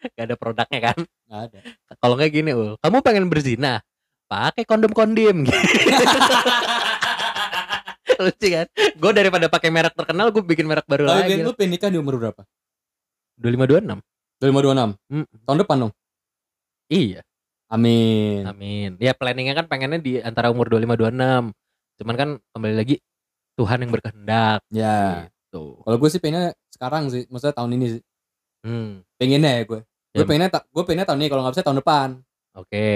gak 0.00 0.26
ada 0.26 0.34
produknya 0.34 0.80
kan 0.82 0.98
Nggak 1.28 1.40
ada. 1.46 1.58
kalau 1.96 2.16
kayak 2.16 2.32
gini 2.32 2.50
ul 2.50 2.72
kamu 2.80 2.96
pengen 3.00 3.28
berzina 3.28 3.84
pakai 4.26 4.64
kondom 4.64 4.88
kondim 4.90 5.44
lucu 8.18 8.46
kan 8.48 8.66
gue 8.72 9.10
daripada 9.12 9.46
pakai 9.46 9.68
merek 9.68 9.92
terkenal 9.92 10.28
gue 10.28 10.40
bikin 10.40 10.64
merek 10.64 10.84
baru 10.84 11.04
Tapi 11.04 11.14
lagi 11.18 11.32
Ben, 11.34 11.40
lu 11.42 11.52
pengen 11.52 11.70
nikah 11.70 11.88
di 11.88 11.96
umur 11.96 12.16
berapa? 12.16 12.42
dua 13.36 13.50
lima 13.50 13.64
dua 13.64 13.80
enam 13.80 13.98
2026. 14.40 14.96
Hmm. 15.08 15.24
Tahun 15.38 15.58
depan 15.58 15.76
dong. 15.78 15.92
iya 16.88 17.20
Amin. 17.68 18.42
amin 18.42 18.90
ya 18.96 19.12
planningnya 19.12 19.54
kan 19.54 19.66
pengennya 19.66 19.96
di 19.96 20.16
antara 20.18 20.48
umur 20.48 20.64
dua 20.66 20.80
lima 20.80 20.96
dua 20.96 21.08
enam 21.08 21.52
cuman 21.96 22.14
kan 22.14 22.28
kembali 22.50 22.74
lagi 22.74 22.96
Tuhan 23.54 23.84
yang 23.84 23.92
berkehendak 23.92 24.64
Ya. 24.70 25.28
Gitu 25.50 25.82
Kalau 25.82 25.96
gue 25.96 26.08
sih 26.08 26.16
pengennya 26.16 26.46
sekarang 26.70 27.10
sih, 27.10 27.26
maksudnya 27.26 27.52
tahun 27.52 27.74
ini 27.74 27.86
sih. 27.90 28.02
hmm 28.62 28.90
Pengennya 29.16 29.50
ya 29.52 29.62
gue. 29.64 29.80
Gue 30.10 30.22
Ya. 30.22 30.24
pengennya 30.24 30.48
gue 30.64 30.82
pengennya 30.84 31.04
tahun 31.04 31.18
ini 31.18 31.28
kalau 31.28 31.42
nggak 31.42 31.54
bisa 31.54 31.64
tahun 31.64 31.78
depan. 31.78 32.08
oke 32.52 32.86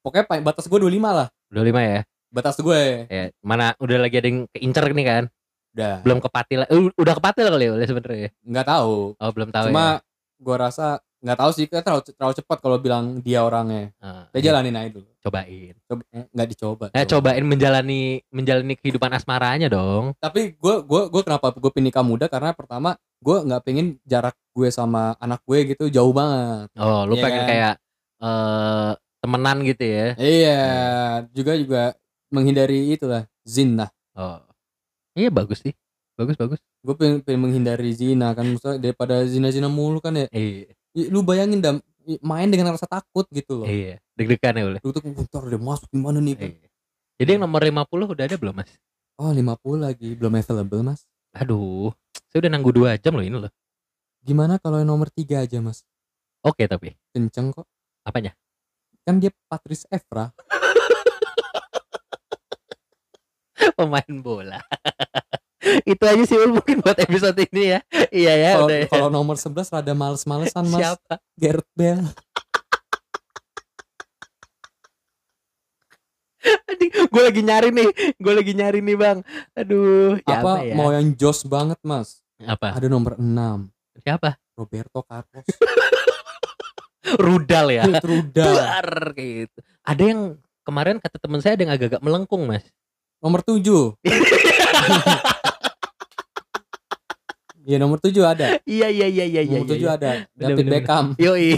Pokoknya 0.00 0.24
pa- 0.26 0.44
batas 0.44 0.66
gue 0.66 0.78
25 0.80 0.98
lah. 1.12 1.28
dua 1.46 1.62
lima 1.62 1.80
ya 1.80 2.00
Batas 2.28 2.56
gue. 2.56 2.82
ya 3.06 3.24
mana 3.40 3.76
udah 3.76 3.98
lagi 4.00 4.16
ada 4.16 4.26
yang 4.26 4.48
keincer 4.48 4.82
nih 4.88 5.06
kan 5.06 5.24
Udah. 5.72 5.94
belum 6.02 6.18
kepatil 6.18 6.60
eh, 6.64 6.78
udah 6.92 7.14
kepatil 7.14 7.46
kali 7.46 7.64
ya 7.66 7.86
sebenarnya 7.86 8.28
Nggak 8.42 8.66
tahu. 8.66 8.94
oh 9.14 9.30
belum 9.30 9.48
tahu 9.48 9.66
Cuma 9.68 9.86
ya 10.00 10.02
gue 10.38 10.56
rasa 10.58 10.86
nggak 11.22 11.38
tahu 11.38 11.50
sih 11.54 11.64
kayak 11.70 11.86
terlalu 11.86 12.02
terlalu 12.18 12.34
cepat 12.42 12.58
kalau 12.58 12.76
bilang 12.82 13.22
dia 13.22 13.46
orangnya. 13.46 13.94
Ah, 14.02 14.26
Kita 14.34 14.38
iya, 14.42 14.46
jalanin 14.50 14.74
aja 14.74 14.90
dulu. 14.98 15.06
cobain 15.22 15.74
Coba, 15.86 16.02
eh, 16.10 16.26
nggak 16.34 16.48
dicoba. 16.50 16.86
Nah, 16.90 17.04
cobain 17.06 17.44
menjalani 17.46 18.00
menjalani 18.34 18.74
kehidupan 18.74 19.10
asmaranya 19.14 19.70
dong. 19.70 20.18
Tapi 20.18 20.58
gue 20.58 20.74
gue 20.82 21.02
gue 21.14 21.22
kenapa 21.22 21.54
gue 21.54 21.70
pengen 21.70 21.94
nikah 21.94 22.02
muda 22.02 22.26
karena 22.26 22.50
pertama 22.50 22.98
gue 23.22 23.36
nggak 23.38 23.62
pengen 23.62 23.86
jarak 24.02 24.34
gue 24.50 24.68
sama 24.74 25.14
anak 25.22 25.40
gue 25.46 25.58
gitu 25.72 25.86
jauh 25.86 26.10
banget. 26.10 26.74
Oh, 26.74 27.06
lu 27.06 27.14
Iya 27.14 27.22
pengen 27.22 27.40
kan? 27.40 27.48
kayak 27.48 27.74
eh 28.22 28.90
temenan 29.22 29.58
gitu 29.62 29.84
ya. 29.86 30.06
Iya, 30.18 30.62
juga 31.30 31.52
juga 31.54 31.82
menghindari 32.34 32.90
itulah 32.90 33.30
zina. 33.46 33.86
Oh. 34.18 34.42
Iya 35.14 35.30
bagus 35.30 35.62
sih. 35.62 35.74
Bagus 36.18 36.34
bagus. 36.34 36.60
Gue 36.82 36.94
pengen, 36.98 37.22
pengen 37.22 37.40
menghindari 37.46 37.94
zina 37.94 38.34
kan, 38.34 38.44
maksudnya 38.44 38.82
daripada 38.82 39.22
zina-zina 39.22 39.70
mulu 39.70 40.02
kan 40.02 40.18
ya. 40.18 40.26
Iya. 40.34 40.74
I- 40.92 41.08
Lu 41.08 41.24
bayangin 41.24 41.60
dah 41.60 41.74
main 42.20 42.50
dengan 42.50 42.74
rasa 42.74 42.86
takut 42.90 43.24
gitu 43.30 43.62
loh. 43.62 43.66
Iya. 43.68 44.02
Deg-degan 44.18 44.58
ya 44.58 44.64
boleh. 44.68 44.80
Lu 44.82 44.90
tuh 44.90 45.02
bentar 45.02 45.42
udah 45.42 45.60
masuk 45.60 45.88
di 45.88 45.98
mana 46.00 46.18
nih? 46.18 46.36
Iya. 46.36 46.68
Jadi 47.22 47.30
yang 47.38 47.42
nomor 47.46 47.62
50 47.62 48.12
udah 48.12 48.24
ada 48.26 48.36
belum, 48.36 48.54
Mas? 48.58 48.70
Oh 49.20 49.30
50 49.30 49.78
lagi 49.78 50.16
belum 50.16 50.40
available 50.40 50.82
mas. 50.82 51.04
Aduh. 51.36 51.92
Saya 52.32 52.42
udah 52.42 52.50
nanggu 52.50 52.72
2 52.72 52.96
jam 52.98 53.12
loh 53.14 53.22
ini 53.22 53.36
loh. 53.36 53.52
Gimana 54.24 54.56
kalau 54.58 54.80
yang 54.80 54.88
nomor 54.88 55.12
3 55.12 55.44
aja 55.44 55.60
mas? 55.60 55.84
Oke 56.42 56.66
tapi. 56.66 56.96
Kenceng 57.12 57.52
kok. 57.52 57.68
Apanya? 58.02 58.32
Kan 59.04 59.20
dia 59.20 59.30
Patrice 59.46 59.84
Evra. 59.92 60.32
Pemain 63.78 64.14
bola. 64.18 64.58
Itu 65.82 66.04
aja 66.04 66.22
sih 66.22 66.36
mungkin 66.46 66.80
buat 66.80 66.96
episode 66.96 67.36
ini 67.42 67.76
ya. 67.76 67.80
Iya 68.08 68.32
ya 68.34 68.50
Kalau 68.54 68.68
ya. 68.68 68.86
kalau 68.88 69.08
nomor 69.08 69.36
11 69.36 69.66
rada 69.68 69.92
males-malesan 69.92 70.64
mas. 70.66 70.78
Siapa? 70.78 71.14
Gareth 71.34 71.70
Bale. 71.74 72.10
gue 76.82 77.22
lagi 77.22 77.42
nyari 77.42 77.68
nih. 77.70 77.88
Gue 78.18 78.32
lagi 78.34 78.52
nyari 78.52 78.78
nih, 78.80 78.96
Bang. 78.96 79.18
Aduh, 79.54 80.18
siapa 80.18 80.50
Apa 80.58 80.66
ya? 80.66 80.74
mau 80.74 80.90
yang 80.90 81.14
jos 81.14 81.44
banget 81.44 81.78
mas? 81.82 82.22
Apa? 82.42 82.74
Ada 82.74 82.90
nomor 82.90 83.14
6 83.14 84.02
Siapa? 84.02 84.34
Roberto 84.58 85.06
Carlos. 85.06 85.46
Rudal 87.22 87.66
ya. 87.70 87.82
Buar 88.32 89.12
kayak 89.12 89.30
gitu. 89.46 89.58
Ada 89.84 90.02
yang 90.02 90.20
kemarin 90.62 90.96
kata 90.98 91.16
teman 91.18 91.38
saya 91.38 91.54
ada 91.54 91.62
yang 91.62 91.72
agak-agak 91.74 92.02
melengkung, 92.02 92.46
Mas. 92.46 92.64
Nomor 93.22 93.42
7. 93.42 93.62
Iya 97.62 97.76
nomor 97.78 97.98
7 98.02 98.10
ada. 98.26 98.58
Iya 98.66 98.88
iya 98.90 99.06
iya 99.06 99.24
iya 99.26 99.42
iya. 99.46 99.58
nomor 99.62 99.70
7 99.70 99.78
iya. 99.78 99.90
ada. 99.94 100.10
David 100.34 100.66
bener, 100.66 100.72
Beckham. 100.82 101.06
Yoi. 101.14 101.54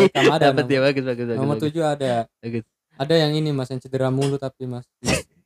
Beckham 0.00 0.26
ada. 0.32 0.46
Dapat 0.52 0.64
ya 0.64 0.78
nomor, 0.80 0.86
bagus 0.88 1.04
bagus 1.04 1.26
bagus. 1.28 1.40
nomor. 1.44 1.56
7 1.60 1.92
ada. 1.92 2.12
Bagus. 2.40 2.64
Ada 2.96 3.14
yang 3.16 3.32
ini 3.36 3.50
Mas 3.52 3.68
yang 3.68 3.80
cedera 3.80 4.08
mulu 4.08 4.36
tapi 4.40 4.64
Mas. 4.64 4.88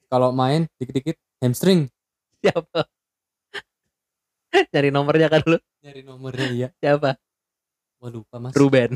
Kalau 0.06 0.30
main 0.30 0.70
dikit-dikit 0.78 1.18
hamstring. 1.42 1.90
Siapa? 2.42 2.86
Cari 4.72 4.88
nomornya 4.94 5.26
kan 5.26 5.42
lu. 5.42 5.58
Nyari 5.82 6.00
nomornya 6.06 6.46
iya. 6.54 6.68
Siapa? 6.78 7.18
Wah 7.98 8.10
lupa 8.10 8.36
Mas. 8.38 8.54
Ruben. 8.54 8.94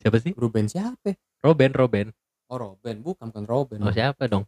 Siapa 0.00 0.18
sih? 0.18 0.32
Ruben 0.34 0.66
siapa? 0.66 1.14
Roben, 1.44 1.70
Roben. 1.76 2.08
Oh 2.50 2.58
Robin, 2.58 3.00
bukan 3.00 3.30
bukan 3.30 3.44
Robin. 3.46 3.78
Oh 3.84 3.94
siapa 3.94 4.26
dong? 4.26 4.44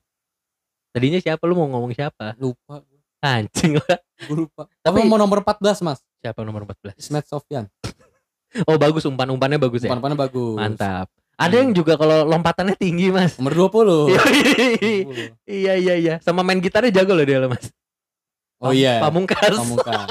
Tadinya 0.94 1.18
siapa 1.18 1.42
lu 1.46 1.58
mau 1.58 1.66
ngomong 1.70 1.94
siapa? 1.94 2.34
Lupa. 2.38 2.82
Anjing 3.24 3.80
lah. 3.80 3.98
Gue 4.28 4.36
lupa. 4.44 4.68
Tapi- 4.84 5.08
mau 5.08 5.16
nomor 5.16 5.40
14 5.40 5.80
Mas. 5.80 6.04
Siapa 6.20 6.44
nomor 6.44 6.68
14? 6.68 7.00
Ismet 7.00 7.24
Sofyan. 7.24 7.64
Oh 8.70 8.78
bagus 8.78 9.02
umpan-umpannya 9.02 9.58
bagus 9.58 9.82
ya. 9.82 9.90
Umpan-umpannya 9.90 10.14
bagus. 10.14 10.54
Mantap. 10.54 11.10
Ada 11.34 11.58
yang 11.58 11.74
juga 11.74 11.98
kalau 11.98 12.22
lompatannya 12.22 12.78
tinggi 12.78 13.10
mas. 13.10 13.34
Nomor 13.34 13.50
20. 13.66 14.14
iya 15.58 15.74
iya 15.74 15.94
iya. 15.98 16.14
Sama 16.22 16.46
main 16.46 16.62
gitarnya 16.62 17.02
jago 17.02 17.18
loh 17.18 17.26
dia 17.26 17.42
loh 17.42 17.50
mas. 17.50 17.74
Oh 18.62 18.70
iya. 18.70 19.02
Pamungkas. 19.02 19.58
Pamungkas. 19.58 20.06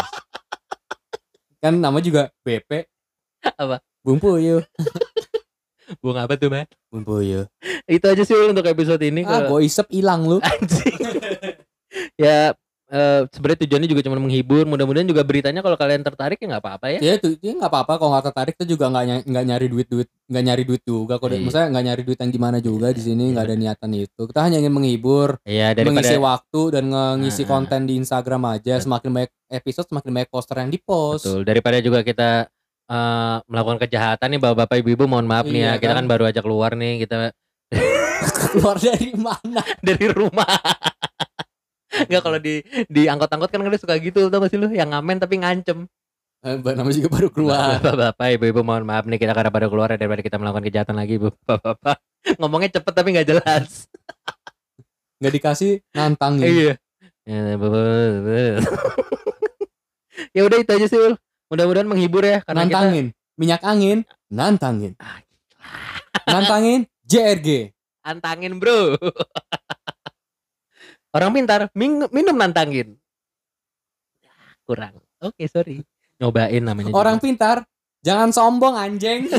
kan 1.64 1.72
nama 1.80 1.96
juga 2.04 2.28
BP. 2.44 2.84
Apa? 3.56 3.80
Bung 4.04 4.20
Puyuh. 4.20 4.60
Bung 6.04 6.20
apa 6.20 6.36
tuh 6.36 6.52
mas? 6.52 6.68
Bung 6.92 7.08
Puyuh. 7.08 7.48
Itu 7.88 8.12
aja 8.12 8.28
sih 8.28 8.36
untuk 8.44 8.68
episode 8.68 9.00
ini. 9.00 9.24
Ah, 9.24 9.48
Kalau- 9.48 9.64
gue 9.64 9.72
isep 9.72 9.88
hilang 9.88 10.28
lu. 10.28 10.44
Anjing. 10.44 11.00
ya 12.20 12.52
eh, 12.94 13.22
sebenarnya 13.28 13.60
tujuannya 13.66 13.90
juga 13.90 14.02
cuma 14.02 14.16
menghibur. 14.16 14.64
Mudah-mudahan 14.64 15.04
juga 15.04 15.22
beritanya 15.22 15.60
kalau 15.60 15.74
kalian 15.74 16.00
tertarik 16.00 16.38
ya 16.38 16.46
nggak 16.48 16.62
apa-apa 16.62 16.86
ya. 16.94 17.00
Ya 17.02 17.14
itu 17.18 17.34
dia 17.36 17.52
nggak 17.52 17.68
apa-apa 17.68 17.94
kalau 17.98 18.14
nggak 18.14 18.26
tertarik 18.30 18.54
tuh 18.54 18.68
juga 18.68 18.86
nggak 18.88 19.26
nggak 19.26 19.46
nyari 19.46 19.68
duit 19.68 19.88
duit 19.88 20.08
nggak 20.24 20.44
nyari 20.44 20.64
duit 20.64 20.84
juga 20.84 21.18
kok. 21.18 21.28
Iya. 21.28 21.42
Maksudnya 21.42 21.68
nggak 21.68 21.84
nyari 21.84 22.02
duit 22.04 22.20
yang 22.20 22.32
gimana 22.32 22.58
juga 22.60 22.88
di 22.90 23.02
sini 23.02 23.24
nggak 23.34 23.44
ada 23.44 23.56
niatan 23.56 23.92
itu. 23.92 24.22
Kita 24.24 24.40
hanya 24.42 24.58
ingin 24.58 24.72
menghibur, 24.72 25.42
Iya 25.44 25.74
daripada 25.74 25.90
mengisi 25.98 26.16
waktu 26.16 26.62
dan 26.72 26.84
nge- 26.88 27.16
ngisi 27.20 27.44
Ah. 27.44 27.48
konten 27.50 27.82
di 27.84 27.94
Instagram 27.98 28.42
aja. 28.48 28.74
Semakin 28.78 29.10
banyak 29.12 29.32
episode 29.52 29.88
semakin 29.88 30.12
banyak 30.14 30.30
poster 30.30 30.56
yang 30.56 30.70
di 30.70 30.78
post. 30.78 31.26
betul 31.26 31.42
daripada 31.44 31.78
juga 31.80 32.00
kita 32.02 32.46
eh, 32.84 33.38
melakukan 33.48 33.80
kejahatan 33.80 34.28
nih 34.28 34.40
bapak-bapak 34.40 34.76
ibu-ibu 34.78 35.08
mohon 35.08 35.24
maaf 35.24 35.46
nih 35.46 35.56
ya. 35.58 35.72
Iya, 35.72 35.80
Kita 35.80 35.92
kan? 35.92 35.98
kan 36.00 36.08
baru 36.08 36.24
aja 36.28 36.40
keluar 36.40 36.72
nih 36.74 37.02
kita 37.02 37.32
Keluar 38.52 38.76
dari 38.78 39.10
mana? 39.16 39.64
dari 39.88 40.06
rumah. 40.10 40.52
Enggak 41.94 42.22
kalau 42.26 42.40
di 42.42 42.66
di 42.90 43.06
angkot-angkot 43.06 43.50
kan 43.54 43.62
kadang 43.62 43.82
suka 43.82 43.96
gitu 44.02 44.28
tau 44.34 44.42
gak 44.42 44.50
sih 44.50 44.58
lu 44.58 44.68
yang 44.74 44.90
ngamen 44.90 45.22
tapi 45.22 45.38
ngancem. 45.38 45.86
Eh, 46.44 46.60
namanya 46.60 46.96
juga 47.00 47.10
baru 47.14 47.28
keluar. 47.32 47.80
Bapak-bapak, 47.80 48.28
ibu-ibu 48.36 48.68
mohon 48.68 48.84
maaf 48.84 49.08
nih 49.08 49.16
kita 49.16 49.32
karena 49.32 49.48
pada 49.48 49.72
keluar 49.72 49.88
ya, 49.88 49.96
daripada 49.96 50.20
kita 50.20 50.36
melakukan 50.36 50.68
kejahatan 50.68 50.96
lagi, 51.00 51.16
Bu. 51.16 51.32
Bapak-bapak. 51.48 52.04
Ngomongnya 52.36 52.80
cepet 52.80 52.94
tapi 52.94 53.08
nggak 53.16 53.28
jelas. 53.32 53.88
Nggak 55.24 55.34
dikasih 55.40 55.72
nantangin. 55.96 56.44
Iya. 56.44 56.74
Ya, 57.24 57.56
ya 60.36 60.42
udah 60.44 60.58
itu 60.60 60.72
aja 60.76 60.88
sih, 60.92 61.00
Ul. 61.00 61.16
Mudah-mudahan 61.48 61.88
menghibur 61.88 62.28
ya 62.28 62.44
karena 62.44 62.68
kita 62.68 62.76
nantangin. 62.76 63.06
Minyak 63.40 63.62
angin, 63.64 63.98
nantangin. 64.28 64.92
Ah, 65.00 65.24
Nantangin 66.28 66.92
JRG. 67.08 67.72
antangin, 68.04 68.60
Bro. 68.60 69.00
Orang 71.14 71.30
pintar 71.32 71.70
min- 71.72 72.10
minum 72.10 72.34
nantangin. 72.34 72.98
Kurang. 74.64 74.98
Oke, 75.20 75.46
sorry. 75.46 75.84
Nyobain 76.18 76.60
namanya. 76.60 76.90
juga. 76.90 76.98
Orang 76.98 77.18
pintar, 77.18 77.58
jangan 78.00 78.30
sombong 78.30 78.76
anjing. 78.76 79.28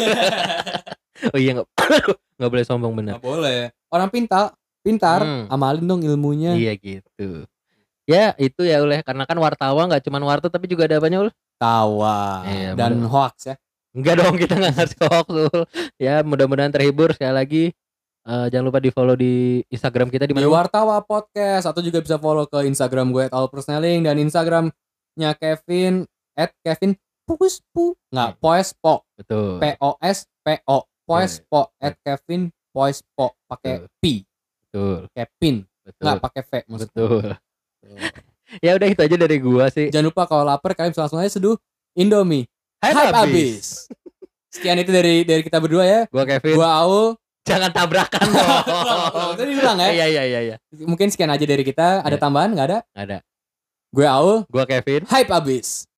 Oh 1.24 1.38
iya 1.38 1.54
nggak 1.54 1.68
nggak 2.36 2.50
boleh 2.50 2.64
sombong 2.66 2.92
bener. 2.92 3.16
Nggak 3.16 3.24
boleh. 3.24 3.60
Orang 3.86 4.10
pintar, 4.10 4.50
pintar, 4.82 5.22
Hmm. 5.22 5.46
amalin 5.46 5.86
dong 5.86 6.02
ilmunya. 6.02 6.52
Iya 6.52 6.74
gitu. 6.74 7.46
Ya 8.04 8.34
itu 8.36 8.60
ya 8.60 8.82
oleh 8.82 9.00
karena 9.00 9.22
kan 9.22 9.38
wartawan 9.38 9.88
nggak 9.88 10.04
cuma 10.04 10.18
warta 10.20 10.50
tapi 10.50 10.66
juga 10.66 10.84
ada 10.84 10.98
apanya 10.98 11.22
ul. 11.22 11.30
Tawa 11.56 12.44
Iya, 12.44 12.74
dan 12.74 12.98
bener. 12.98 13.08
hoax 13.08 13.34
ya. 13.46 13.54
Enggak 13.94 14.14
dong 14.20 14.34
kita 14.36 14.58
nggak 14.58 14.72
ngasih 14.74 15.00
hoax 15.06 15.26
ul. 15.30 15.60
Ya 15.96 16.14
mudah-mudahan 16.20 16.74
terhibur 16.74 17.14
sekali 17.14 17.32
lagi. 17.32 17.64
Eh, 18.24 18.46
jangan 18.48 18.72
lupa 18.72 18.80
di 18.80 18.88
follow 18.88 19.12
di 19.20 19.60
Instagram 19.68 20.08
kita 20.08 20.24
di 20.24 20.32
Di 20.32 20.40
mana? 20.40 20.48
Ul? 20.48 20.56
Wartawa 20.56 20.96
Podcast 21.04 21.68
atau 21.68 21.84
juga 21.84 22.00
bisa 22.00 22.16
follow 22.16 22.48
ke 22.48 22.64
Instagram 22.64 23.12
gue 23.12 23.28
@alpersneling 23.28 24.08
dan 24.08 24.16
Instagramnya 24.16 25.30
Kevin 25.36 26.08
at 26.32 26.56
Kevin 26.64 26.96
Puspu 27.28 27.92
nggak 28.08 28.40
Poespo 28.40 29.04
Betul. 29.16 29.60
P 29.60 29.76
O 29.84 30.00
S 30.00 30.24
P 30.40 30.56
O 30.64 30.88
Poespo 31.04 31.72
at 31.76 32.00
Kevin 32.00 32.48
Poespo 32.72 33.36
pakai 33.44 33.84
P 34.00 34.24
Betul. 34.72 35.04
Kevin 35.12 35.56
Betul. 35.84 36.02
nggak 36.08 36.18
pakai 36.24 36.42
V 36.48 36.52
maksudnya. 36.68 36.96
Betul. 36.96 37.26
Ya 38.62 38.76
udah 38.78 38.86
itu 38.86 39.00
aja 39.02 39.16
dari 39.18 39.42
gua 39.42 39.66
sih. 39.72 39.90
Jangan 39.90 40.14
lupa 40.14 40.30
kalau 40.30 40.46
lapar 40.46 40.78
kalian 40.78 40.94
bisa 40.94 41.02
langsung 41.02 41.18
aja 41.18 41.32
seduh 41.32 41.58
Indomie. 41.98 42.46
Hype 42.78 42.94
Hype 42.94 43.16
abis. 43.16 43.24
abis. 43.26 43.66
Sekian 44.52 44.78
itu 44.78 44.94
dari 44.94 45.26
dari 45.26 45.42
kita 45.42 45.58
berdua 45.58 45.82
ya. 45.82 46.00
Gua 46.06 46.22
Kevin. 46.22 46.54
Gua 46.54 46.70
Aul. 46.84 47.18
Jangan 47.44 47.70
tabrakan 47.70 48.24
dong. 48.24 49.36
Tadi 49.38 49.50
diulang 49.52 49.76
ya. 49.76 49.88
Iya 49.92 50.06
iya 50.08 50.22
iya 50.24 50.40
iya. 50.40 50.56
Mungkin 50.72 51.12
sekian 51.12 51.28
aja 51.28 51.44
dari 51.44 51.60
kita. 51.60 52.00
Ada 52.00 52.16
Iya. 52.16 52.22
tambahan 52.24 52.50
nggak 52.56 52.66
ada? 52.72 52.78
Ada. 52.96 53.18
Gue 53.92 54.06
Aul. 54.08 54.48
Gua 54.48 54.64
Kevin. 54.64 55.04
Hype 55.06 55.30
abis. 55.30 55.84